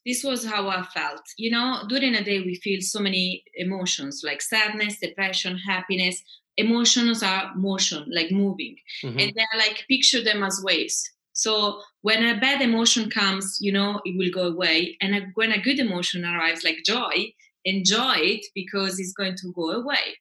this 0.06 0.24
was 0.24 0.46
how 0.46 0.70
I 0.70 0.84
felt. 0.84 1.24
You 1.38 1.52
know, 1.52 1.84
during 1.89 2.15
a 2.15 2.24
day, 2.24 2.39
we 2.39 2.56
feel 2.56 2.82
so 2.82 3.00
many 3.00 3.44
emotions 3.56 4.22
like 4.24 4.41
sadness, 4.41 5.00
depression, 5.00 5.58
happiness. 5.58 6.22
Emotions 6.58 7.22
are 7.22 7.54
motion, 7.56 8.06
like 8.13 8.32
moving, 8.32 8.78
mm-hmm. 9.04 9.20
and 9.20 9.34
they're 9.36 9.60
like 9.60 9.86
picture 9.89 10.24
them 10.24 10.41
as 10.41 10.62
waves. 10.63 11.04
So 11.34 11.82
when 12.02 12.26
a 12.26 12.39
bad 12.39 12.62
emotion 12.62 13.10
comes, 13.10 13.58
you 13.60 13.74
know, 13.74 14.00
it 14.06 14.15
will 14.18 14.32
go 14.32 14.54
away. 14.54 14.96
And 15.02 15.34
when 15.36 15.52
a 15.52 15.62
good 15.62 15.80
emotion 15.80 16.24
arrives, 16.24 16.63
like 16.63 16.78
joy, 16.86 17.34
enjoy 17.65 18.15
it 18.18 18.46
because 18.56 19.00
it's 19.00 19.12
going 19.12 19.36
to 19.41 19.52
go 19.54 19.72
away. 19.72 20.18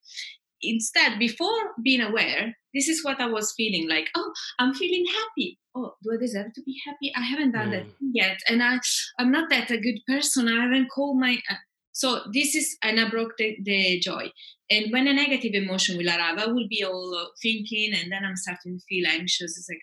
Instead, 0.61 1.21
before 1.21 1.73
being 1.85 2.01
aware, 2.01 2.57
this 2.75 2.89
is 2.89 3.05
what 3.05 3.21
I 3.21 3.27
was 3.27 3.55
feeling 3.57 3.89
like, 3.89 4.09
oh, 4.17 4.33
I'm 4.59 4.75
feeling 4.75 5.05
happy. 5.07 5.61
Oh, 5.77 5.95
do 6.03 6.13
I 6.13 6.17
deserve 6.21 6.53
to 6.55 6.63
be 6.63 6.81
happy? 6.87 7.13
I 7.17 7.23
haven't 7.23 7.53
done 7.53 7.69
mm. 7.69 7.73
that 7.73 7.87
yet. 8.01 8.39
And 8.49 8.63
I, 8.63 8.79
I'm 9.19 9.33
not 9.33 9.51
that 9.51 9.71
a 9.71 9.79
good 9.79 9.99
person. 10.07 10.49
I 10.49 10.63
haven't 10.63 10.89
called 10.95 11.19
my. 11.19 11.39
Uh, 11.51 11.57
so 11.93 12.21
this 12.33 12.55
is, 12.55 12.77
and 12.83 12.99
I 12.99 13.09
broke 13.09 13.33
the, 13.39 13.57
the 13.63 14.01
joy. 14.01 14.31
And 14.71 14.93
when 14.93 15.07
a 15.07 15.13
negative 15.13 15.53
emotion 15.55 15.97
will 15.97 16.09
arrive, 16.09 16.39
I 16.39 16.47
will 16.47 16.67
be 16.69 16.85
all 16.85 17.31
thinking, 17.43 17.93
and 17.95 18.11
then 18.11 18.25
I'm 18.25 18.37
starting 18.37 18.79
to 18.79 18.85
feel 18.89 19.07
anxious. 19.07 19.57
It's 19.59 19.69
like, 19.69 19.83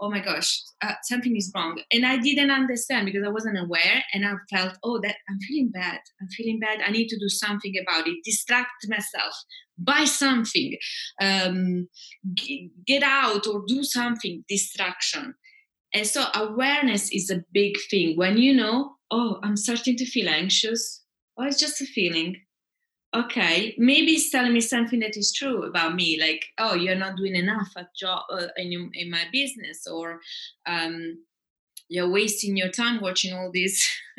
oh 0.00 0.10
my 0.10 0.20
gosh, 0.20 0.62
uh, 0.82 0.94
something 1.04 1.36
is 1.36 1.52
wrong. 1.54 1.80
And 1.92 2.04
I 2.04 2.18
didn't 2.18 2.50
understand 2.50 3.06
because 3.06 3.24
I 3.24 3.30
wasn't 3.30 3.58
aware. 3.58 4.02
And 4.12 4.26
I 4.26 4.32
felt, 4.50 4.76
oh, 4.82 5.00
that 5.02 5.16
I'm 5.28 5.38
feeling 5.40 5.70
bad. 5.70 6.00
I'm 6.20 6.28
feeling 6.28 6.58
bad. 6.60 6.80
I 6.84 6.90
need 6.90 7.08
to 7.08 7.18
do 7.18 7.28
something 7.28 7.74
about 7.80 8.06
it. 8.06 8.16
Distract 8.24 8.68
myself, 8.88 9.34
buy 9.78 10.04
something, 10.04 10.76
um, 11.20 11.88
g- 12.34 12.70
get 12.86 13.02
out 13.02 13.46
or 13.46 13.62
do 13.66 13.84
something, 13.84 14.44
distraction. 14.48 15.34
And 15.92 16.06
so 16.06 16.24
awareness 16.34 17.10
is 17.12 17.30
a 17.30 17.44
big 17.52 17.76
thing. 17.90 18.16
When 18.16 18.36
you 18.36 18.54
know, 18.54 18.96
oh, 19.10 19.38
I'm 19.42 19.56
starting 19.56 19.96
to 19.96 20.06
feel 20.06 20.28
anxious. 20.28 21.02
Oh, 21.38 21.44
it's 21.44 21.58
just 21.58 21.80
a 21.80 21.86
feeling 21.86 22.36
okay 23.14 23.74
maybe 23.78 24.12
it's 24.12 24.30
telling 24.30 24.52
me 24.52 24.60
something 24.60 25.00
that 25.00 25.16
is 25.16 25.32
true 25.32 25.62
about 25.64 25.94
me 25.94 26.18
like 26.20 26.44
oh 26.58 26.74
you're 26.74 26.96
not 26.96 27.16
doing 27.16 27.34
enough 27.34 27.70
at 27.76 27.94
job 27.94 28.22
uh, 28.32 28.48
in, 28.56 28.90
in 28.94 29.10
my 29.10 29.24
business 29.32 29.86
or 29.86 30.20
um, 30.66 31.16
you're 31.88 32.10
wasting 32.10 32.56
your 32.56 32.70
time 32.70 33.00
watching 33.00 33.34
all 33.34 33.50
this 33.52 33.88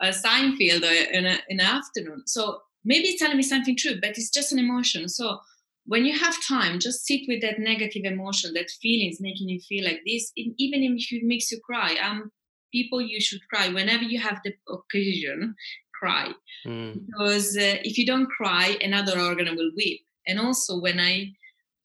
uh, 0.00 0.06
Seinfeld 0.06 0.82
in, 1.12 1.26
a, 1.26 1.38
in 1.48 1.58
the 1.58 1.64
afternoon. 1.64 2.22
So 2.26 2.60
maybe 2.84 3.08
it's 3.08 3.20
telling 3.20 3.36
me 3.36 3.42
something 3.42 3.76
true 3.76 4.00
but 4.00 4.10
it's 4.10 4.30
just 4.30 4.52
an 4.52 4.58
emotion. 4.58 5.08
So 5.08 5.38
when 5.86 6.04
you 6.04 6.18
have 6.18 6.34
time 6.46 6.78
just 6.78 7.06
sit 7.06 7.20
with 7.28 7.42
that 7.42 7.58
negative 7.58 8.04
emotion 8.04 8.54
that 8.54 8.70
feelings 8.70 9.20
making 9.20 9.48
you 9.48 9.60
feel 9.60 9.84
like 9.84 10.00
this 10.06 10.32
even 10.36 10.82
if 10.82 11.12
it 11.12 11.24
makes 11.24 11.50
you 11.52 11.60
cry. 11.64 11.96
Um 12.02 12.30
people 12.72 13.00
you 13.00 13.20
should 13.20 13.40
cry 13.48 13.68
whenever 13.68 14.02
you 14.02 14.18
have 14.18 14.40
the 14.44 14.52
occasion 14.68 15.54
cry. 15.98 16.32
Mm. 16.66 17.06
because 17.06 17.56
uh, 17.56 17.76
if 17.84 17.98
you 17.98 18.06
don't 18.06 18.30
cry 18.30 18.76
another 18.80 19.20
organ 19.20 19.54
will 19.54 19.70
weep. 19.76 20.00
And 20.26 20.40
also 20.40 20.80
when 20.80 20.98
i 20.98 21.32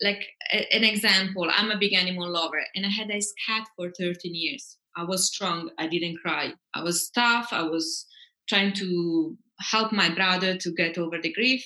like 0.02 0.26
a, 0.54 0.74
an 0.74 0.84
example 0.86 1.48
i'm 1.52 1.72
a 1.72 1.78
big 1.78 1.94
animal 1.94 2.30
lover 2.32 2.64
and 2.76 2.86
i 2.86 2.90
had 2.90 3.10
this 3.10 3.34
cat 3.46 3.68
for 3.76 3.92
13 3.92 4.34
years. 4.34 4.78
I 4.96 5.04
was 5.04 5.28
strong 5.28 5.70
i 5.78 5.88
didn't 5.88 6.20
cry. 6.20 6.54
I 6.74 6.84
was 6.84 7.10
tough 7.10 7.50
i 7.52 7.64
was 7.64 8.06
trying 8.48 8.74
to 8.74 9.38
help 9.60 9.92
my 9.92 10.10
brother 10.10 10.58
to 10.58 10.72
get 10.72 10.98
over 10.98 11.18
the 11.22 11.34
grief. 11.34 11.66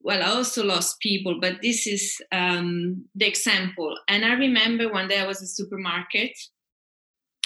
Well 0.00 0.20
i 0.22 0.26
also 0.26 0.64
lost 0.64 0.98
people 1.00 1.38
but 1.40 1.62
this 1.62 1.86
is 1.86 2.20
um, 2.32 3.04
the 3.14 3.26
example. 3.26 3.96
And 4.08 4.24
i 4.24 4.32
remember 4.32 4.92
one 4.92 5.06
day 5.06 5.20
i 5.20 5.26
was 5.26 5.38
at 5.38 5.44
a 5.44 5.46
supermarket 5.46 6.36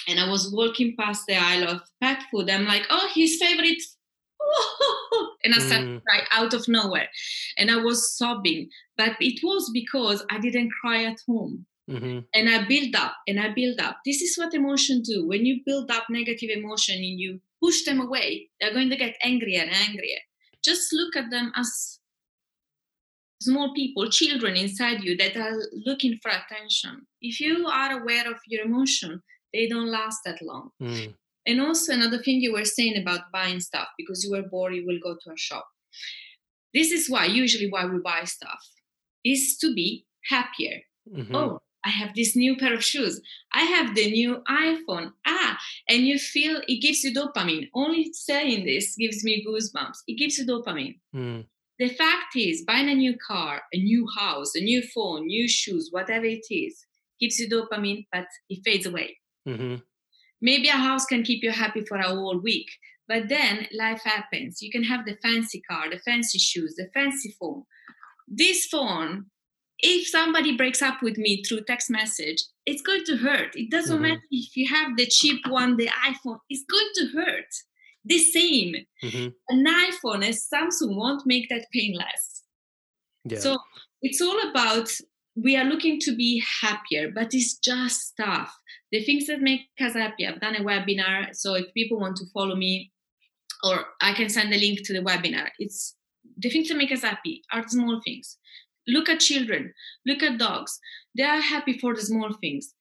and 0.09 0.19
i 0.19 0.27
was 0.31 0.51
walking 0.51 0.97
past 0.99 1.25
the 1.29 1.37
aisle 1.37 1.69
of 1.69 1.83
pet 2.03 2.23
food. 2.31 2.49
I'm 2.49 2.65
like 2.65 2.87
oh 2.89 3.11
his 3.15 3.37
favorite 3.39 3.83
and 5.45 5.55
I 5.55 5.59
started 5.59 5.89
mm. 5.89 6.03
cry 6.05 6.23
out 6.33 6.55
of 6.55 6.69
nowhere. 6.69 7.09
And 7.57 7.71
I 7.71 7.77
was 7.77 8.17
sobbing. 8.17 8.69
But 8.97 9.17
it 9.21 9.41
was 9.43 9.71
because 9.73 10.25
I 10.31 10.39
didn't 10.39 10.71
cry 10.81 11.05
at 11.05 11.19
home. 11.27 11.67
Mm-hmm. 11.89 12.19
And 12.35 12.49
I 12.51 12.67
build 12.67 12.95
up 12.97 13.15
and 13.27 13.41
I 13.41 13.53
build 13.55 13.81
up. 13.81 13.99
This 14.05 14.21
is 14.21 14.37
what 14.37 14.53
emotion 14.55 15.03
do. 15.03 15.27
When 15.27 15.47
you 15.47 15.61
build 15.65 15.91
up 15.91 16.05
negative 16.11 16.51
emotion 16.51 16.97
and 16.97 17.19
you 17.19 17.41
push 17.63 17.85
them 17.85 18.01
away, 18.01 18.51
they're 18.61 18.75
going 18.75 18.91
to 18.91 18.97
get 18.97 19.17
angrier 19.23 19.63
and 19.63 19.71
angrier. 19.73 20.19
Just 20.63 20.93
look 20.93 21.17
at 21.17 21.31
them 21.31 21.51
as 21.57 21.99
small 23.41 23.73
people, 23.75 24.11
children 24.11 24.57
inside 24.57 25.03
you 25.03 25.17
that 25.17 25.37
are 25.37 25.57
looking 25.87 26.19
for 26.21 26.31
attention. 26.31 27.07
If 27.23 27.41
you 27.41 27.67
are 27.67 28.01
aware 28.01 28.31
of 28.31 28.39
your 28.47 28.65
emotion, 28.65 29.23
they 29.53 29.69
don't 29.69 29.91
last 29.91 30.21
that 30.25 30.43
long. 30.43 30.71
Mm. 30.83 31.15
And 31.49 31.63
also 31.63 31.95
another 31.95 32.19
thing 32.19 32.43
you 32.43 32.53
were 32.53 32.67
saying 32.67 33.01
about 33.01 33.33
buying 33.33 33.59
stuff 33.59 33.89
because 33.97 34.23
you 34.23 34.31
were 34.31 34.49
bored, 34.49 34.75
you 34.75 34.87
will 34.87 35.01
go 35.03 35.15
to 35.15 35.33
a 35.33 35.37
shop. 35.37 35.67
This 36.75 36.93
is 36.93 37.09
why 37.09 37.25
usually 37.25 37.71
why 37.71 37.87
we 37.87 37.99
buy 38.01 38.25
stuff 38.25 38.63
is 39.25 39.57
to 39.63 39.75
be 39.75 40.05
happier. 40.29 40.81
Mm-hmm. 41.11 41.35
Oh, 41.35 41.61
I 41.87 41.89
have 41.89 42.15
this 42.15 42.37
new 42.37 42.57
pair 42.59 42.75
of 42.75 42.85
shoes. 42.85 43.21
I 43.53 43.63
have 43.63 43.95
the 43.95 44.11
new 44.11 44.43
iPhone. 44.47 45.13
Ah, 45.27 45.59
and 45.89 46.07
you 46.07 46.19
feel 46.19 46.61
it 46.69 46.83
gives 46.83 47.03
you 47.03 47.15
dopamine. 47.15 47.71
Only 47.75 48.13
saying 48.13 48.67
this 48.67 48.95
gives 48.97 49.25
me 49.25 49.43
goosebumps. 49.47 50.01
It 50.07 50.19
gives 50.19 50.37
you 50.37 50.45
dopamine. 50.45 50.99
Mm. 51.17 51.47
The 51.79 51.89
fact 51.89 52.37
is, 52.37 52.65
buying 52.67 52.91
a 52.91 52.95
new 52.95 53.17
car, 53.27 53.63
a 53.73 53.79
new 53.79 54.07
house, 54.19 54.55
a 54.55 54.61
new 54.61 54.83
phone, 54.95 55.27
new 55.27 55.49
shoes, 55.49 55.89
whatever 55.93 56.27
it 56.27 56.45
is, 56.51 56.85
gives 57.21 57.39
you 57.39 57.49
dopamine, 57.49 58.07
but 58.13 58.27
it 58.51 58.61
fades 58.65 58.85
away. 58.85 59.17
Mm-hmm. 59.49 59.77
Maybe 60.41 60.69
a 60.69 60.73
house 60.73 61.05
can 61.05 61.23
keep 61.23 61.43
you 61.43 61.51
happy 61.51 61.85
for 61.85 61.97
a 61.97 62.09
whole 62.09 62.39
week, 62.39 62.69
but 63.09 63.29
then 63.29 63.67
life 63.73 64.03
happens. 64.05 64.63
You 64.63 64.71
can 64.71 64.85
have 64.85 65.05
the 65.05 65.17
fancy 65.23 65.61
car, 65.69 65.91
the 65.91 65.99
fancy 65.99 66.39
shoes, 66.39 66.75
the 66.77 66.89
fancy 66.95 67.35
phone. 67.41 67.65
This 68.29 68.67
phone, 68.67 69.27
if 69.79 70.07
somebody 70.09 70.57
breaks 70.57 70.83
up 70.83 71.03
with 71.03 71.19
me 71.19 71.43
through 71.43 71.65
text 71.65 71.91
message, 71.91 72.43
it's 72.67 72.83
going 72.83 73.05
to 73.05 73.17
hurt. 73.17 73.55
It 73.55 73.71
doesn't 73.71 73.97
mm-hmm. 73.97 74.03
matter 74.03 74.23
if 74.31 74.57
you 74.57 74.69
have 74.69 74.97
the 74.97 75.07
cheap 75.07 75.41
one, 75.49 75.77
the 75.77 75.89
iPhone, 76.07 76.39
it's 76.49 76.65
going 76.71 76.89
to 76.97 77.19
hurt. 77.19 77.55
The 78.05 78.19
same. 78.19 78.75
Mm-hmm. 79.03 79.29
An 79.49 79.67
iPhone, 79.67 80.25
a 80.25 80.31
Samsung 80.31 80.97
won't 80.97 81.23
make 81.27 81.49
that 81.49 81.67
pain 81.73 81.95
less. 81.95 82.43
Yeah. 83.25 83.39
So 83.39 83.59
it's 84.03 84.21
all 84.21 84.51
about 84.51 84.91
we 85.37 85.57
are 85.57 85.65
looking 85.65 86.01
to 86.01 86.15
be 86.15 86.43
happier, 86.61 87.11
but 87.15 87.29
it's 87.33 87.59
just 87.59 88.01
stuff 88.01 88.55
the 88.93 89.05
things 89.05 89.27
that 89.27 89.41
make 89.41 89.63
us 89.81 89.95
happy 89.95 90.27
i've 90.27 90.41
done 90.41 90.57
a 90.57 90.65
webinar 90.65 91.35
so 91.35 91.55
if 91.55 91.73
people 91.75 91.99
want 92.01 92.17
to 92.17 92.25
follow 92.33 92.57
me 92.57 92.91
or 93.65 93.87
i 94.01 94.13
can 94.13 94.29
send 94.29 94.53
a 94.53 94.59
link 94.59 94.81
to 94.85 94.93
the 94.93 95.01
webinar. 95.01 95.49
It's 95.59 95.97
the 96.37 96.51
things 96.51 96.69
that 96.69 96.77
make 96.77 96.93
us 96.93 97.03
happy 97.03 97.43
are 97.53 97.67
small 97.67 98.01
things. 98.05 98.39
Look 98.87 99.09
at 99.09 99.21
children 99.21 99.73
look 100.07 100.23
at 100.23 100.39
dogs 100.39 100.79
they 101.17 101.25
are 101.25 101.41
happy 101.41 101.79
for 101.79 101.95
the 101.95 102.03
small 102.03 102.33
things. 102.41 102.75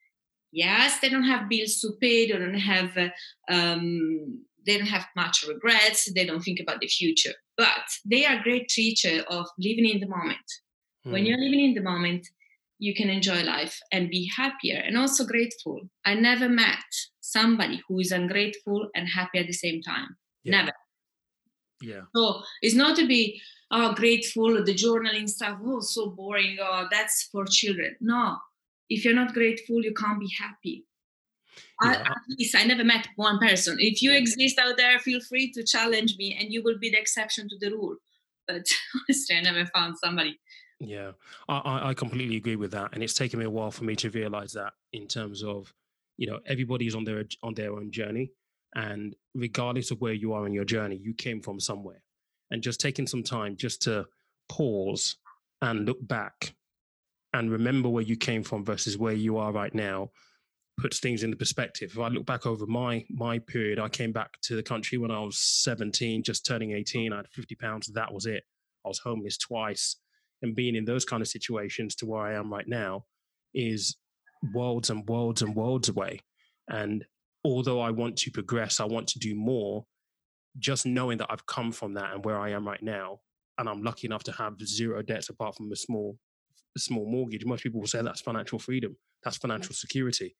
Yes 0.51 0.99
they 0.99 1.09
don't 1.09 1.23
have 1.23 1.49
bills 1.49 1.79
to 1.81 1.91
pay 2.01 2.27
they 2.27 2.37
don't 2.37 2.53
have 2.55 2.97
uh, 2.97 3.09
um, 3.49 4.43
they 4.65 4.77
don't 4.77 4.87
have 4.87 5.07
much 5.15 5.45
regrets 5.47 6.11
they 6.13 6.25
don't 6.25 6.41
think 6.41 6.59
about 6.59 6.79
the 6.81 6.87
future 6.87 7.33
but 7.57 7.85
they 8.05 8.25
are 8.25 8.43
great 8.43 8.67
teacher 8.69 9.23
of 9.29 9.47
living 9.57 9.89
in 9.89 9.99
the 9.99 10.07
moment. 10.07 10.47
When 11.03 11.23
hmm. 11.23 11.27
you're 11.27 11.39
living 11.39 11.65
in 11.65 11.73
the 11.73 11.81
moment 11.81 12.27
you 12.79 12.93
can 12.93 13.09
enjoy 13.09 13.43
life 13.43 13.79
and 13.91 14.09
be 14.09 14.29
happier 14.35 14.81
and 14.85 14.97
also 14.97 15.25
grateful. 15.25 15.81
I 16.05 16.13
never 16.13 16.47
met 16.47 16.83
somebody 17.21 17.81
who 17.87 17.99
is 17.99 18.11
ungrateful 18.11 18.89
and 18.95 19.07
happy 19.07 19.39
at 19.39 19.47
the 19.47 19.53
same 19.53 19.81
time. 19.81 20.15
Yeah. 20.43 20.57
Never. 20.57 20.71
Yeah. 21.81 22.01
So 22.15 22.41
it's 22.61 22.75
not 22.75 22.95
to 22.97 23.07
be 23.07 23.41
oh 23.71 23.93
grateful, 23.93 24.63
the 24.63 24.73
journaling 24.73 25.29
stuff, 25.29 25.59
oh 25.63 25.81
so 25.81 26.11
boring, 26.11 26.57
oh 26.61 26.87
that's 26.91 27.23
for 27.31 27.45
children. 27.45 27.95
No. 27.99 28.37
If 28.89 29.03
you're 29.03 29.13
not 29.13 29.33
grateful, 29.33 29.83
you 29.83 29.93
can't 29.93 30.19
be 30.19 30.31
happy. 30.39 30.85
Yeah. 31.83 31.89
I, 31.89 31.93
at 31.95 32.37
least 32.37 32.55
I 32.55 32.63
never 32.63 32.83
met 32.83 33.07
one 33.15 33.39
person. 33.39 33.77
If 33.79 34.01
you 34.01 34.13
exist 34.13 34.57
out 34.59 34.77
there, 34.77 34.99
feel 34.99 35.19
free 35.21 35.51
to 35.51 35.63
challenge 35.63 36.15
me 36.17 36.37
and 36.39 36.51
you 36.51 36.63
will 36.63 36.77
be 36.79 36.89
the 36.89 36.99
exception 36.99 37.49
to 37.49 37.57
the 37.59 37.71
rule. 37.71 37.97
But 38.47 38.65
honestly, 39.09 39.35
I 39.35 39.41
never 39.41 39.65
found 39.67 39.97
somebody 39.97 40.39
yeah, 40.79 41.11
I, 41.49 41.89
I 41.89 41.93
completely 41.93 42.37
agree 42.37 42.55
with 42.55 42.71
that, 42.71 42.91
and 42.93 43.01
it's 43.01 43.15
taken 43.15 43.39
me 43.39 43.45
a 43.45 43.49
while 43.49 43.71
for 43.71 43.83
me 43.83 43.95
to 43.97 44.11
realize 44.11 44.53
that 44.53 44.73
in 44.93 45.07
terms 45.07 45.43
of, 45.43 45.73
you 46.17 46.27
know, 46.27 46.39
everybody's 46.45 46.93
on 46.93 47.03
their 47.03 47.25
on 47.41 47.55
their 47.55 47.73
own 47.73 47.91
journey, 47.91 48.31
and 48.75 49.15
regardless 49.33 49.89
of 49.89 50.01
where 50.01 50.13
you 50.13 50.33
are 50.33 50.45
in 50.45 50.53
your 50.53 50.65
journey, 50.65 50.95
you 50.95 51.13
came 51.15 51.41
from 51.41 51.59
somewhere, 51.59 52.03
and 52.51 52.61
just 52.61 52.79
taking 52.79 53.07
some 53.07 53.23
time 53.23 53.55
just 53.55 53.81
to 53.83 54.05
pause 54.49 55.15
and 55.63 55.85
look 55.85 56.05
back, 56.07 56.53
and 57.33 57.51
remember 57.51 57.89
where 57.89 58.03
you 58.03 58.15
came 58.15 58.43
from 58.43 58.63
versus 58.63 58.99
where 58.99 59.13
you 59.13 59.37
are 59.37 59.51
right 59.51 59.73
now, 59.73 60.11
puts 60.77 60.99
things 60.99 61.23
into 61.23 61.37
perspective. 61.37 61.89
If 61.93 61.99
I 61.99 62.09
look 62.09 62.27
back 62.27 62.45
over 62.45 62.67
my 62.67 63.03
my 63.09 63.39
period, 63.39 63.79
I 63.79 63.89
came 63.89 64.11
back 64.11 64.39
to 64.43 64.55
the 64.55 64.63
country 64.63 64.99
when 64.99 65.09
I 65.09 65.21
was 65.21 65.39
17, 65.39 66.21
just 66.21 66.45
turning 66.45 66.73
18. 66.73 67.13
I 67.13 67.17
had 67.17 67.29
50 67.29 67.55
pounds. 67.55 67.87
That 67.87 68.13
was 68.13 68.27
it. 68.27 68.43
I 68.85 68.89
was 68.89 68.99
homeless 68.99 69.39
twice 69.39 69.95
and 70.41 70.55
being 70.55 70.75
in 70.75 70.85
those 70.85 71.05
kind 71.05 71.21
of 71.21 71.27
situations 71.27 71.95
to 71.95 72.05
where 72.05 72.21
I 72.21 72.33
am 72.33 72.51
right 72.51 72.67
now 72.67 73.05
is 73.53 73.97
worlds 74.53 74.89
and 74.89 75.07
worlds 75.07 75.41
and 75.41 75.55
worlds 75.55 75.89
away. 75.89 76.21
And 76.69 77.05
although 77.43 77.81
I 77.81 77.91
want 77.91 78.17
to 78.17 78.31
progress, 78.31 78.79
I 78.79 78.85
want 78.85 79.07
to 79.09 79.19
do 79.19 79.35
more, 79.35 79.85
just 80.59 80.85
knowing 80.85 81.17
that 81.19 81.27
I've 81.29 81.45
come 81.45 81.71
from 81.71 81.93
that 81.95 82.13
and 82.13 82.25
where 82.25 82.39
I 82.39 82.49
am 82.51 82.67
right 82.67 82.81
now, 82.81 83.19
and 83.57 83.67
I'm 83.67 83.81
lucky 83.81 84.07
enough 84.07 84.23
to 84.25 84.31
have 84.33 84.53
zero 84.63 85.01
debts 85.01 85.29
apart 85.29 85.55
from 85.55 85.71
a 85.71 85.75
small, 85.75 86.17
small 86.77 87.09
mortgage. 87.09 87.45
Most 87.45 87.63
people 87.63 87.79
will 87.79 87.87
say 87.87 88.01
that's 88.01 88.21
financial 88.21 88.59
freedom, 88.59 88.95
that's 89.23 89.37
financial 89.37 89.73
security. 89.73 90.35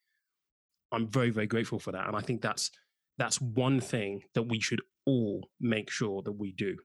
I'm 0.92 1.08
very, 1.08 1.32
very 1.32 1.48
grateful 1.48 1.80
for 1.80 1.92
that, 1.92 2.08
and 2.08 2.16
I 2.16 2.22
think 2.22 2.42
that's 2.42 2.72
that's 3.18 3.42
one 3.42 3.80
thing 3.80 4.22
that 4.36 4.44
we 4.44 4.60
should 4.60 4.82
all 5.06 5.50
make 5.60 5.90
sure 5.90 6.22
that 6.22 6.34
we 6.34 6.52
do. 6.52 6.78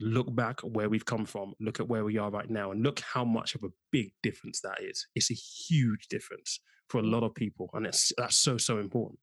Look 0.00 0.34
back 0.34 0.60
where 0.60 0.88
we've 0.88 1.04
come 1.04 1.26
from, 1.26 1.54
look 1.60 1.80
at 1.80 1.88
where 1.88 2.04
we 2.04 2.18
are 2.18 2.30
right 2.30 2.48
now, 2.48 2.70
and 2.70 2.82
look 2.82 3.00
how 3.00 3.24
much 3.24 3.54
of 3.54 3.64
a 3.64 3.72
big 3.90 4.12
difference 4.22 4.60
that 4.60 4.78
is. 4.80 5.06
It's 5.14 5.30
a 5.30 5.34
huge 5.34 6.06
difference 6.08 6.60
for 6.88 6.98
a 6.98 7.02
lot 7.04 7.24
of 7.24 7.34
people, 7.34 7.68
and 7.74 7.86
it's 7.86 8.12
that's 8.16 8.36
so 8.36 8.58
so 8.58 8.78
important. 8.78 9.18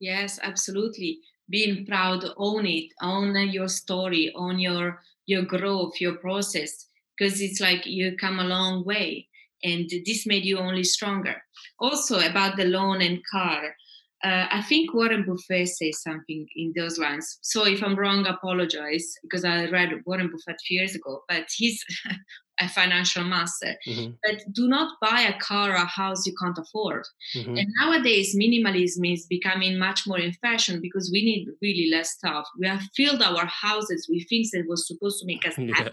Yes, 0.00 0.38
absolutely. 0.42 1.20
Being 1.48 1.86
proud, 1.86 2.24
own 2.36 2.66
it, 2.66 2.92
own 3.00 3.36
your 3.50 3.68
story, 3.68 4.32
own 4.34 4.58
your 4.58 5.00
your 5.26 5.42
growth, 5.42 6.00
your 6.00 6.16
process, 6.16 6.86
because 7.16 7.40
it's 7.40 7.60
like 7.60 7.86
you 7.86 8.16
come 8.16 8.40
a 8.40 8.44
long 8.44 8.84
way, 8.84 9.28
and 9.62 9.88
this 10.04 10.26
made 10.26 10.44
you 10.44 10.58
only 10.58 10.84
stronger. 10.84 11.42
Also 11.78 12.18
about 12.18 12.56
the 12.56 12.64
loan 12.64 13.00
and 13.00 13.22
car, 13.30 13.76
uh, 14.24 14.46
I 14.50 14.62
think 14.62 14.94
Warren 14.94 15.24
Buffett 15.26 15.68
says 15.68 16.00
something 16.00 16.46
in 16.56 16.72
those 16.74 16.98
lines. 16.98 17.38
So 17.42 17.66
if 17.66 17.82
I'm 17.82 17.94
wrong, 17.94 18.26
apologize 18.26 19.14
because 19.22 19.44
I 19.44 19.66
read 19.66 19.90
Warren 20.06 20.30
Buffett 20.30 20.56
a 20.56 20.64
few 20.66 20.80
years 20.80 20.94
ago. 20.94 21.22
But 21.28 21.44
he's 21.54 21.84
a 22.60 22.68
financial 22.68 23.24
master. 23.24 23.74
Mm-hmm. 23.86 24.12
But 24.22 24.42
do 24.52 24.66
not 24.66 24.96
buy 25.00 25.20
a 25.20 25.38
car 25.40 25.72
or 25.72 25.74
a 25.74 25.84
house 25.84 26.26
you 26.26 26.34
can't 26.40 26.56
afford. 26.56 27.04
Mm-hmm. 27.36 27.56
And 27.58 27.68
nowadays, 27.80 28.34
minimalism 28.34 29.12
is 29.12 29.26
becoming 29.26 29.78
much 29.78 30.06
more 30.06 30.18
in 30.18 30.32
fashion 30.34 30.80
because 30.80 31.10
we 31.12 31.22
need 31.22 31.48
really 31.60 31.90
less 31.90 32.12
stuff. 32.12 32.48
We 32.58 32.66
have 32.66 32.82
filled 32.96 33.22
our 33.22 33.46
houses 33.46 34.06
with 34.08 34.26
things 34.28 34.52
that 34.52 34.64
was 34.66 34.86
supposed 34.86 35.20
to 35.20 35.26
make 35.26 35.46
us 35.46 35.54
yeah. 35.58 35.88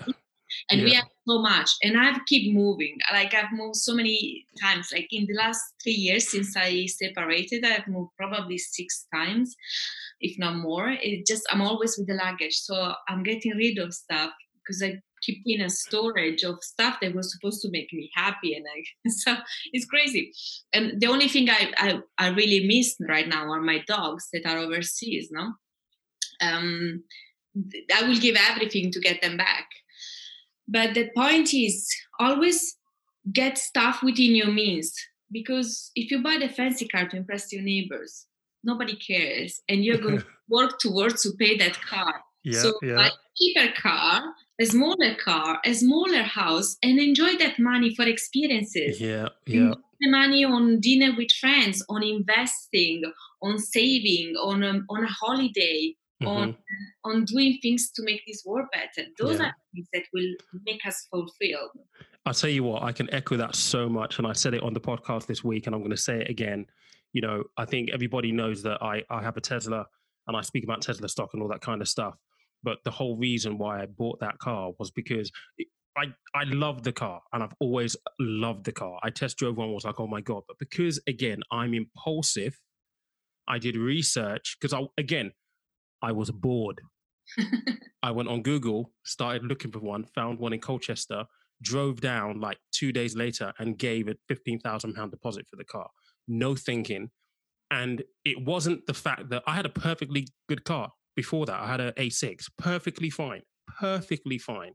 And 0.70 0.80
yeah. 0.80 0.86
we 0.86 0.94
have 0.94 1.06
so 1.28 1.42
much 1.42 1.70
and 1.84 1.98
i've 2.00 2.20
keep 2.28 2.54
moving. 2.54 2.98
Like 3.12 3.34
i've 3.34 3.52
moved 3.52 3.78
so 3.78 3.94
many 3.94 4.46
times. 4.62 4.90
Like 4.92 5.08
in 5.12 5.26
the 5.28 5.36
last 5.36 5.62
three 5.84 5.94
years 5.94 6.30
since 6.30 6.56
i 6.58 6.86
separated 6.86 7.66
i've 7.66 7.88
moved 7.88 8.12
probably 8.18 8.58
six 8.58 9.06
times 9.14 9.56
if 10.20 10.38
not 10.38 10.56
more. 10.56 10.90
It 10.90 11.26
just 11.26 11.44
i'm 11.52 11.62
always 11.62 11.98
with 11.98 12.08
the 12.08 12.16
luggage 12.16 12.56
so 12.56 12.94
i'm 13.08 13.24
getting 13.24 13.56
rid 13.56 13.78
of 13.78 13.94
stuff 13.94 14.32
because 14.64 14.82
i 14.84 15.00
keep 15.22 15.42
in 15.46 15.62
a 15.62 15.70
storage 15.70 16.44
of 16.44 16.58
stuff 16.64 16.98
that 17.02 17.16
was 17.16 17.32
supposed 17.32 17.62
to 17.62 17.70
make 17.70 17.92
me 17.94 18.10
happy 18.16 18.56
and 18.56 18.66
I, 18.68 18.84
so 19.10 19.36
it's 19.72 19.86
crazy. 19.86 20.34
And 20.74 21.00
the 21.00 21.08
only 21.08 21.28
thing 21.28 21.50
I, 21.50 21.72
I, 21.78 22.00
I 22.18 22.30
really 22.30 22.68
miss 22.68 22.96
right 23.08 23.28
now 23.28 23.52
are 23.52 23.62
my 23.62 23.84
dogs 23.88 24.28
that 24.34 24.46
are 24.46 24.58
overseas 24.58 25.30
no? 25.32 25.54
Um, 26.42 27.04
i 27.94 28.08
will 28.08 28.18
give 28.18 28.38
everything 28.50 28.92
to 28.92 29.00
get 29.00 29.22
them 29.22 29.38
back 29.38 29.68
but 30.68 30.94
the 30.94 31.10
point 31.16 31.54
is 31.54 31.90
always 32.20 32.78
get 33.32 33.58
stuff 33.58 34.02
within 34.02 34.36
your 34.36 34.52
means 34.52 34.94
because 35.32 35.92
if 35.96 36.12
you 36.12 36.22
buy 36.22 36.38
the 36.40 36.50
fancy 36.50 36.88
car 36.88 37.08
to 37.08 37.18
impress 37.18 37.52
your 37.54 37.62
neighbors, 37.62 38.26
nobody 38.64 38.96
cares, 38.96 39.62
and 39.70 39.84
you're 39.84 39.98
going 39.98 40.20
to 40.20 40.26
work 40.50 40.80
towards 40.80 41.24
to 41.24 41.32
pay 41.40 41.58
that 41.58 41.80
car. 41.82 42.22
Yeah, 42.44 42.62
so 42.62 42.74
yeah. 42.82 42.96
buy 42.96 43.08
a 43.08 43.12
cheaper 43.38 43.72
car, 43.80 44.24
a 44.60 44.66
smaller 44.66 45.16
car, 45.24 45.60
a 45.64 45.74
smaller 45.74 46.24
house, 46.24 46.78
and 46.84 47.00
enjoy 47.00 47.38
that 47.38 47.60
money 47.60 47.96
for 47.96 48.04
experiences. 48.04 49.00
Yeah, 49.00 49.30
yeah. 49.46 49.74
the 50.00 50.10
money 50.10 50.44
on 50.44 50.80
dinner 50.80 51.16
with 51.16 51.32
friends, 51.40 51.84
on 51.88 52.04
investing, 52.04 53.04
on 53.42 53.60
saving, 53.60 54.36
on 54.38 54.64
um, 54.64 54.86
on 54.90 55.04
a 55.04 55.08
holiday, 55.08 55.96
mm-hmm. 56.22 56.28
on 56.28 56.58
on 57.04 57.26
doing 57.26 57.58
things 57.62 57.92
to 57.92 58.04
make 58.04 58.22
this 58.28 58.44
world 58.46 58.68
better. 58.72 59.08
Those 59.20 59.40
yeah. 59.40 59.48
are 59.48 59.56
things 59.74 59.88
that 59.94 60.04
will 60.14 60.34
make 60.66 60.86
us 60.86 61.08
fulfilled. 61.10 61.72
I'll 62.26 62.34
tell 62.34 62.50
you 62.50 62.64
what, 62.64 62.84
I 62.84 62.92
can 62.92 63.12
echo 63.14 63.36
that 63.38 63.56
so 63.56 63.90
much. 63.90 64.20
And 64.20 64.28
I 64.28 64.34
said 64.34 64.54
it 64.54 64.62
on 64.62 64.74
the 64.74 64.80
podcast 64.80 65.26
this 65.26 65.44
week, 65.44 65.66
and 65.66 65.76
I'm 65.76 65.82
going 65.82 65.92
to 65.92 65.98
say 65.98 66.22
it 66.22 66.30
again. 66.30 66.66
You 67.14 67.22
know, 67.22 67.44
I 67.58 67.66
think 67.66 67.90
everybody 67.92 68.32
knows 68.32 68.64
that 68.64 68.82
I, 68.82 69.04
I 69.10 69.22
have 69.22 69.38
a 69.38 69.42
Tesla 69.42 69.86
and 70.28 70.38
I 70.38 70.42
speak 70.42 70.64
about 70.64 70.82
Tesla 70.82 71.10
stock 71.10 71.32
and 71.34 71.42
all 71.42 71.50
that 71.50 71.62
kind 71.62 71.82
of 71.82 71.88
stuff. 71.88 72.16
But 72.64 72.78
the 72.86 72.92
whole 72.92 73.18
reason 73.18 73.58
why 73.58 73.82
I 73.82 73.88
bought 73.88 74.20
that 74.20 74.38
car 74.38 74.72
was 74.78 74.92
because 74.92 75.32
it, 75.58 75.68
I, 75.98 76.06
I 76.34 76.44
love 76.46 76.84
the 76.84 76.92
car 76.92 77.22
and 77.34 77.44
I've 77.44 77.56
always 77.60 77.98
loved 78.20 78.66
the 78.66 78.72
car. 78.72 79.00
I 79.04 79.10
test 79.10 79.38
drove 79.38 79.58
one, 79.58 79.74
was 79.74 79.84
like, 79.84 80.00
oh 80.00 80.08
my 80.08 80.22
God. 80.22 80.44
But 80.48 80.60
because, 80.60 81.00
again, 81.08 81.42
I'm 81.52 81.74
impulsive, 81.74 82.58
I 83.48 83.58
did 83.58 83.76
research 83.76 84.58
because 84.60 84.74
I, 84.74 84.84
again, 84.98 85.32
I 86.02 86.12
was 86.12 86.32
bored. 86.32 86.82
I 88.04 88.12
went 88.12 88.30
on 88.30 88.42
Google, 88.42 88.92
started 89.06 89.44
looking 89.44 89.72
for 89.72 89.80
one, 89.80 90.06
found 90.16 90.40
one 90.40 90.54
in 90.54 90.60
Colchester, 90.60 91.26
drove 91.62 92.02
down 92.02 92.40
like 92.40 92.58
two 92.72 92.92
days 92.92 93.16
later 93.16 93.54
and 93.60 93.78
gave 93.78 94.08
a 94.08 94.16
£15,000 94.32 95.12
deposit 95.12 95.48
for 95.50 95.56
the 95.56 95.64
car. 95.64 95.88
No 96.28 96.56
thinking. 96.56 97.10
And 97.70 98.04
it 98.26 98.44
wasn't 98.44 98.86
the 98.88 98.94
fact 98.94 99.30
that 99.30 99.44
I 99.48 99.56
had 99.56 99.66
a 99.66 99.70
perfectly 99.70 100.28
good 100.50 100.66
car 100.66 100.90
before 101.16 101.46
that. 101.46 101.60
I 101.60 101.68
had 101.68 101.82
an 101.82 101.94
A6, 101.94 102.46
perfectly 102.58 103.10
fine, 103.10 103.42
perfectly 103.80 104.38
fine. 104.38 104.74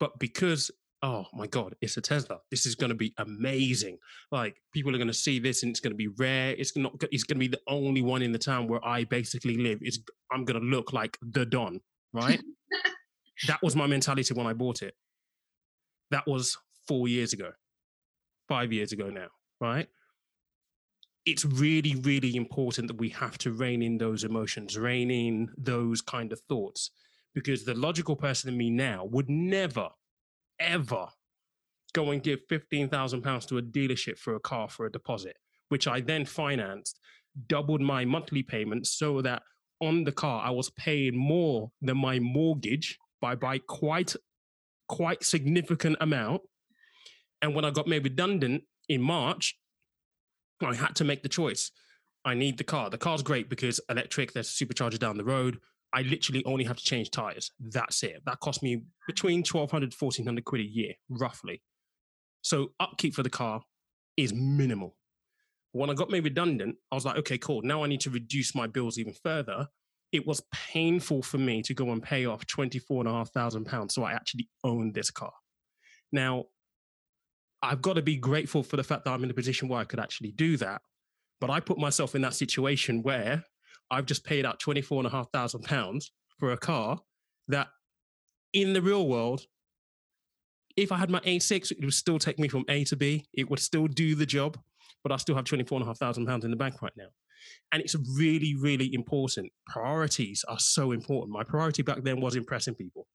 But 0.00 0.18
because 0.18 0.70
oh 1.02 1.26
my 1.34 1.46
god 1.46 1.74
it's 1.80 1.96
a 1.96 2.00
tesla. 2.00 2.38
This 2.50 2.66
is 2.66 2.74
going 2.74 2.90
to 2.90 2.96
be 2.96 3.12
amazing. 3.18 3.98
Like 4.30 4.56
people 4.72 4.94
are 4.94 4.98
going 4.98 5.08
to 5.08 5.14
see 5.14 5.38
this 5.38 5.62
and 5.62 5.70
it's 5.70 5.80
going 5.80 5.92
to 5.92 5.96
be 5.96 6.08
rare. 6.08 6.54
It's 6.56 6.76
not 6.76 6.92
it's 7.10 7.24
going 7.24 7.36
to 7.36 7.40
be 7.40 7.48
the 7.48 7.60
only 7.66 8.02
one 8.02 8.22
in 8.22 8.32
the 8.32 8.38
town 8.38 8.68
where 8.68 8.84
i 8.84 9.04
basically 9.04 9.56
live. 9.56 9.78
It's 9.82 9.98
i'm 10.30 10.44
going 10.44 10.60
to 10.60 10.66
look 10.66 10.92
like 10.92 11.18
the 11.20 11.44
don 11.44 11.80
right? 12.12 12.40
That 13.48 13.60
was 13.62 13.74
my 13.74 13.86
mentality 13.86 14.32
when 14.34 14.46
i 14.46 14.52
bought 14.52 14.82
it. 14.82 14.94
That 16.10 16.26
was 16.26 16.56
four 16.86 17.08
years 17.08 17.32
ago 17.32 17.50
five 18.48 18.72
years 18.72 18.92
ago 18.92 19.08
now 19.08 19.28
right? 19.60 19.88
It's 21.24 21.44
really 21.44 21.94
really 21.96 22.36
important 22.36 22.88
that 22.88 22.98
we 22.98 23.08
have 23.10 23.38
to 23.38 23.52
rein 23.52 23.82
in 23.82 23.98
those 23.98 24.24
emotions 24.24 24.78
rein 24.78 25.10
in 25.10 25.48
those 25.56 26.00
kind 26.00 26.32
of 26.32 26.40
thoughts 26.48 26.90
because 27.34 27.64
the 27.64 27.74
logical 27.74 28.14
person 28.14 28.50
in 28.50 28.56
me 28.56 28.70
now 28.70 29.04
would 29.06 29.28
never 29.28 29.88
ever 30.58 31.06
go 31.94 32.10
and 32.10 32.22
give 32.22 32.40
£15,000 32.48 33.48
to 33.48 33.58
a 33.58 33.62
dealership 33.62 34.18
for 34.18 34.34
a 34.34 34.40
car 34.40 34.68
for 34.68 34.86
a 34.86 34.92
deposit, 34.92 35.36
which 35.68 35.86
I 35.86 36.00
then 36.00 36.24
financed, 36.24 36.98
doubled 37.48 37.80
my 37.80 38.04
monthly 38.04 38.42
payments 38.42 38.90
so 38.90 39.20
that 39.22 39.42
on 39.80 40.04
the 40.04 40.12
car 40.12 40.44
I 40.44 40.50
was 40.50 40.70
paying 40.70 41.16
more 41.16 41.70
than 41.80 41.98
my 41.98 42.18
mortgage 42.18 42.98
by 43.20 43.34
by 43.34 43.58
quite 43.58 44.14
quite 44.88 45.24
significant 45.24 45.96
amount. 46.00 46.42
And 47.40 47.54
when 47.54 47.64
I 47.64 47.70
got 47.70 47.88
made 47.88 48.04
redundant 48.04 48.62
in 48.88 49.00
March, 49.00 49.58
I 50.62 50.74
had 50.74 50.94
to 50.96 51.04
make 51.04 51.22
the 51.22 51.28
choice. 51.28 51.72
I 52.24 52.34
need 52.34 52.58
the 52.58 52.64
car. 52.64 52.90
The 52.90 52.98
car's 52.98 53.22
great 53.22 53.48
because 53.48 53.80
electric, 53.88 54.32
there's 54.32 54.48
a 54.48 54.64
supercharger 54.64 54.98
down 54.98 55.16
the 55.16 55.24
road. 55.24 55.58
I 55.92 56.02
literally 56.02 56.44
only 56.44 56.64
have 56.64 56.76
to 56.76 56.84
change 56.84 57.10
tires. 57.10 57.50
That's 57.60 58.02
it. 58.02 58.22
That 58.24 58.40
cost 58.40 58.62
me 58.62 58.82
between 59.06 59.40
1200 59.40 59.94
1400 59.98 60.44
quid 60.44 60.60
a 60.62 60.64
year, 60.64 60.94
roughly. 61.08 61.62
So 62.42 62.72
upkeep 62.80 63.14
for 63.14 63.22
the 63.22 63.30
car 63.30 63.62
is 64.16 64.32
minimal. 64.32 64.96
When 65.72 65.90
I 65.90 65.94
got 65.94 66.10
made 66.10 66.24
redundant, 66.24 66.76
I 66.90 66.94
was 66.94 67.04
like, 67.04 67.16
okay, 67.18 67.38
cool. 67.38 67.62
Now 67.62 67.84
I 67.84 67.86
need 67.86 68.00
to 68.02 68.10
reduce 68.10 68.54
my 68.54 68.66
bills 68.66 68.98
even 68.98 69.12
further. 69.12 69.68
It 70.12 70.26
was 70.26 70.42
painful 70.52 71.22
for 71.22 71.38
me 71.38 71.62
to 71.62 71.72
go 71.72 71.90
and 71.90 72.02
pay 72.02 72.26
off 72.26 72.46
twenty-four 72.46 73.00
and 73.00 73.08
a 73.08 73.12
half 73.12 73.30
thousand 73.30 73.64
pounds. 73.64 73.94
So 73.94 74.02
I 74.02 74.12
actually 74.12 74.48
owned 74.64 74.94
this 74.94 75.10
car. 75.10 75.32
Now, 76.10 76.44
I've 77.62 77.80
got 77.80 77.94
to 77.94 78.02
be 78.02 78.16
grateful 78.16 78.62
for 78.62 78.76
the 78.76 78.84
fact 78.84 79.04
that 79.04 79.12
I'm 79.12 79.24
in 79.24 79.30
a 79.30 79.34
position 79.34 79.68
where 79.68 79.80
I 79.80 79.84
could 79.84 80.00
actually 80.00 80.32
do 80.32 80.56
that. 80.58 80.82
But 81.40 81.48
I 81.50 81.60
put 81.60 81.78
myself 81.78 82.14
in 82.14 82.22
that 82.22 82.34
situation 82.34 83.02
where 83.02 83.44
I've 83.92 84.06
just 84.06 84.24
paid 84.24 84.44
out 84.46 84.58
twenty 84.58 84.80
four 84.80 84.98
and 84.98 85.06
a 85.06 85.10
half 85.10 85.30
thousand 85.32 85.62
pounds 85.62 86.10
for 86.40 86.52
a 86.52 86.56
car 86.56 86.98
that, 87.48 87.68
in 88.52 88.72
the 88.72 88.82
real 88.82 89.06
world, 89.06 89.42
if 90.76 90.90
I 90.90 90.96
had 90.96 91.10
my 91.10 91.20
A6, 91.20 91.70
it 91.70 91.84
would 91.84 91.92
still 91.92 92.18
take 92.18 92.38
me 92.38 92.48
from 92.48 92.64
A 92.68 92.84
to 92.84 92.96
B. 92.96 93.26
It 93.34 93.50
would 93.50 93.60
still 93.60 93.86
do 93.86 94.14
the 94.14 94.26
job, 94.26 94.58
but 95.04 95.12
I 95.12 95.18
still 95.18 95.36
have 95.36 95.44
twenty 95.44 95.64
four 95.64 95.76
and 95.76 95.84
a 95.84 95.86
half 95.86 95.98
thousand 95.98 96.26
pounds 96.26 96.44
in 96.44 96.50
the 96.50 96.56
bank 96.56 96.80
right 96.80 96.92
now. 96.96 97.08
And 97.70 97.82
it's 97.82 97.94
really, 98.16 98.54
really 98.54 98.94
important. 98.94 99.52
Priorities 99.68 100.44
are 100.48 100.58
so 100.58 100.92
important. 100.92 101.32
My 101.32 101.44
priority 101.44 101.82
back 101.82 102.02
then 102.02 102.20
was 102.20 102.34
impressing 102.34 102.74
people. 102.74 103.06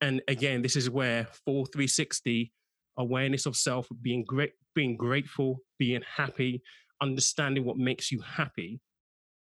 And 0.00 0.22
again, 0.28 0.62
this 0.62 0.76
is 0.76 0.88
where 0.88 1.26
full 1.44 1.66
360 1.66 2.52
awareness 2.96 3.46
of 3.46 3.54
self, 3.54 3.86
being 4.02 4.24
great, 4.26 4.52
being 4.74 4.96
grateful, 4.96 5.60
being 5.78 6.02
happy, 6.16 6.62
understanding 7.00 7.64
what 7.64 7.76
makes 7.76 8.10
you 8.10 8.20
happy 8.20 8.80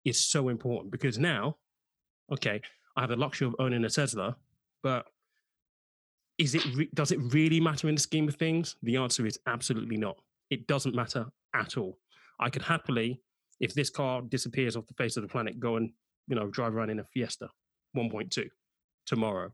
is 0.08 0.22
so 0.22 0.48
important 0.48 0.90
because 0.90 1.18
now, 1.18 1.56
okay, 2.32 2.60
I 2.96 3.02
have 3.02 3.10
the 3.10 3.16
luxury 3.16 3.48
of 3.48 3.56
owning 3.58 3.84
a 3.84 3.90
Tesla, 3.90 4.36
but 4.82 5.06
is 6.38 6.54
it 6.54 6.64
re- 6.74 6.90
does 6.94 7.12
it 7.12 7.18
really 7.32 7.60
matter 7.60 7.88
in 7.88 7.94
the 7.94 8.00
scheme 8.00 8.28
of 8.28 8.36
things? 8.36 8.76
The 8.82 8.96
answer 8.96 9.26
is 9.26 9.38
absolutely 9.46 9.96
not. 9.96 10.16
It 10.50 10.66
doesn't 10.66 10.94
matter 10.94 11.26
at 11.54 11.76
all. 11.76 11.98
I 12.40 12.50
could 12.50 12.62
happily 12.62 13.20
if 13.60 13.74
this 13.74 13.90
car 13.90 14.22
disappears 14.22 14.76
off 14.76 14.86
the 14.86 14.94
face 14.94 15.16
of 15.16 15.22
the 15.22 15.28
planet, 15.28 15.58
go 15.58 15.76
and 15.76 15.90
you 16.26 16.36
know 16.36 16.48
drive 16.48 16.74
around 16.74 16.90
in 16.90 17.00
a 17.00 17.04
Fiesta 17.04 17.48
1.2 17.96 18.48
tomorrow. 19.06 19.52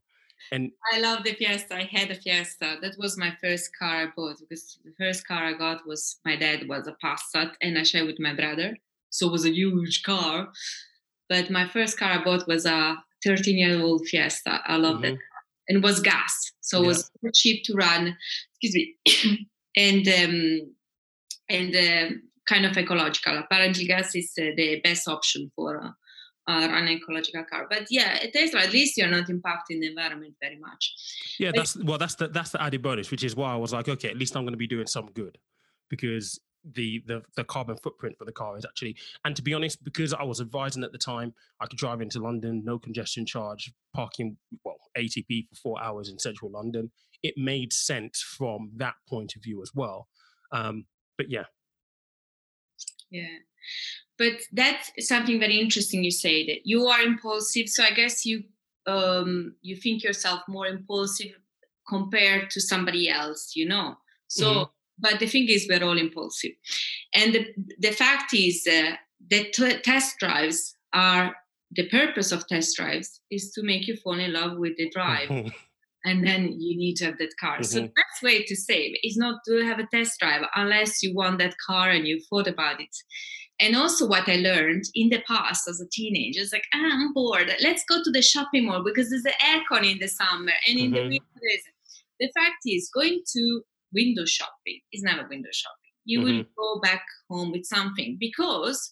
And 0.50 0.70
I 0.92 0.98
love 0.98 1.24
the 1.24 1.32
Fiesta. 1.32 1.76
I 1.76 1.88
had 1.90 2.10
a 2.10 2.16
Fiesta. 2.16 2.76
That 2.82 2.96
was 2.98 3.16
my 3.16 3.32
first 3.40 3.70
car 3.78 4.02
I 4.02 4.06
bought 4.16 4.36
because 4.40 4.78
the 4.84 4.92
first 4.98 5.26
car 5.26 5.44
I 5.44 5.52
got 5.52 5.86
was 5.86 6.18
my 6.24 6.36
dad 6.36 6.68
was 6.68 6.88
a 6.88 6.96
Passat, 7.04 7.52
and 7.62 7.78
I 7.78 7.82
shared 7.82 8.06
with 8.06 8.20
my 8.20 8.34
brother, 8.34 8.76
so 9.14 9.28
it 9.28 9.32
was 9.32 9.46
a 9.46 9.54
huge 9.54 10.02
car. 10.02 10.48
But 11.28 11.50
my 11.50 11.68
first 11.68 11.98
car 11.98 12.10
I 12.10 12.24
bought 12.24 12.48
was 12.48 12.66
a 12.66 12.96
13 13.24 13.56
year 13.56 13.80
old 13.80 14.06
Fiesta. 14.06 14.60
I 14.66 14.76
love 14.76 14.96
mm-hmm. 14.96 15.14
that, 15.14 15.18
and 15.68 15.78
it 15.78 15.82
was 15.82 16.00
gas, 16.00 16.52
so 16.60 16.78
yeah. 16.78 16.84
it 16.84 16.86
was 16.88 17.10
cheap 17.34 17.64
to 17.64 17.74
run. 17.74 18.16
Excuse 18.60 18.74
me, 18.74 19.48
and 19.76 20.06
um, 20.08 20.74
and 21.48 21.76
uh, 21.76 22.14
kind 22.46 22.66
of 22.66 22.76
ecological. 22.76 23.38
Apparently, 23.38 23.86
gas 23.86 24.14
is 24.14 24.32
uh, 24.38 24.50
the 24.56 24.80
best 24.82 25.08
option 25.08 25.50
for 25.54 25.82
uh, 25.82 25.88
uh, 26.50 26.68
an 26.72 26.88
ecological 26.88 27.44
car. 27.44 27.66
But 27.70 27.86
yeah, 27.90 28.18
at 28.22 28.32
Tesla, 28.32 28.60
at 28.60 28.72
least 28.72 28.98
you're 28.98 29.08
not 29.08 29.28
impacting 29.28 29.80
the 29.80 29.86
environment 29.86 30.34
very 30.42 30.58
much. 30.58 30.92
Yeah, 31.38 31.50
but 31.50 31.58
that's 31.58 31.76
well, 31.76 31.98
that's 31.98 32.16
the 32.16 32.28
that's 32.28 32.50
the 32.50 32.60
added 32.60 32.82
bonus, 32.82 33.10
which 33.12 33.24
is 33.24 33.36
why 33.36 33.52
I 33.52 33.56
was 33.56 33.72
like, 33.72 33.88
okay, 33.88 34.10
at 34.10 34.16
least 34.16 34.36
I'm 34.36 34.42
going 34.42 34.52
to 34.54 34.58
be 34.58 34.66
doing 34.66 34.86
some 34.86 35.06
good, 35.14 35.38
because 35.88 36.40
the 36.72 37.02
the 37.06 37.22
the 37.36 37.44
carbon 37.44 37.76
footprint 37.76 38.16
for 38.18 38.24
the 38.24 38.32
car 38.32 38.56
is 38.56 38.64
actually, 38.64 38.96
and 39.24 39.34
to 39.36 39.42
be 39.42 39.54
honest, 39.54 39.82
because 39.84 40.12
I 40.14 40.22
was 40.22 40.40
advising 40.40 40.84
at 40.84 40.92
the 40.92 40.98
time, 40.98 41.34
I 41.60 41.66
could 41.66 41.78
drive 41.78 42.00
into 42.00 42.20
London, 42.20 42.62
no 42.64 42.78
congestion 42.78 43.26
charge, 43.26 43.72
parking 43.94 44.36
well 44.64 44.76
ATP 44.96 45.48
for 45.48 45.56
four 45.56 45.82
hours 45.82 46.08
in 46.08 46.18
central 46.18 46.50
London. 46.50 46.90
It 47.22 47.34
made 47.36 47.72
sense 47.72 48.20
from 48.20 48.70
that 48.76 48.94
point 49.08 49.34
of 49.36 49.42
view 49.42 49.62
as 49.62 49.70
well. 49.74 50.08
Um, 50.52 50.84
but 51.16 51.30
yeah, 51.30 51.44
yeah 53.10 53.38
but 54.18 54.32
that's 54.52 54.90
something 54.98 55.38
very 55.38 55.58
interesting 55.58 56.04
you 56.04 56.10
say 56.10 56.46
that 56.46 56.60
you 56.64 56.86
are 56.86 57.00
impulsive 57.00 57.68
so 57.68 57.82
i 57.84 57.90
guess 57.90 58.26
you 58.26 58.42
um 58.86 59.54
you 59.62 59.76
think 59.76 60.02
yourself 60.02 60.40
more 60.48 60.66
impulsive 60.66 61.32
compared 61.88 62.50
to 62.50 62.60
somebody 62.60 63.08
else 63.08 63.52
you 63.54 63.66
know 63.66 63.96
so 64.26 64.46
mm-hmm. 64.46 64.62
But 64.98 65.18
the 65.18 65.26
thing 65.26 65.46
is 65.48 65.66
we're 65.68 65.84
all 65.84 65.98
impulsive 65.98 66.52
and 67.14 67.34
the, 67.34 67.46
the 67.78 67.92
fact 67.92 68.32
is 68.34 68.66
uh, 68.66 68.92
that 69.30 69.52
t- 69.52 69.78
test 69.78 70.18
drives 70.18 70.76
are 70.92 71.34
the 71.72 71.88
purpose 71.88 72.32
of 72.32 72.46
test 72.46 72.76
drives 72.76 73.20
is 73.30 73.50
to 73.52 73.62
make 73.62 73.86
you 73.88 73.96
fall 73.96 74.18
in 74.18 74.32
love 74.32 74.58
with 74.58 74.76
the 74.76 74.88
drive 74.90 75.52
and 76.04 76.26
then 76.26 76.60
you 76.60 76.76
need 76.76 76.94
to 76.96 77.06
have 77.06 77.18
that 77.18 77.34
car. 77.40 77.54
Mm-hmm. 77.54 77.64
So 77.64 77.80
the 77.80 77.86
best 77.88 78.22
way 78.22 78.44
to 78.44 78.54
save 78.54 78.94
is 79.02 79.16
not 79.16 79.40
to 79.48 79.64
have 79.64 79.78
a 79.78 79.86
test 79.92 80.20
drive 80.20 80.42
unless 80.54 81.02
you 81.02 81.14
want 81.14 81.38
that 81.38 81.54
car 81.66 81.90
and 81.90 82.06
you 82.06 82.20
thought 82.28 82.46
about 82.46 82.80
it. 82.80 82.94
And 83.60 83.76
also, 83.76 84.08
what 84.08 84.28
I 84.28 84.36
learned 84.36 84.84
in 84.94 85.10
the 85.10 85.22
past 85.28 85.68
as 85.68 85.80
a 85.80 85.88
teenager 85.92 86.40
is 86.40 86.52
like, 86.52 86.64
ah, 86.74 86.90
I'm 86.92 87.12
bored. 87.12 87.52
Let's 87.62 87.84
go 87.88 88.02
to 88.02 88.10
the 88.10 88.20
shopping 88.20 88.66
mall 88.66 88.82
because 88.84 89.10
there's 89.10 89.24
an 89.24 89.32
aircon 89.40 89.90
in 89.90 89.98
the 90.00 90.08
summer 90.08 90.52
and 90.68 90.78
in 90.78 90.86
mm-hmm. 90.86 90.94
the 90.94 91.02
winter 91.02 91.40
there's. 91.40 91.62
The 92.20 92.30
fact 92.36 92.58
is, 92.64 92.90
going 92.94 93.22
to 93.32 93.62
window 93.94 94.24
shopping 94.24 94.80
is 94.92 95.02
never 95.02 95.26
window 95.28 95.50
shopping. 95.52 95.92
You 96.04 96.20
mm-hmm. 96.20 96.36
will 96.36 96.44
go 96.56 96.80
back 96.80 97.04
home 97.30 97.52
with 97.52 97.64
something 97.64 98.16
because 98.20 98.90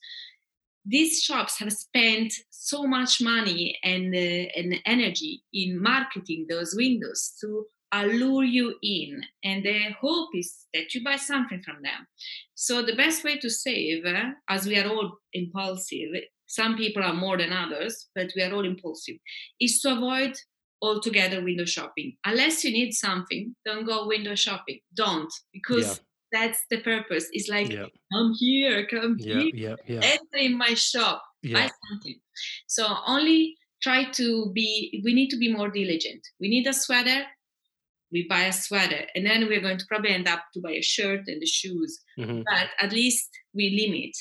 these 0.84 1.20
shops 1.22 1.58
have 1.58 1.72
spent 1.72 2.32
so 2.50 2.84
much 2.84 3.20
money 3.20 3.78
and, 3.84 4.14
uh, 4.14 4.48
and 4.56 4.80
energy 4.84 5.42
in 5.52 5.80
marketing 5.80 6.46
those 6.48 6.74
windows 6.76 7.34
to 7.40 7.66
allure 7.92 8.44
you 8.44 8.74
in 8.82 9.22
and 9.44 9.64
the 9.64 9.90
hope 10.00 10.30
is 10.34 10.66
that 10.72 10.94
you 10.94 11.04
buy 11.04 11.16
something 11.16 11.62
from 11.62 11.76
them 11.82 12.06
so 12.54 12.82
the 12.82 12.96
best 12.96 13.22
way 13.22 13.36
to 13.38 13.50
save 13.50 14.04
uh, 14.06 14.30
as 14.48 14.66
we 14.66 14.78
are 14.78 14.88
all 14.88 15.12
impulsive 15.34 16.08
some 16.46 16.74
people 16.76 17.02
are 17.02 17.12
more 17.12 17.36
than 17.36 17.52
others 17.52 18.08
but 18.14 18.30
we 18.34 18.42
are 18.42 18.52
all 18.52 18.64
impulsive 18.64 19.16
is 19.60 19.78
to 19.80 19.92
avoid 19.92 20.34
altogether 20.82 21.42
window 21.42 21.64
shopping 21.64 22.16
unless 22.24 22.64
you 22.64 22.72
need 22.72 22.92
something 22.92 23.54
don't 23.64 23.86
go 23.86 24.06
window 24.06 24.34
shopping 24.34 24.80
don't 24.94 25.32
because 25.52 25.86
yeah 25.86 26.04
that's 26.32 26.64
the 26.70 26.80
purpose. 26.80 27.28
It's 27.32 27.48
like, 27.48 27.70
yeah. 27.70 27.86
come 28.12 28.34
here, 28.38 28.86
come 28.86 29.16
yeah, 29.18 29.40
here, 29.40 29.50
yeah, 29.54 29.76
yeah. 29.86 30.00
enter 30.02 30.38
in 30.38 30.56
my 30.56 30.74
shop, 30.74 31.22
buy 31.44 31.70
something. 31.90 32.18
So 32.66 32.86
only 33.06 33.56
try 33.82 34.04
to 34.12 34.50
be, 34.52 35.02
we 35.04 35.12
need 35.12 35.28
to 35.28 35.36
be 35.36 35.52
more 35.52 35.68
diligent. 35.68 36.26
We 36.40 36.48
need 36.48 36.66
a 36.66 36.72
sweater, 36.72 37.24
we 38.10 38.26
buy 38.28 38.44
a 38.44 38.52
sweater, 38.52 39.06
and 39.14 39.26
then 39.26 39.46
we're 39.46 39.60
going 39.60 39.78
to 39.78 39.86
probably 39.86 40.10
end 40.10 40.26
up 40.26 40.44
to 40.54 40.60
buy 40.60 40.72
a 40.72 40.82
shirt 40.82 41.20
and 41.26 41.40
the 41.40 41.46
shoes. 41.46 42.00
Mm-hmm. 42.18 42.42
But 42.46 42.68
at 42.80 42.92
least 42.92 43.28
we 43.54 43.86
limit. 43.86 44.16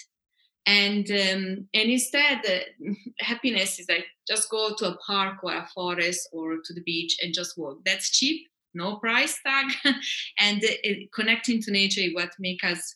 And 0.68 1.10
um, 1.10 1.68
and 1.74 1.90
instead, 1.90 2.42
uh, 2.48 2.94
happiness 3.20 3.80
is 3.80 3.88
like 3.90 4.06
just 4.32 4.50
go 4.50 4.74
to 4.78 4.90
a 4.90 4.98
park 4.98 5.44
or 5.44 5.54
a 5.54 5.68
forest 5.76 6.30
or 6.32 6.58
to 6.64 6.74
the 6.74 6.84
beach 6.84 7.18
and 7.22 7.34
just 7.34 7.58
walk. 7.58 7.80
That's 7.86 8.10
cheap 8.12 8.48
no 8.74 8.98
price 8.98 9.38
tag 9.46 9.72
and 10.40 10.60
it, 10.64 11.12
connecting 11.14 11.62
to 11.62 11.72
nature 11.72 12.02
is 12.02 12.14
what 12.14 12.30
make 12.40 12.64
us 12.64 12.96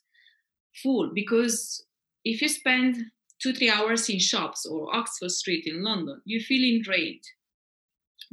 full 0.81 1.11
because 1.13 1.83
if 2.23 2.41
you 2.41 2.47
spend 2.47 2.97
two 3.41 3.53
three 3.53 3.69
hours 3.69 4.09
in 4.09 4.19
shops 4.19 4.65
or 4.65 4.93
oxford 4.95 5.31
street 5.31 5.65
in 5.67 5.83
london 5.83 6.21
you're 6.25 6.41
feeling 6.41 6.81
drained 6.81 7.23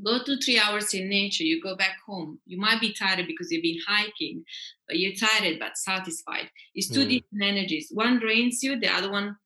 go 0.05 0.22
to 0.24 0.36
three 0.38 0.59
hours 0.59 0.94
in 0.94 1.09
nature 1.09 1.44
you 1.44 1.61
go 1.61 1.76
back 1.76 1.96
home 2.07 2.38
you 2.46 2.59
might 2.59 2.80
be 2.80 2.92
tired 2.92 3.26
because 3.26 3.50
you've 3.50 3.62
been 3.62 3.78
hiking 3.86 4.42
but 4.88 4.98
you're 4.98 5.14
tired 5.14 5.59
but 5.59 5.76
satisfied 5.76 6.48
it's 6.74 6.88
two 6.88 7.05
mm. 7.05 7.11
different 7.11 7.42
energies 7.42 7.90
one 7.92 8.18
drains 8.18 8.62
you 8.62 8.78
the 8.78 8.88
other 8.88 9.11
one 9.11 9.36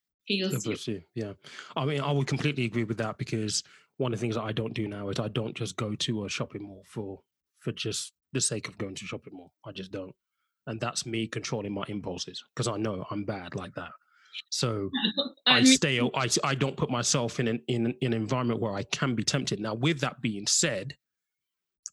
feels 0.63 0.87
you. 0.87 1.01
yeah 1.15 1.33
i 1.77 1.85
mean 1.85 2.01
i 2.01 2.11
would 2.11 2.27
completely 2.27 2.65
agree 2.65 2.85
with 2.85 2.99
that 2.99 3.17
because 3.19 3.63
one 3.99 4.13
of 4.13 4.19
the 4.19 4.21
things 4.21 4.35
that 4.35 4.43
i 4.43 4.53
don't 4.53 4.75
do 4.75 4.89
now 4.89 5.09
is 5.09 5.21
i 5.21 5.29
don't 5.29 5.55
just 5.55 5.77
go 5.77 5.95
to 5.95 6.25
a 6.25 6.29
shopping 6.29 6.63
mall 6.63 6.83
for 6.87 7.21
for 7.61 7.73
just 7.73 8.13
the 8.33 8.41
sake 8.41 8.69
of 8.69 8.79
going 8.79 8.95
to 8.95 9.05
shopping 9.05 9.33
mall. 9.35 9.53
I 9.65 9.73
just 9.73 9.91
don't. 9.91 10.15
And 10.67 10.81
that's 10.81 11.07
me 11.07 11.27
controlling 11.27 11.73
my 11.73 11.85
impulses 11.89 12.45
because 12.55 12.69
I 12.69 12.77
know 12.77 13.05
I'm 13.11 13.25
bad 13.25 13.55
like 13.55 13.75
that. 13.75 13.91
So 14.51 14.91
I, 15.47 15.59
I 15.59 15.63
stay. 15.65 16.01
I 16.01 16.29
I 16.45 16.55
don't 16.55 16.77
put 16.77 16.91
myself 16.91 17.41
in 17.41 17.49
an 17.49 17.61
in, 17.69 17.95
in 18.01 18.13
an 18.13 18.21
environment 18.21 18.61
where 18.61 18.75
I 18.75 18.83
can 18.85 19.15
be 19.15 19.25
tempted. 19.25 19.61
Now, 19.61 19.75
with 19.75 20.01
that 20.01 20.21
being 20.21 20.47
said, 20.47 20.97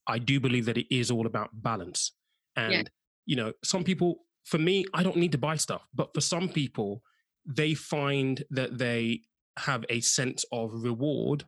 I 0.07 0.19
do 0.19 0.39
believe 0.39 0.65
that 0.65 0.77
it 0.77 0.93
is 0.93 1.09
all 1.11 1.25
about 1.25 1.49
balance. 1.53 2.11
And 2.55 2.73
yeah. 2.73 2.83
you 3.25 3.35
know, 3.35 3.53
some 3.63 3.83
people, 3.83 4.25
for 4.43 4.57
me, 4.57 4.85
I 4.93 5.03
don't 5.03 5.17
need 5.17 5.31
to 5.31 5.37
buy 5.37 5.55
stuff, 5.55 5.87
but 5.93 6.13
for 6.13 6.21
some 6.21 6.49
people, 6.49 7.03
they 7.45 7.73
find 7.73 8.43
that 8.49 8.77
they 8.77 9.21
have 9.57 9.85
a 9.89 9.99
sense 10.01 10.45
of 10.51 10.71
reward 10.73 11.45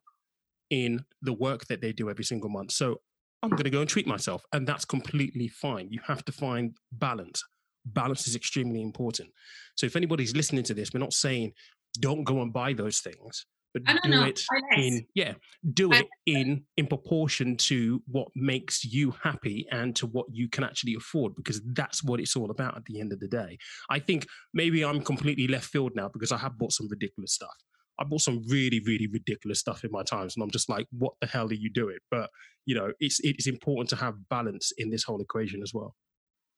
in 0.70 1.06
the 1.22 1.34
work 1.34 1.66
that 1.68 1.82
they 1.82 1.94
do 1.94 2.10
every 2.10 2.24
single 2.24 2.50
month. 2.50 2.72
So 2.72 3.02
I'm 3.42 3.50
going 3.52 3.64
to 3.64 3.70
go 3.70 3.82
and 3.82 3.90
treat 3.90 4.08
myself. 4.08 4.44
And 4.54 4.68
that's 4.68 4.86
completely 4.86 5.48
fine. 5.48 5.88
You 5.90 6.00
have 6.06 6.26
to 6.26 6.32
find 6.32 6.76
balance. 6.92 7.44
Balance 7.86 8.28
is 8.28 8.36
extremely 8.36 8.82
important. 8.82 9.30
So 9.76 9.86
if 9.86 9.96
anybody's 9.96 10.36
listening 10.36 10.64
to 10.64 10.74
this, 10.74 10.94
we're 10.94 11.00
not 11.00 11.14
saying 11.14 11.54
don't 12.00 12.24
go 12.24 12.42
and 12.42 12.52
buy 12.52 12.74
those 12.74 13.00
things, 13.00 13.46
but 13.76 14.02
do 14.04 14.10
know. 14.10 14.24
it 14.24 14.42
in 14.78 15.06
yeah, 15.16 15.34
do 15.74 15.92
it 15.92 16.08
in 16.26 16.64
in 16.78 16.88
proportion 16.88 17.58
to 17.58 18.02
what 18.08 18.30
makes 18.34 18.86
you 18.86 19.14
happy 19.22 19.68
and 19.70 19.94
to 19.98 20.08
what 20.08 20.28
you 20.32 20.48
can 20.48 20.64
actually 20.64 20.96
afford, 20.96 21.36
because 21.36 21.62
that's 21.74 22.02
what 22.02 22.22
it's 22.22 22.38
all 22.38 22.52
about 22.52 22.78
at 22.78 22.86
the 22.86 23.02
end 23.02 23.12
of 23.12 23.20
the 23.20 23.28
day. 23.28 23.58
I 23.90 24.00
think 24.00 24.28
maybe 24.54 24.86
I'm 24.86 25.02
completely 25.02 25.48
left 25.48 25.66
field 25.66 25.92
now 25.94 26.08
because 26.08 26.32
I 26.32 26.38
have 26.38 26.58
bought 26.58 26.72
some 26.72 26.88
ridiculous 26.90 27.34
stuff. 27.34 27.54
I 28.00 28.06
bought 28.06 28.22
some 28.22 28.44
really, 28.48 28.82
really 28.86 29.08
ridiculous 29.08 29.60
stuff 29.60 29.84
in 29.84 29.92
my 29.92 30.04
times, 30.04 30.36
and 30.36 30.44
I'm 30.44 30.52
just 30.52 30.70
like, 30.70 30.88
what 30.92 31.14
the 31.20 31.28
hell 31.28 31.48
are 31.48 31.54
you 31.54 31.70
doing? 31.70 31.98
But 32.10 32.30
you 32.66 32.76
know, 32.76 32.94
it's 33.02 33.20
it's 33.24 33.48
important 33.48 33.90
to 33.90 33.98
have 33.98 34.30
balance 34.30 34.72
in 34.78 34.90
this 34.90 35.04
whole 35.04 35.22
equation 35.22 35.62
as 35.62 35.74
well. 35.74 35.96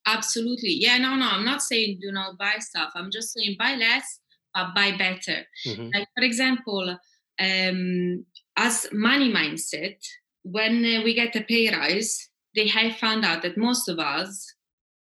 Absolutely, 0.05 0.72
yeah. 0.72 0.97
No, 0.97 1.15
no, 1.15 1.28
I'm 1.30 1.45
not 1.45 1.63
saying 1.63 1.97
do 1.99 2.11
not 2.11 2.38
buy 2.38 2.57
stuff. 2.59 2.91
I'm 2.95 3.09
just 3.11 3.34
saying 3.34 3.55
buy 3.57 3.74
less, 3.74 4.20
but 4.58 4.76
buy 4.76 4.97
better. 4.97 5.45
Mm-hmm. 5.66 5.89
Like 5.93 6.08
for 6.16 6.24
example, 6.24 6.97
um, 7.39 8.26
as 8.55 8.88
money 8.91 9.32
mindset, 9.32 9.97
when 10.43 10.84
uh, 10.84 11.03
we 11.03 11.14
get 11.14 11.36
a 11.36 11.41
pay 11.41 11.70
rise, 11.70 12.30
they 12.55 12.68
have 12.68 12.97
found 12.97 13.24
out 13.24 13.41
that 13.43 13.58
most 13.58 13.88
of 13.88 13.99
us, 13.99 14.53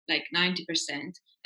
like 0.09 0.24
90%, 0.34 0.61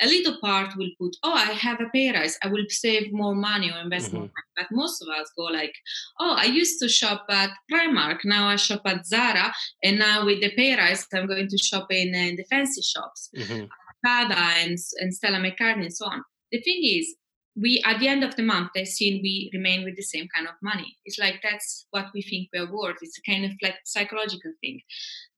a 0.03 0.07
little 0.07 0.37
part 0.41 0.75
will 0.77 0.89
put, 0.99 1.15
oh, 1.23 1.33
I 1.33 1.51
have 1.51 1.79
a 1.79 1.89
pay 1.93 2.11
rise, 2.11 2.37
I 2.43 2.47
will 2.47 2.65
save 2.69 3.13
more 3.13 3.35
money 3.35 3.71
or 3.71 3.79
invest 3.79 4.07
mm-hmm. 4.07 4.17
more 4.17 4.23
money. 4.23 4.51
But 4.57 4.67
most 4.71 5.01
of 5.01 5.07
us 5.09 5.31
go 5.37 5.43
like, 5.43 5.73
oh, 6.19 6.35
I 6.37 6.45
used 6.45 6.81
to 6.81 6.89
shop 6.89 7.25
at 7.29 7.51
Primark, 7.71 8.19
now 8.25 8.47
I 8.47 8.55
shop 8.55 8.81
at 8.85 9.05
Zara, 9.05 9.53
and 9.83 9.99
now 9.99 10.25
with 10.25 10.41
the 10.41 10.51
pay 10.51 10.75
rise, 10.75 11.05
I'm 11.13 11.27
going 11.27 11.47
to 11.47 11.57
shop 11.57 11.87
in, 11.91 12.15
in 12.15 12.35
the 12.35 12.45
fancy 12.49 12.81
shops, 12.81 13.29
mm-hmm. 13.37 13.65
And, 14.03 14.79
and 14.99 15.13
Stella 15.13 15.37
McCartney 15.37 15.83
and 15.83 15.93
so 15.93 16.07
on. 16.07 16.23
The 16.51 16.59
thing 16.61 16.81
is, 16.81 17.15
we 17.55 17.81
at 17.85 17.99
the 17.99 18.07
end 18.07 18.23
of 18.23 18.35
the 18.35 18.43
month 18.43 18.69
they 18.73 18.85
see 18.85 19.19
we 19.21 19.49
remain 19.53 19.83
with 19.83 19.95
the 19.95 20.03
same 20.03 20.27
kind 20.33 20.47
of 20.47 20.53
money. 20.61 20.95
It's 21.05 21.19
like 21.19 21.41
that's 21.43 21.87
what 21.91 22.07
we 22.13 22.21
think 22.21 22.49
we're 22.53 22.71
worth. 22.71 22.97
It's 23.01 23.17
a 23.17 23.29
kind 23.29 23.45
of 23.45 23.51
like 23.61 23.75
psychological 23.85 24.53
thing. 24.61 24.79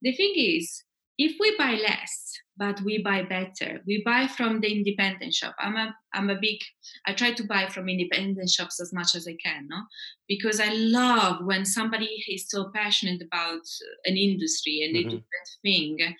The 0.02 0.14
thing 0.14 0.32
is 0.36 0.84
if 1.18 1.36
we 1.38 1.56
buy 1.56 1.72
less 1.72 2.32
but 2.56 2.80
we 2.82 3.02
buy 3.02 3.22
better 3.22 3.80
we 3.86 4.02
buy 4.04 4.26
from 4.26 4.60
the 4.60 4.72
independent 4.72 5.34
shop. 5.34 5.54
I'm 5.58 5.76
a 5.76 5.94
i'm 6.12 6.30
a 6.30 6.38
big 6.40 6.58
i 7.06 7.12
try 7.12 7.32
to 7.32 7.44
buy 7.44 7.66
from 7.66 7.88
independent 7.88 8.48
shops 8.48 8.80
as 8.80 8.92
much 8.92 9.14
as 9.14 9.26
i 9.26 9.36
can 9.44 9.66
no? 9.68 9.82
Because 10.28 10.60
i 10.60 10.68
love 10.68 11.44
when 11.44 11.64
somebody 11.64 12.24
is 12.28 12.48
so 12.48 12.70
passionate 12.74 13.22
about 13.22 13.62
an 14.04 14.16
industry 14.16 14.82
and 14.82 14.96
mm-hmm. 14.96 15.08
they 15.08 15.16
do 15.16 15.22
that 15.22 15.48
thing 15.62 16.14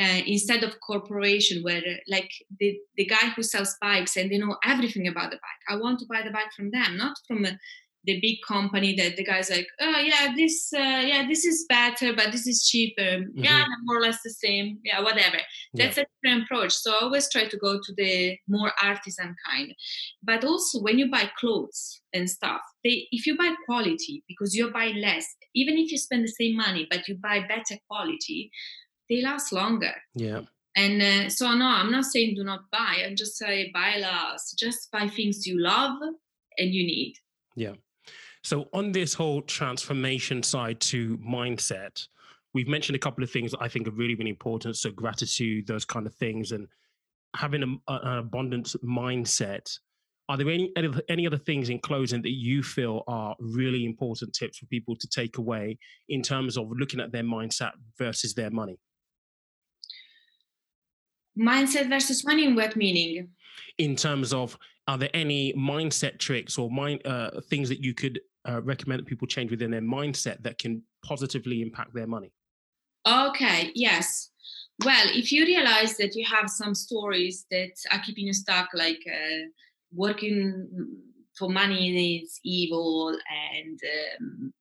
uh, 0.00 0.22
instead 0.26 0.62
of 0.64 0.80
corporation 0.80 1.62
where 1.62 1.82
like 2.08 2.30
the, 2.58 2.78
the 2.96 3.04
guy 3.04 3.28
who 3.36 3.42
sells 3.42 3.76
bikes 3.80 4.16
and 4.16 4.30
they 4.30 4.38
know 4.38 4.56
everything 4.64 5.06
about 5.08 5.30
the 5.30 5.36
bike 5.36 5.62
i 5.68 5.76
want 5.76 5.98
to 5.98 6.06
buy 6.06 6.22
the 6.22 6.30
bike 6.30 6.52
from 6.56 6.70
them 6.70 6.96
not 6.96 7.16
from 7.28 7.44
a 7.44 7.58
the 8.04 8.20
big 8.20 8.38
company 8.46 8.94
that 8.96 9.16
the 9.16 9.24
guy's 9.24 9.50
like, 9.50 9.66
oh 9.80 9.98
yeah, 9.98 10.32
this 10.36 10.72
uh, 10.74 11.02
yeah 11.06 11.26
this 11.28 11.44
is 11.44 11.66
better, 11.68 12.12
but 12.12 12.32
this 12.32 12.46
is 12.46 12.66
cheaper. 12.68 13.00
Mm-hmm. 13.00 13.44
Yeah, 13.44 13.64
more 13.84 13.98
or 13.98 14.00
less 14.00 14.18
the 14.22 14.30
same. 14.30 14.78
Yeah, 14.82 15.00
whatever. 15.00 15.38
That's 15.74 15.96
yeah. 15.96 16.04
a 16.04 16.06
different 16.22 16.44
approach. 16.44 16.72
So 16.72 16.92
I 16.92 17.02
always 17.02 17.30
try 17.30 17.46
to 17.46 17.56
go 17.58 17.78
to 17.82 17.94
the 17.96 18.36
more 18.48 18.72
artisan 18.82 19.36
kind. 19.48 19.72
But 20.22 20.44
also 20.44 20.80
when 20.80 20.98
you 20.98 21.10
buy 21.10 21.30
clothes 21.38 22.00
and 22.12 22.28
stuff, 22.28 22.60
they 22.82 23.06
if 23.12 23.26
you 23.26 23.36
buy 23.36 23.54
quality 23.66 24.24
because 24.26 24.54
you 24.54 24.70
buy 24.72 24.88
less, 24.96 25.26
even 25.54 25.78
if 25.78 25.92
you 25.92 25.98
spend 25.98 26.24
the 26.24 26.32
same 26.32 26.56
money 26.56 26.86
but 26.90 27.06
you 27.06 27.16
buy 27.16 27.40
better 27.40 27.80
quality, 27.88 28.50
they 29.12 29.22
last 29.22 29.52
longer. 29.52 29.94
Yeah. 30.14 30.42
And 30.76 31.02
uh, 31.02 31.28
so 31.28 31.52
no, 31.54 31.66
I'm 31.66 31.90
not 31.90 32.06
saying 32.06 32.34
do 32.34 32.44
not 32.44 32.70
buy. 32.70 33.04
I'm 33.06 33.16
just 33.16 33.36
saying 33.36 33.72
buy 33.74 33.98
less. 33.98 34.52
Just 34.58 34.90
buy 34.90 35.08
things 35.08 35.46
you 35.46 35.60
love 35.60 35.98
and 36.58 36.74
you 36.74 36.86
need. 36.86 37.14
Yeah. 37.54 37.74
So, 38.42 38.68
on 38.72 38.92
this 38.92 39.14
whole 39.14 39.42
transformation 39.42 40.42
side 40.42 40.80
to 40.80 41.16
mindset, 41.18 42.06
we've 42.54 42.68
mentioned 42.68 42.96
a 42.96 42.98
couple 42.98 43.22
of 43.22 43.30
things 43.30 43.52
that 43.52 43.62
I 43.62 43.68
think 43.68 43.86
are 43.86 43.92
really, 43.92 44.14
really 44.14 44.30
important. 44.30 44.76
So, 44.76 44.90
gratitude, 44.90 45.66
those 45.66 45.84
kind 45.84 46.06
of 46.06 46.14
things, 46.14 46.52
and 46.52 46.66
having 47.36 47.62
a, 47.62 47.92
an 47.92 48.18
abundance 48.18 48.74
mindset. 48.84 49.78
Are 50.28 50.36
there 50.36 50.48
any 50.48 50.72
any 51.08 51.26
other 51.26 51.36
things 51.36 51.68
in 51.68 51.78
closing 51.80 52.22
that 52.22 52.30
you 52.30 52.62
feel 52.62 53.02
are 53.06 53.36
really 53.38 53.84
important 53.84 54.32
tips 54.32 54.58
for 54.58 54.66
people 54.66 54.96
to 54.96 55.08
take 55.08 55.36
away 55.36 55.78
in 56.08 56.22
terms 56.22 56.56
of 56.56 56.70
looking 56.70 57.00
at 57.00 57.12
their 57.12 57.24
mindset 57.24 57.72
versus 57.98 58.32
their 58.32 58.50
money? 58.50 58.78
Mindset 61.38 61.88
versus 61.88 62.24
money 62.24 62.44
in 62.44 62.54
what 62.54 62.76
meaning? 62.76 63.28
In 63.78 63.96
terms 63.96 64.32
of, 64.32 64.58
are 64.86 64.98
there 64.98 65.10
any 65.14 65.52
mindset 65.54 66.18
tricks 66.18 66.58
or 66.58 66.70
mind 66.70 67.06
uh, 67.06 67.40
things 67.48 67.68
that 67.68 67.82
you 67.82 67.94
could 67.94 68.20
uh, 68.48 68.60
recommend 68.62 69.00
that 69.00 69.06
people 69.06 69.26
change 69.26 69.50
within 69.50 69.70
their 69.70 69.80
mindset 69.80 70.42
that 70.42 70.58
can 70.58 70.82
positively 71.04 71.62
impact 71.62 71.94
their 71.94 72.06
money? 72.06 72.32
Okay, 73.06 73.72
yes. 73.74 74.30
Well, 74.84 75.06
if 75.10 75.32
you 75.32 75.44
realize 75.44 75.96
that 75.96 76.14
you 76.14 76.24
have 76.26 76.48
some 76.48 76.74
stories 76.74 77.46
that 77.50 77.72
are 77.90 78.00
keeping 78.00 78.26
you 78.26 78.32
stuck, 78.32 78.68
like 78.74 79.00
uh, 79.06 79.48
working 79.94 80.68
for 81.38 81.48
money 81.48 82.20
is 82.22 82.40
evil 82.44 83.16
and 83.54 83.80
um, 84.20 84.52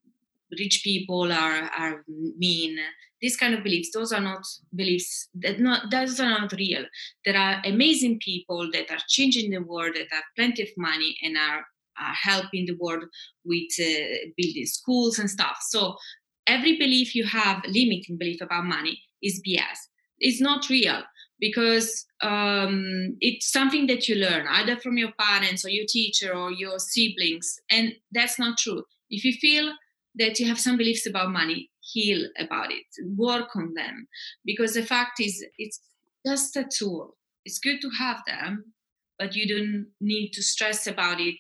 rich 0.60 0.82
people 0.84 1.32
are, 1.32 1.70
are 1.78 2.04
mean, 2.08 2.78
these 3.22 3.38
kind 3.38 3.54
of 3.54 3.64
beliefs, 3.64 3.92
those 3.94 4.12
are 4.12 4.22
not 4.22 4.44
beliefs 4.76 5.30
that 5.36 5.60
not 5.60 5.92
those 5.92 6.20
are 6.20 6.30
not 6.30 6.52
real. 6.54 6.84
There 7.24 7.38
are 7.38 7.62
amazing 7.66 8.20
people 8.20 8.70
that 8.74 8.90
are 8.90 9.02
changing 9.08 9.52
the 9.52 9.62
world, 9.62 9.96
that 9.96 10.08
have 10.12 10.24
plenty 10.36 10.64
of 10.64 10.70
money 10.78 11.16
and 11.22 11.38
are 11.38 11.66
uh, 12.00 12.14
helping 12.14 12.66
the 12.66 12.78
world 12.80 13.04
with 13.46 13.70
uh, 13.80 14.30
building 14.38 14.66
schools 14.66 15.20
and 15.20 15.30
stuff. 15.30 15.58
So 15.70 15.96
every 16.48 16.78
belief 16.78 17.16
you 17.16 17.26
have, 17.26 17.64
limiting 17.68 18.18
belief 18.18 18.42
about 18.42 18.66
money, 18.66 19.00
is 19.22 19.42
BS. 19.48 19.78
It's 20.20 20.42
not 20.42 20.70
real 20.70 21.04
because 21.40 22.06
um, 22.22 23.18
it's 23.20 23.52
something 23.52 23.88
that 23.88 24.08
you 24.08 24.16
learn 24.16 24.48
either 24.48 24.78
from 24.78 24.98
your 24.98 25.12
parents 25.20 25.66
or 25.66 25.70
your 25.70 25.86
teacher 25.88 26.34
or 26.34 26.52
your 26.52 26.80
siblings, 26.80 27.60
and 27.70 27.94
that's 28.12 28.40
not 28.40 28.58
true. 28.58 28.84
If 29.10 29.26
you 29.26 29.34
feel 29.34 29.74
that 30.16 30.40
you 30.40 30.48
have 30.48 30.60
some 30.60 30.78
beliefs 30.78 31.08
about 31.08 31.32
money, 31.32 31.70
heal 31.82 32.28
about 32.40 32.72
it, 32.72 32.86
work 33.16 33.56
on 33.56 33.74
them, 33.74 34.08
because 34.46 34.74
the 34.74 34.84
fact 34.84 35.20
is, 35.20 35.44
it's 35.58 35.80
just 36.26 36.56
a 36.56 36.66
tool. 36.66 37.16
It's 37.46 37.60
good 37.60 37.82
to 37.82 37.90
have 37.98 38.22
them, 38.28 38.74
but 39.18 39.36
you 39.36 39.48
don't 39.48 39.88
need 40.00 40.32
to 40.32 40.44
stress 40.44 40.88
about 40.88 41.20
it 41.20 41.38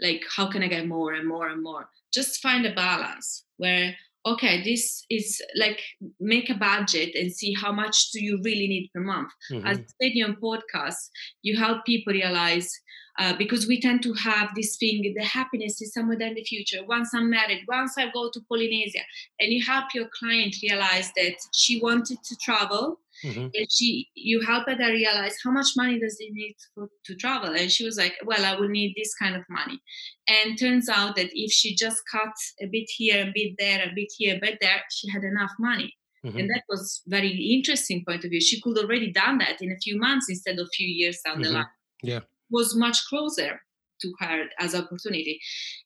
like 0.00 0.22
how 0.36 0.46
can 0.50 0.62
i 0.62 0.68
get 0.68 0.86
more 0.86 1.14
and 1.14 1.26
more 1.28 1.48
and 1.48 1.62
more 1.62 1.88
just 2.12 2.40
find 2.40 2.66
a 2.66 2.74
balance 2.74 3.44
where 3.56 3.94
okay 4.26 4.62
this 4.62 5.04
is 5.10 5.42
like 5.56 5.80
make 6.20 6.48
a 6.48 6.54
budget 6.54 7.14
and 7.14 7.32
see 7.32 7.54
how 7.54 7.72
much 7.72 8.10
do 8.10 8.22
you 8.22 8.40
really 8.44 8.66
need 8.66 8.90
per 8.94 9.00
month 9.00 9.28
mm-hmm. 9.50 9.66
as 9.66 9.78
in 10.00 10.36
podcast 10.36 11.10
you 11.42 11.56
help 11.56 11.84
people 11.84 12.12
realize 12.12 12.70
uh, 13.18 13.32
because 13.36 13.68
we 13.68 13.80
tend 13.80 14.02
to 14.02 14.12
have 14.14 14.48
this 14.56 14.76
thing 14.76 15.14
the 15.16 15.24
happiness 15.24 15.80
is 15.80 15.92
somewhere 15.92 16.20
in 16.20 16.34
the 16.34 16.44
future 16.44 16.84
once 16.86 17.10
i'm 17.14 17.28
married 17.30 17.62
once 17.68 17.94
i 17.98 18.10
go 18.12 18.30
to 18.32 18.40
polynesia 18.48 19.02
and 19.40 19.52
you 19.52 19.62
help 19.64 19.84
your 19.94 20.08
client 20.18 20.56
realize 20.62 21.10
that 21.16 21.36
she 21.52 21.80
wanted 21.80 22.18
to 22.24 22.36
travel 22.36 22.98
Mm-hmm. 23.24 23.48
And 23.54 23.66
she, 23.72 24.08
you 24.14 24.42
help 24.42 24.68
her 24.68 24.76
to 24.76 24.86
realize 24.86 25.34
how 25.42 25.50
much 25.50 25.68
money 25.76 25.98
does 25.98 26.16
it 26.20 26.30
need 26.32 26.54
to, 26.76 26.88
to 27.06 27.16
travel. 27.16 27.54
And 27.54 27.72
she 27.72 27.84
was 27.84 27.96
like, 27.96 28.14
well, 28.24 28.44
I 28.44 28.54
will 28.54 28.68
need 28.68 28.94
this 28.96 29.14
kind 29.14 29.34
of 29.34 29.42
money. 29.48 29.80
And 30.28 30.58
turns 30.58 30.88
out 30.88 31.16
that 31.16 31.30
if 31.32 31.50
she 31.50 31.74
just 31.74 32.02
cut 32.12 32.34
a 32.60 32.66
bit 32.66 32.88
here, 32.88 33.22
a 33.22 33.32
bit 33.34 33.54
there, 33.58 33.82
a 33.82 33.92
bit 33.94 34.08
here, 34.16 34.36
a 34.36 34.40
bit 34.40 34.58
there, 34.60 34.82
she 34.90 35.10
had 35.10 35.22
enough 35.22 35.52
money. 35.58 35.94
Mm-hmm. 36.24 36.38
And 36.38 36.50
that 36.50 36.62
was 36.68 37.02
very 37.06 37.30
interesting 37.30 38.04
point 38.06 38.24
of 38.24 38.30
view. 38.30 38.40
She 38.40 38.60
could 38.60 38.78
already 38.78 39.10
done 39.12 39.38
that 39.38 39.60
in 39.60 39.72
a 39.72 39.80
few 39.82 39.98
months 39.98 40.26
instead 40.28 40.58
of 40.58 40.66
a 40.66 40.76
few 40.76 40.88
years 40.88 41.20
down 41.24 41.36
mm-hmm. 41.36 41.44
the 41.44 41.50
line. 41.50 41.66
Yeah. 42.02 42.20
Was 42.50 42.76
much 42.76 43.04
closer 43.08 43.60
to 44.02 44.12
her 44.20 44.44
as 44.58 44.74
opportunity. 44.74 45.40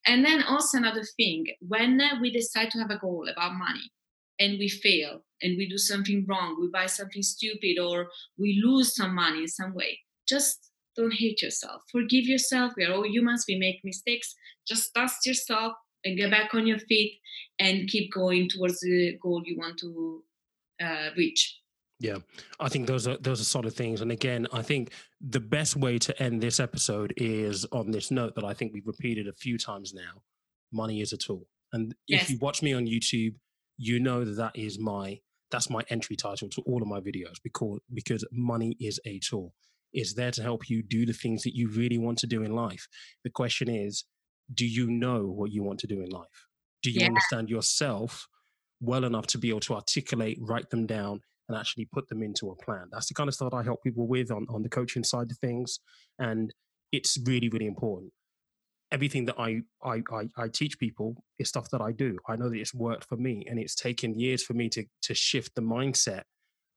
And 0.05 0.25
then 0.25 0.43
also 0.43 0.77
another 0.77 1.03
thing, 1.15 1.45
when 1.61 2.01
we 2.21 2.31
decide 2.31 2.71
to 2.71 2.79
have 2.79 2.89
a 2.89 2.97
goal 2.97 3.27
about 3.31 3.53
money 3.53 3.91
and 4.39 4.57
we 4.57 4.69
fail, 4.69 5.21
and 5.41 5.57
we 5.57 5.67
do 5.67 5.77
something 5.77 6.25
wrong, 6.27 6.57
we 6.59 6.69
buy 6.69 6.85
something 6.85 7.21
stupid, 7.21 7.77
or 7.79 8.07
we 8.37 8.61
lose 8.63 8.95
some 8.95 9.15
money 9.15 9.39
in 9.39 9.47
some 9.47 9.73
way, 9.73 9.99
just 10.27 10.69
don't 10.95 11.13
hate 11.13 11.41
yourself. 11.41 11.81
Forgive 11.91 12.25
yourself. 12.25 12.73
We 12.75 12.85
are 12.85 12.93
all 12.93 13.07
humans, 13.07 13.45
we 13.47 13.57
make 13.57 13.79
mistakes. 13.83 14.35
Just 14.67 14.93
dust 14.93 15.25
yourself 15.25 15.73
and 16.03 16.17
get 16.17 16.31
back 16.31 16.53
on 16.53 16.67
your 16.67 16.79
feet 16.79 17.19
and 17.59 17.87
keep 17.87 18.11
going 18.11 18.49
towards 18.49 18.79
the 18.81 19.17
goal 19.21 19.41
you 19.45 19.57
want 19.57 19.79
to 19.79 20.23
uh, 20.83 21.09
reach. 21.17 21.57
Yeah, 21.99 22.19
I 22.59 22.69
think 22.69 22.87
those 22.87 23.07
are 23.07 23.17
those 23.17 23.41
are 23.41 23.45
solid 23.45 23.73
things. 23.73 23.99
And 23.99 24.11
again, 24.11 24.47
I 24.53 24.61
think 24.61 24.93
the 25.19 25.41
best 25.41 25.75
way 25.75 25.97
to 25.99 26.23
end 26.23 26.41
this 26.41 26.59
episode 26.59 27.13
is 27.17 27.65
on 27.73 27.91
this 27.91 28.09
note 28.09 28.35
that 28.35 28.45
I 28.45 28.53
think 28.53 28.73
we've 28.73 28.87
repeated 28.87 29.27
a 29.27 29.33
few 29.33 29.57
times 29.57 29.93
now. 29.93 30.21
Money 30.71 31.01
is 31.01 31.11
a 31.11 31.17
tool, 31.17 31.47
and 31.73 31.93
yes. 32.07 32.23
if 32.23 32.29
you 32.29 32.37
watch 32.39 32.61
me 32.61 32.73
on 32.73 32.85
YouTube, 32.85 33.35
you 33.79 33.99
know 33.99 34.25
that 34.25 34.35
that 34.35 34.55
is 34.55 34.77
my 34.77 35.19
that's 35.49 35.69
my 35.69 35.81
entry 35.89 36.15
title 36.15 36.49
to 36.49 36.61
all 36.67 36.81
of 36.81 36.87
my 36.87 36.99
videos 36.99 37.37
because 37.43 37.79
because 37.93 38.27
money 38.31 38.75
is 38.79 38.99
a 39.05 39.19
tool. 39.19 39.53
It's 39.93 40.13
there 40.13 40.31
to 40.31 40.43
help 40.43 40.69
you 40.69 40.83
do 40.83 41.05
the 41.05 41.13
things 41.13 41.41
that 41.43 41.55
you 41.55 41.69
really 41.69 41.97
want 41.97 42.19
to 42.19 42.27
do 42.27 42.43
in 42.43 42.53
life. 42.53 42.87
The 43.23 43.31
question 43.31 43.69
is 43.69 44.03
do 44.53 44.65
you 44.65 44.87
know 44.87 45.25
what 45.25 45.51
you 45.51 45.63
want 45.63 45.79
to 45.79 45.87
do 45.87 46.01
in 46.01 46.09
life? 46.09 46.47
Do 46.83 46.91
you 46.91 47.01
yeah. 47.01 47.07
understand 47.07 47.49
yourself 47.49 48.27
well 48.81 49.05
enough 49.05 49.27
to 49.27 49.37
be 49.37 49.49
able 49.49 49.59
to 49.61 49.75
articulate 49.75 50.37
write 50.41 50.69
them 50.69 50.85
down 50.85 51.21
and 51.47 51.57
actually 51.57 51.87
put 51.91 52.09
them 52.09 52.21
into 52.21 52.49
a 52.49 52.55
plan? 52.55 52.89
That's 52.91 53.07
the 53.07 53.13
kind 53.13 53.29
of 53.29 53.33
stuff 53.33 53.53
i 53.53 53.63
help 53.63 53.81
people 53.81 54.07
with 54.07 54.29
on, 54.29 54.45
on 54.49 54.61
the 54.61 54.69
coaching 54.69 55.05
side 55.05 55.31
of 55.31 55.37
things 55.37 55.79
and 56.19 56.53
it's 56.91 57.17
really 57.25 57.49
really 57.49 57.67
important 57.67 58.11
everything 58.91 59.25
that 59.25 59.39
I, 59.39 59.61
I, 59.83 60.01
I 60.11 60.29
I 60.37 60.47
teach 60.47 60.79
people 60.79 61.23
is 61.37 61.49
stuff 61.49 61.69
that 61.71 61.81
I 61.81 61.91
do. 61.91 62.17
I 62.27 62.35
know 62.35 62.49
that 62.49 62.57
it's 62.57 62.73
worked 62.73 63.05
for 63.05 63.17
me, 63.17 63.45
and 63.47 63.59
it's 63.59 63.75
taken 63.75 64.17
years 64.17 64.43
for 64.43 64.53
me 64.53 64.69
to 64.69 64.85
to 65.03 65.13
shift 65.13 65.55
the 65.55 65.61
mindset 65.61 66.23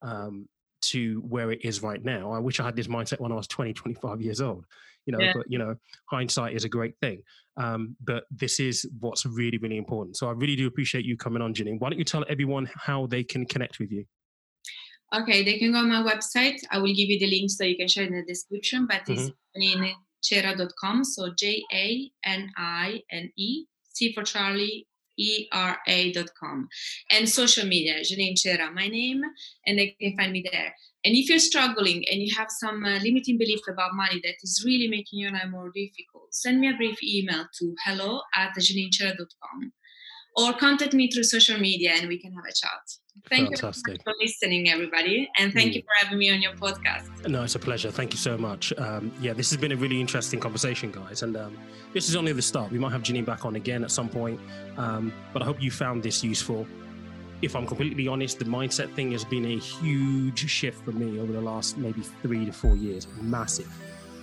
um, 0.01 0.47
to 0.81 1.21
where 1.27 1.51
it 1.51 1.63
is 1.63 1.81
right 1.81 2.03
now. 2.03 2.31
I 2.31 2.39
wish 2.39 2.59
I 2.59 2.63
had 2.63 2.75
this 2.75 2.87
mindset 2.87 3.19
when 3.19 3.31
I 3.31 3.35
was 3.35 3.47
20, 3.47 3.73
25 3.73 4.21
years 4.21 4.41
old. 4.41 4.65
You 5.05 5.13
know, 5.13 5.19
yeah. 5.19 5.33
but 5.35 5.45
you 5.49 5.57
know, 5.57 5.75
hindsight 6.09 6.55
is 6.55 6.63
a 6.63 6.69
great 6.69 6.95
thing. 7.01 7.21
Um, 7.57 7.95
but 8.01 8.23
this 8.31 8.59
is 8.59 8.89
what's 8.99 9.25
really, 9.25 9.57
really 9.57 9.77
important. 9.77 10.15
So 10.17 10.27
I 10.29 10.31
really 10.31 10.55
do 10.55 10.65
appreciate 10.67 11.05
you 11.05 11.17
coming 11.17 11.41
on, 11.41 11.53
Janine. 11.53 11.79
Why 11.79 11.89
don't 11.89 11.99
you 11.99 12.05
tell 12.05 12.23
everyone 12.29 12.69
how 12.75 13.07
they 13.07 13.23
can 13.23 13.45
connect 13.45 13.79
with 13.79 13.91
you? 13.91 14.05
Okay, 15.13 15.43
they 15.43 15.59
can 15.59 15.73
go 15.73 15.79
on 15.79 15.89
my 15.89 16.01
website. 16.01 16.59
I 16.71 16.79
will 16.79 16.93
give 16.93 17.09
you 17.09 17.19
the 17.19 17.27
link 17.27 17.51
so 17.51 17.63
you 17.63 17.77
can 17.77 17.87
share 17.87 18.05
in 18.05 18.13
the 18.13 18.23
description. 18.23 18.87
But 18.87 19.01
mm-hmm. 19.01 19.13
it's 19.13 19.31
janina.com. 20.23 21.03
So 21.03 21.33
J 21.37 21.63
A 21.71 22.11
N 22.25 22.51
I 22.57 23.01
N 23.11 23.31
E, 23.35 23.65
C 23.93 24.13
for 24.13 24.23
Charlie, 24.23 24.87
era.com 25.19 26.67
and 27.11 27.29
social 27.29 27.67
media 27.67 27.99
Janine 28.01 28.37
Cera 28.37 28.71
my 28.71 28.87
name 28.87 29.21
and 29.65 29.77
they 29.77 29.95
can 30.01 30.17
find 30.17 30.31
me 30.31 30.43
there 30.51 30.73
and 31.05 31.15
if 31.15 31.29
you're 31.29 31.39
struggling 31.39 32.03
and 32.11 32.21
you 32.21 32.33
have 32.35 32.47
some 32.49 32.83
uh, 32.83 32.99
limiting 32.99 33.37
belief 33.37 33.59
about 33.69 33.93
money 33.93 34.19
that 34.23 34.35
is 34.41 34.63
really 34.65 34.87
making 34.87 35.19
your 35.19 35.31
life 35.31 35.49
more 35.49 35.71
difficult 35.75 36.33
send 36.33 36.59
me 36.59 36.69
a 36.69 36.75
brief 36.75 36.97
email 37.03 37.45
to 37.57 37.75
hello 37.85 38.21
at 38.35 38.55
janinecera.com 38.57 39.71
or 40.35 40.53
contact 40.53 40.93
me 40.93 41.09
through 41.09 41.23
social 41.23 41.59
media 41.59 41.91
and 41.95 42.07
we 42.07 42.19
can 42.19 42.31
have 42.33 42.45
a 42.45 42.53
chat. 42.53 42.81
Thank 43.29 43.49
Fantastic. 43.49 43.93
you 43.93 43.99
for 44.03 44.13
listening, 44.19 44.69
everybody, 44.69 45.29
and 45.37 45.53
thank 45.53 45.71
mm. 45.71 45.75
you 45.75 45.81
for 45.81 46.03
having 46.03 46.17
me 46.17 46.31
on 46.31 46.41
your 46.41 46.53
podcast. 46.53 47.27
No, 47.27 47.43
it's 47.43 47.55
a 47.55 47.59
pleasure. 47.59 47.91
Thank 47.91 48.11
you 48.11 48.17
so 48.17 48.37
much. 48.37 48.73
Um, 48.77 49.13
yeah, 49.21 49.33
this 49.33 49.49
has 49.51 49.57
been 49.57 49.71
a 49.71 49.75
really 49.75 50.01
interesting 50.01 50.39
conversation, 50.39 50.91
guys, 50.91 51.21
and 51.21 51.37
um, 51.37 51.57
this 51.93 52.09
is 52.09 52.15
only 52.15 52.33
the 52.33 52.41
start. 52.41 52.71
We 52.71 52.79
might 52.79 52.91
have 52.91 53.03
Janine 53.03 53.25
back 53.25 53.45
on 53.45 53.55
again 53.55 53.83
at 53.83 53.91
some 53.91 54.09
point, 54.09 54.39
um, 54.77 55.13
but 55.31 55.41
I 55.41 55.45
hope 55.45 55.61
you 55.61 55.69
found 55.69 56.03
this 56.03 56.23
useful. 56.23 56.67
If 57.41 57.55
I'm 57.55 57.67
completely 57.67 58.07
honest, 58.07 58.39
the 58.39 58.45
mindset 58.45 58.93
thing 58.93 59.11
has 59.11 59.23
been 59.23 59.45
a 59.45 59.57
huge 59.59 60.49
shift 60.49 60.83
for 60.83 60.91
me 60.91 61.19
over 61.19 61.31
the 61.31 61.41
last 61.41 61.77
maybe 61.77 62.01
three 62.01 62.45
to 62.45 62.51
four 62.51 62.75
years. 62.75 63.07
Massive. 63.21 63.71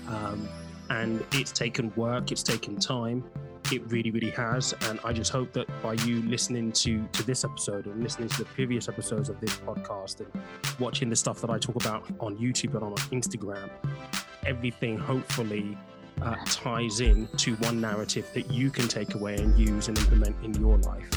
Um, 0.08 0.48
and 0.88 1.24
it's 1.32 1.52
taken 1.52 1.92
work, 1.96 2.32
it's 2.32 2.42
taken 2.42 2.76
time. 2.78 3.24
It 3.72 3.82
really, 3.90 4.10
really 4.10 4.30
has. 4.30 4.74
And 4.88 4.98
I 5.04 5.12
just 5.12 5.30
hope 5.30 5.52
that 5.52 5.66
by 5.82 5.94
you 5.94 6.22
listening 6.22 6.72
to 6.72 7.06
to 7.12 7.22
this 7.22 7.44
episode 7.44 7.86
and 7.86 8.02
listening 8.02 8.28
to 8.30 8.38
the 8.38 8.44
previous 8.46 8.88
episodes 8.88 9.28
of 9.28 9.40
this 9.40 9.56
podcast 9.56 10.20
and 10.20 10.30
watching 10.78 11.08
the 11.08 11.16
stuff 11.16 11.40
that 11.40 11.50
I 11.50 11.58
talk 11.58 11.76
about 11.76 12.04
on 12.18 12.36
YouTube 12.36 12.74
and 12.74 12.82
on 12.82 12.96
Instagram, 13.12 13.70
everything 14.44 14.98
hopefully 14.98 15.78
uh, 16.22 16.36
ties 16.46 17.00
in 17.00 17.28
to 17.38 17.54
one 17.56 17.80
narrative 17.80 18.28
that 18.34 18.50
you 18.50 18.70
can 18.70 18.88
take 18.88 19.14
away 19.14 19.36
and 19.36 19.58
use 19.58 19.88
and 19.88 19.98
implement 19.98 20.36
in 20.44 20.54
your 20.54 20.76
life 20.78 21.08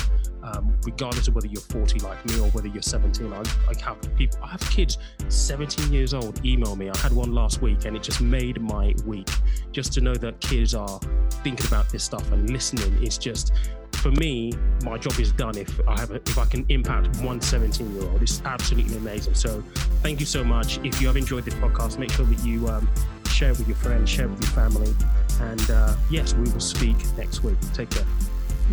um, 0.43 0.77
regardless 0.83 1.27
of 1.27 1.35
whether 1.35 1.47
you're 1.47 1.61
40 1.61 1.99
like 1.99 2.23
me 2.25 2.39
or 2.39 2.49
whether 2.51 2.67
you're 2.67 2.81
17. 2.81 3.31
I, 3.31 3.39
I 3.39 3.81
have 3.81 4.15
people, 4.15 4.39
I 4.43 4.47
have 4.47 4.61
kids 4.69 4.97
17 5.29 5.91
years 5.91 6.13
old 6.13 6.45
email 6.45 6.75
me. 6.75 6.89
I 6.89 6.97
had 6.97 7.13
one 7.13 7.33
last 7.33 7.61
week 7.61 7.85
and 7.85 7.95
it 7.95 8.03
just 8.03 8.21
made 8.21 8.61
my 8.61 8.93
week. 9.05 9.29
Just 9.71 9.93
to 9.93 10.01
know 10.01 10.15
that 10.15 10.39
kids 10.41 10.75
are 10.75 10.99
thinking 11.43 11.65
about 11.67 11.89
this 11.89 12.03
stuff 12.03 12.29
and 12.31 12.49
listening 12.49 13.01
is 13.01 13.17
just, 13.17 13.53
for 13.93 14.11
me, 14.11 14.51
my 14.83 14.97
job 14.97 15.17
is 15.19 15.31
done 15.31 15.57
if 15.57 15.79
I 15.87 15.97
have 15.99 16.11
a, 16.11 16.15
if 16.15 16.37
I 16.37 16.45
can 16.45 16.65
impact 16.69 17.17
one 17.21 17.39
17 17.39 17.95
year 17.95 18.03
old. 18.09 18.21
It's 18.21 18.41
absolutely 18.43 18.97
amazing. 18.97 19.35
So 19.35 19.63
thank 20.01 20.19
you 20.19 20.25
so 20.25 20.43
much. 20.43 20.77
If 20.83 20.99
you 21.01 21.07
have 21.07 21.17
enjoyed 21.17 21.45
this 21.45 21.55
podcast, 21.55 21.97
make 21.97 22.11
sure 22.11 22.25
that 22.25 22.45
you 22.45 22.67
um, 22.67 22.89
share 23.29 23.49
with 23.49 23.67
your 23.67 23.77
friends, 23.77 24.09
share 24.09 24.27
with 24.27 24.41
your 24.41 24.51
family. 24.51 24.93
And 25.39 25.71
uh, 25.71 25.95
yes, 26.09 26.33
we 26.33 26.49
will 26.51 26.59
speak 26.59 26.97
next 27.17 27.43
week. 27.43 27.57
Take 27.73 27.91
care. 27.91 28.05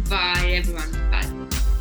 Bye, 0.08 0.52
everyone. 0.54 0.92
Bye. 1.10 1.79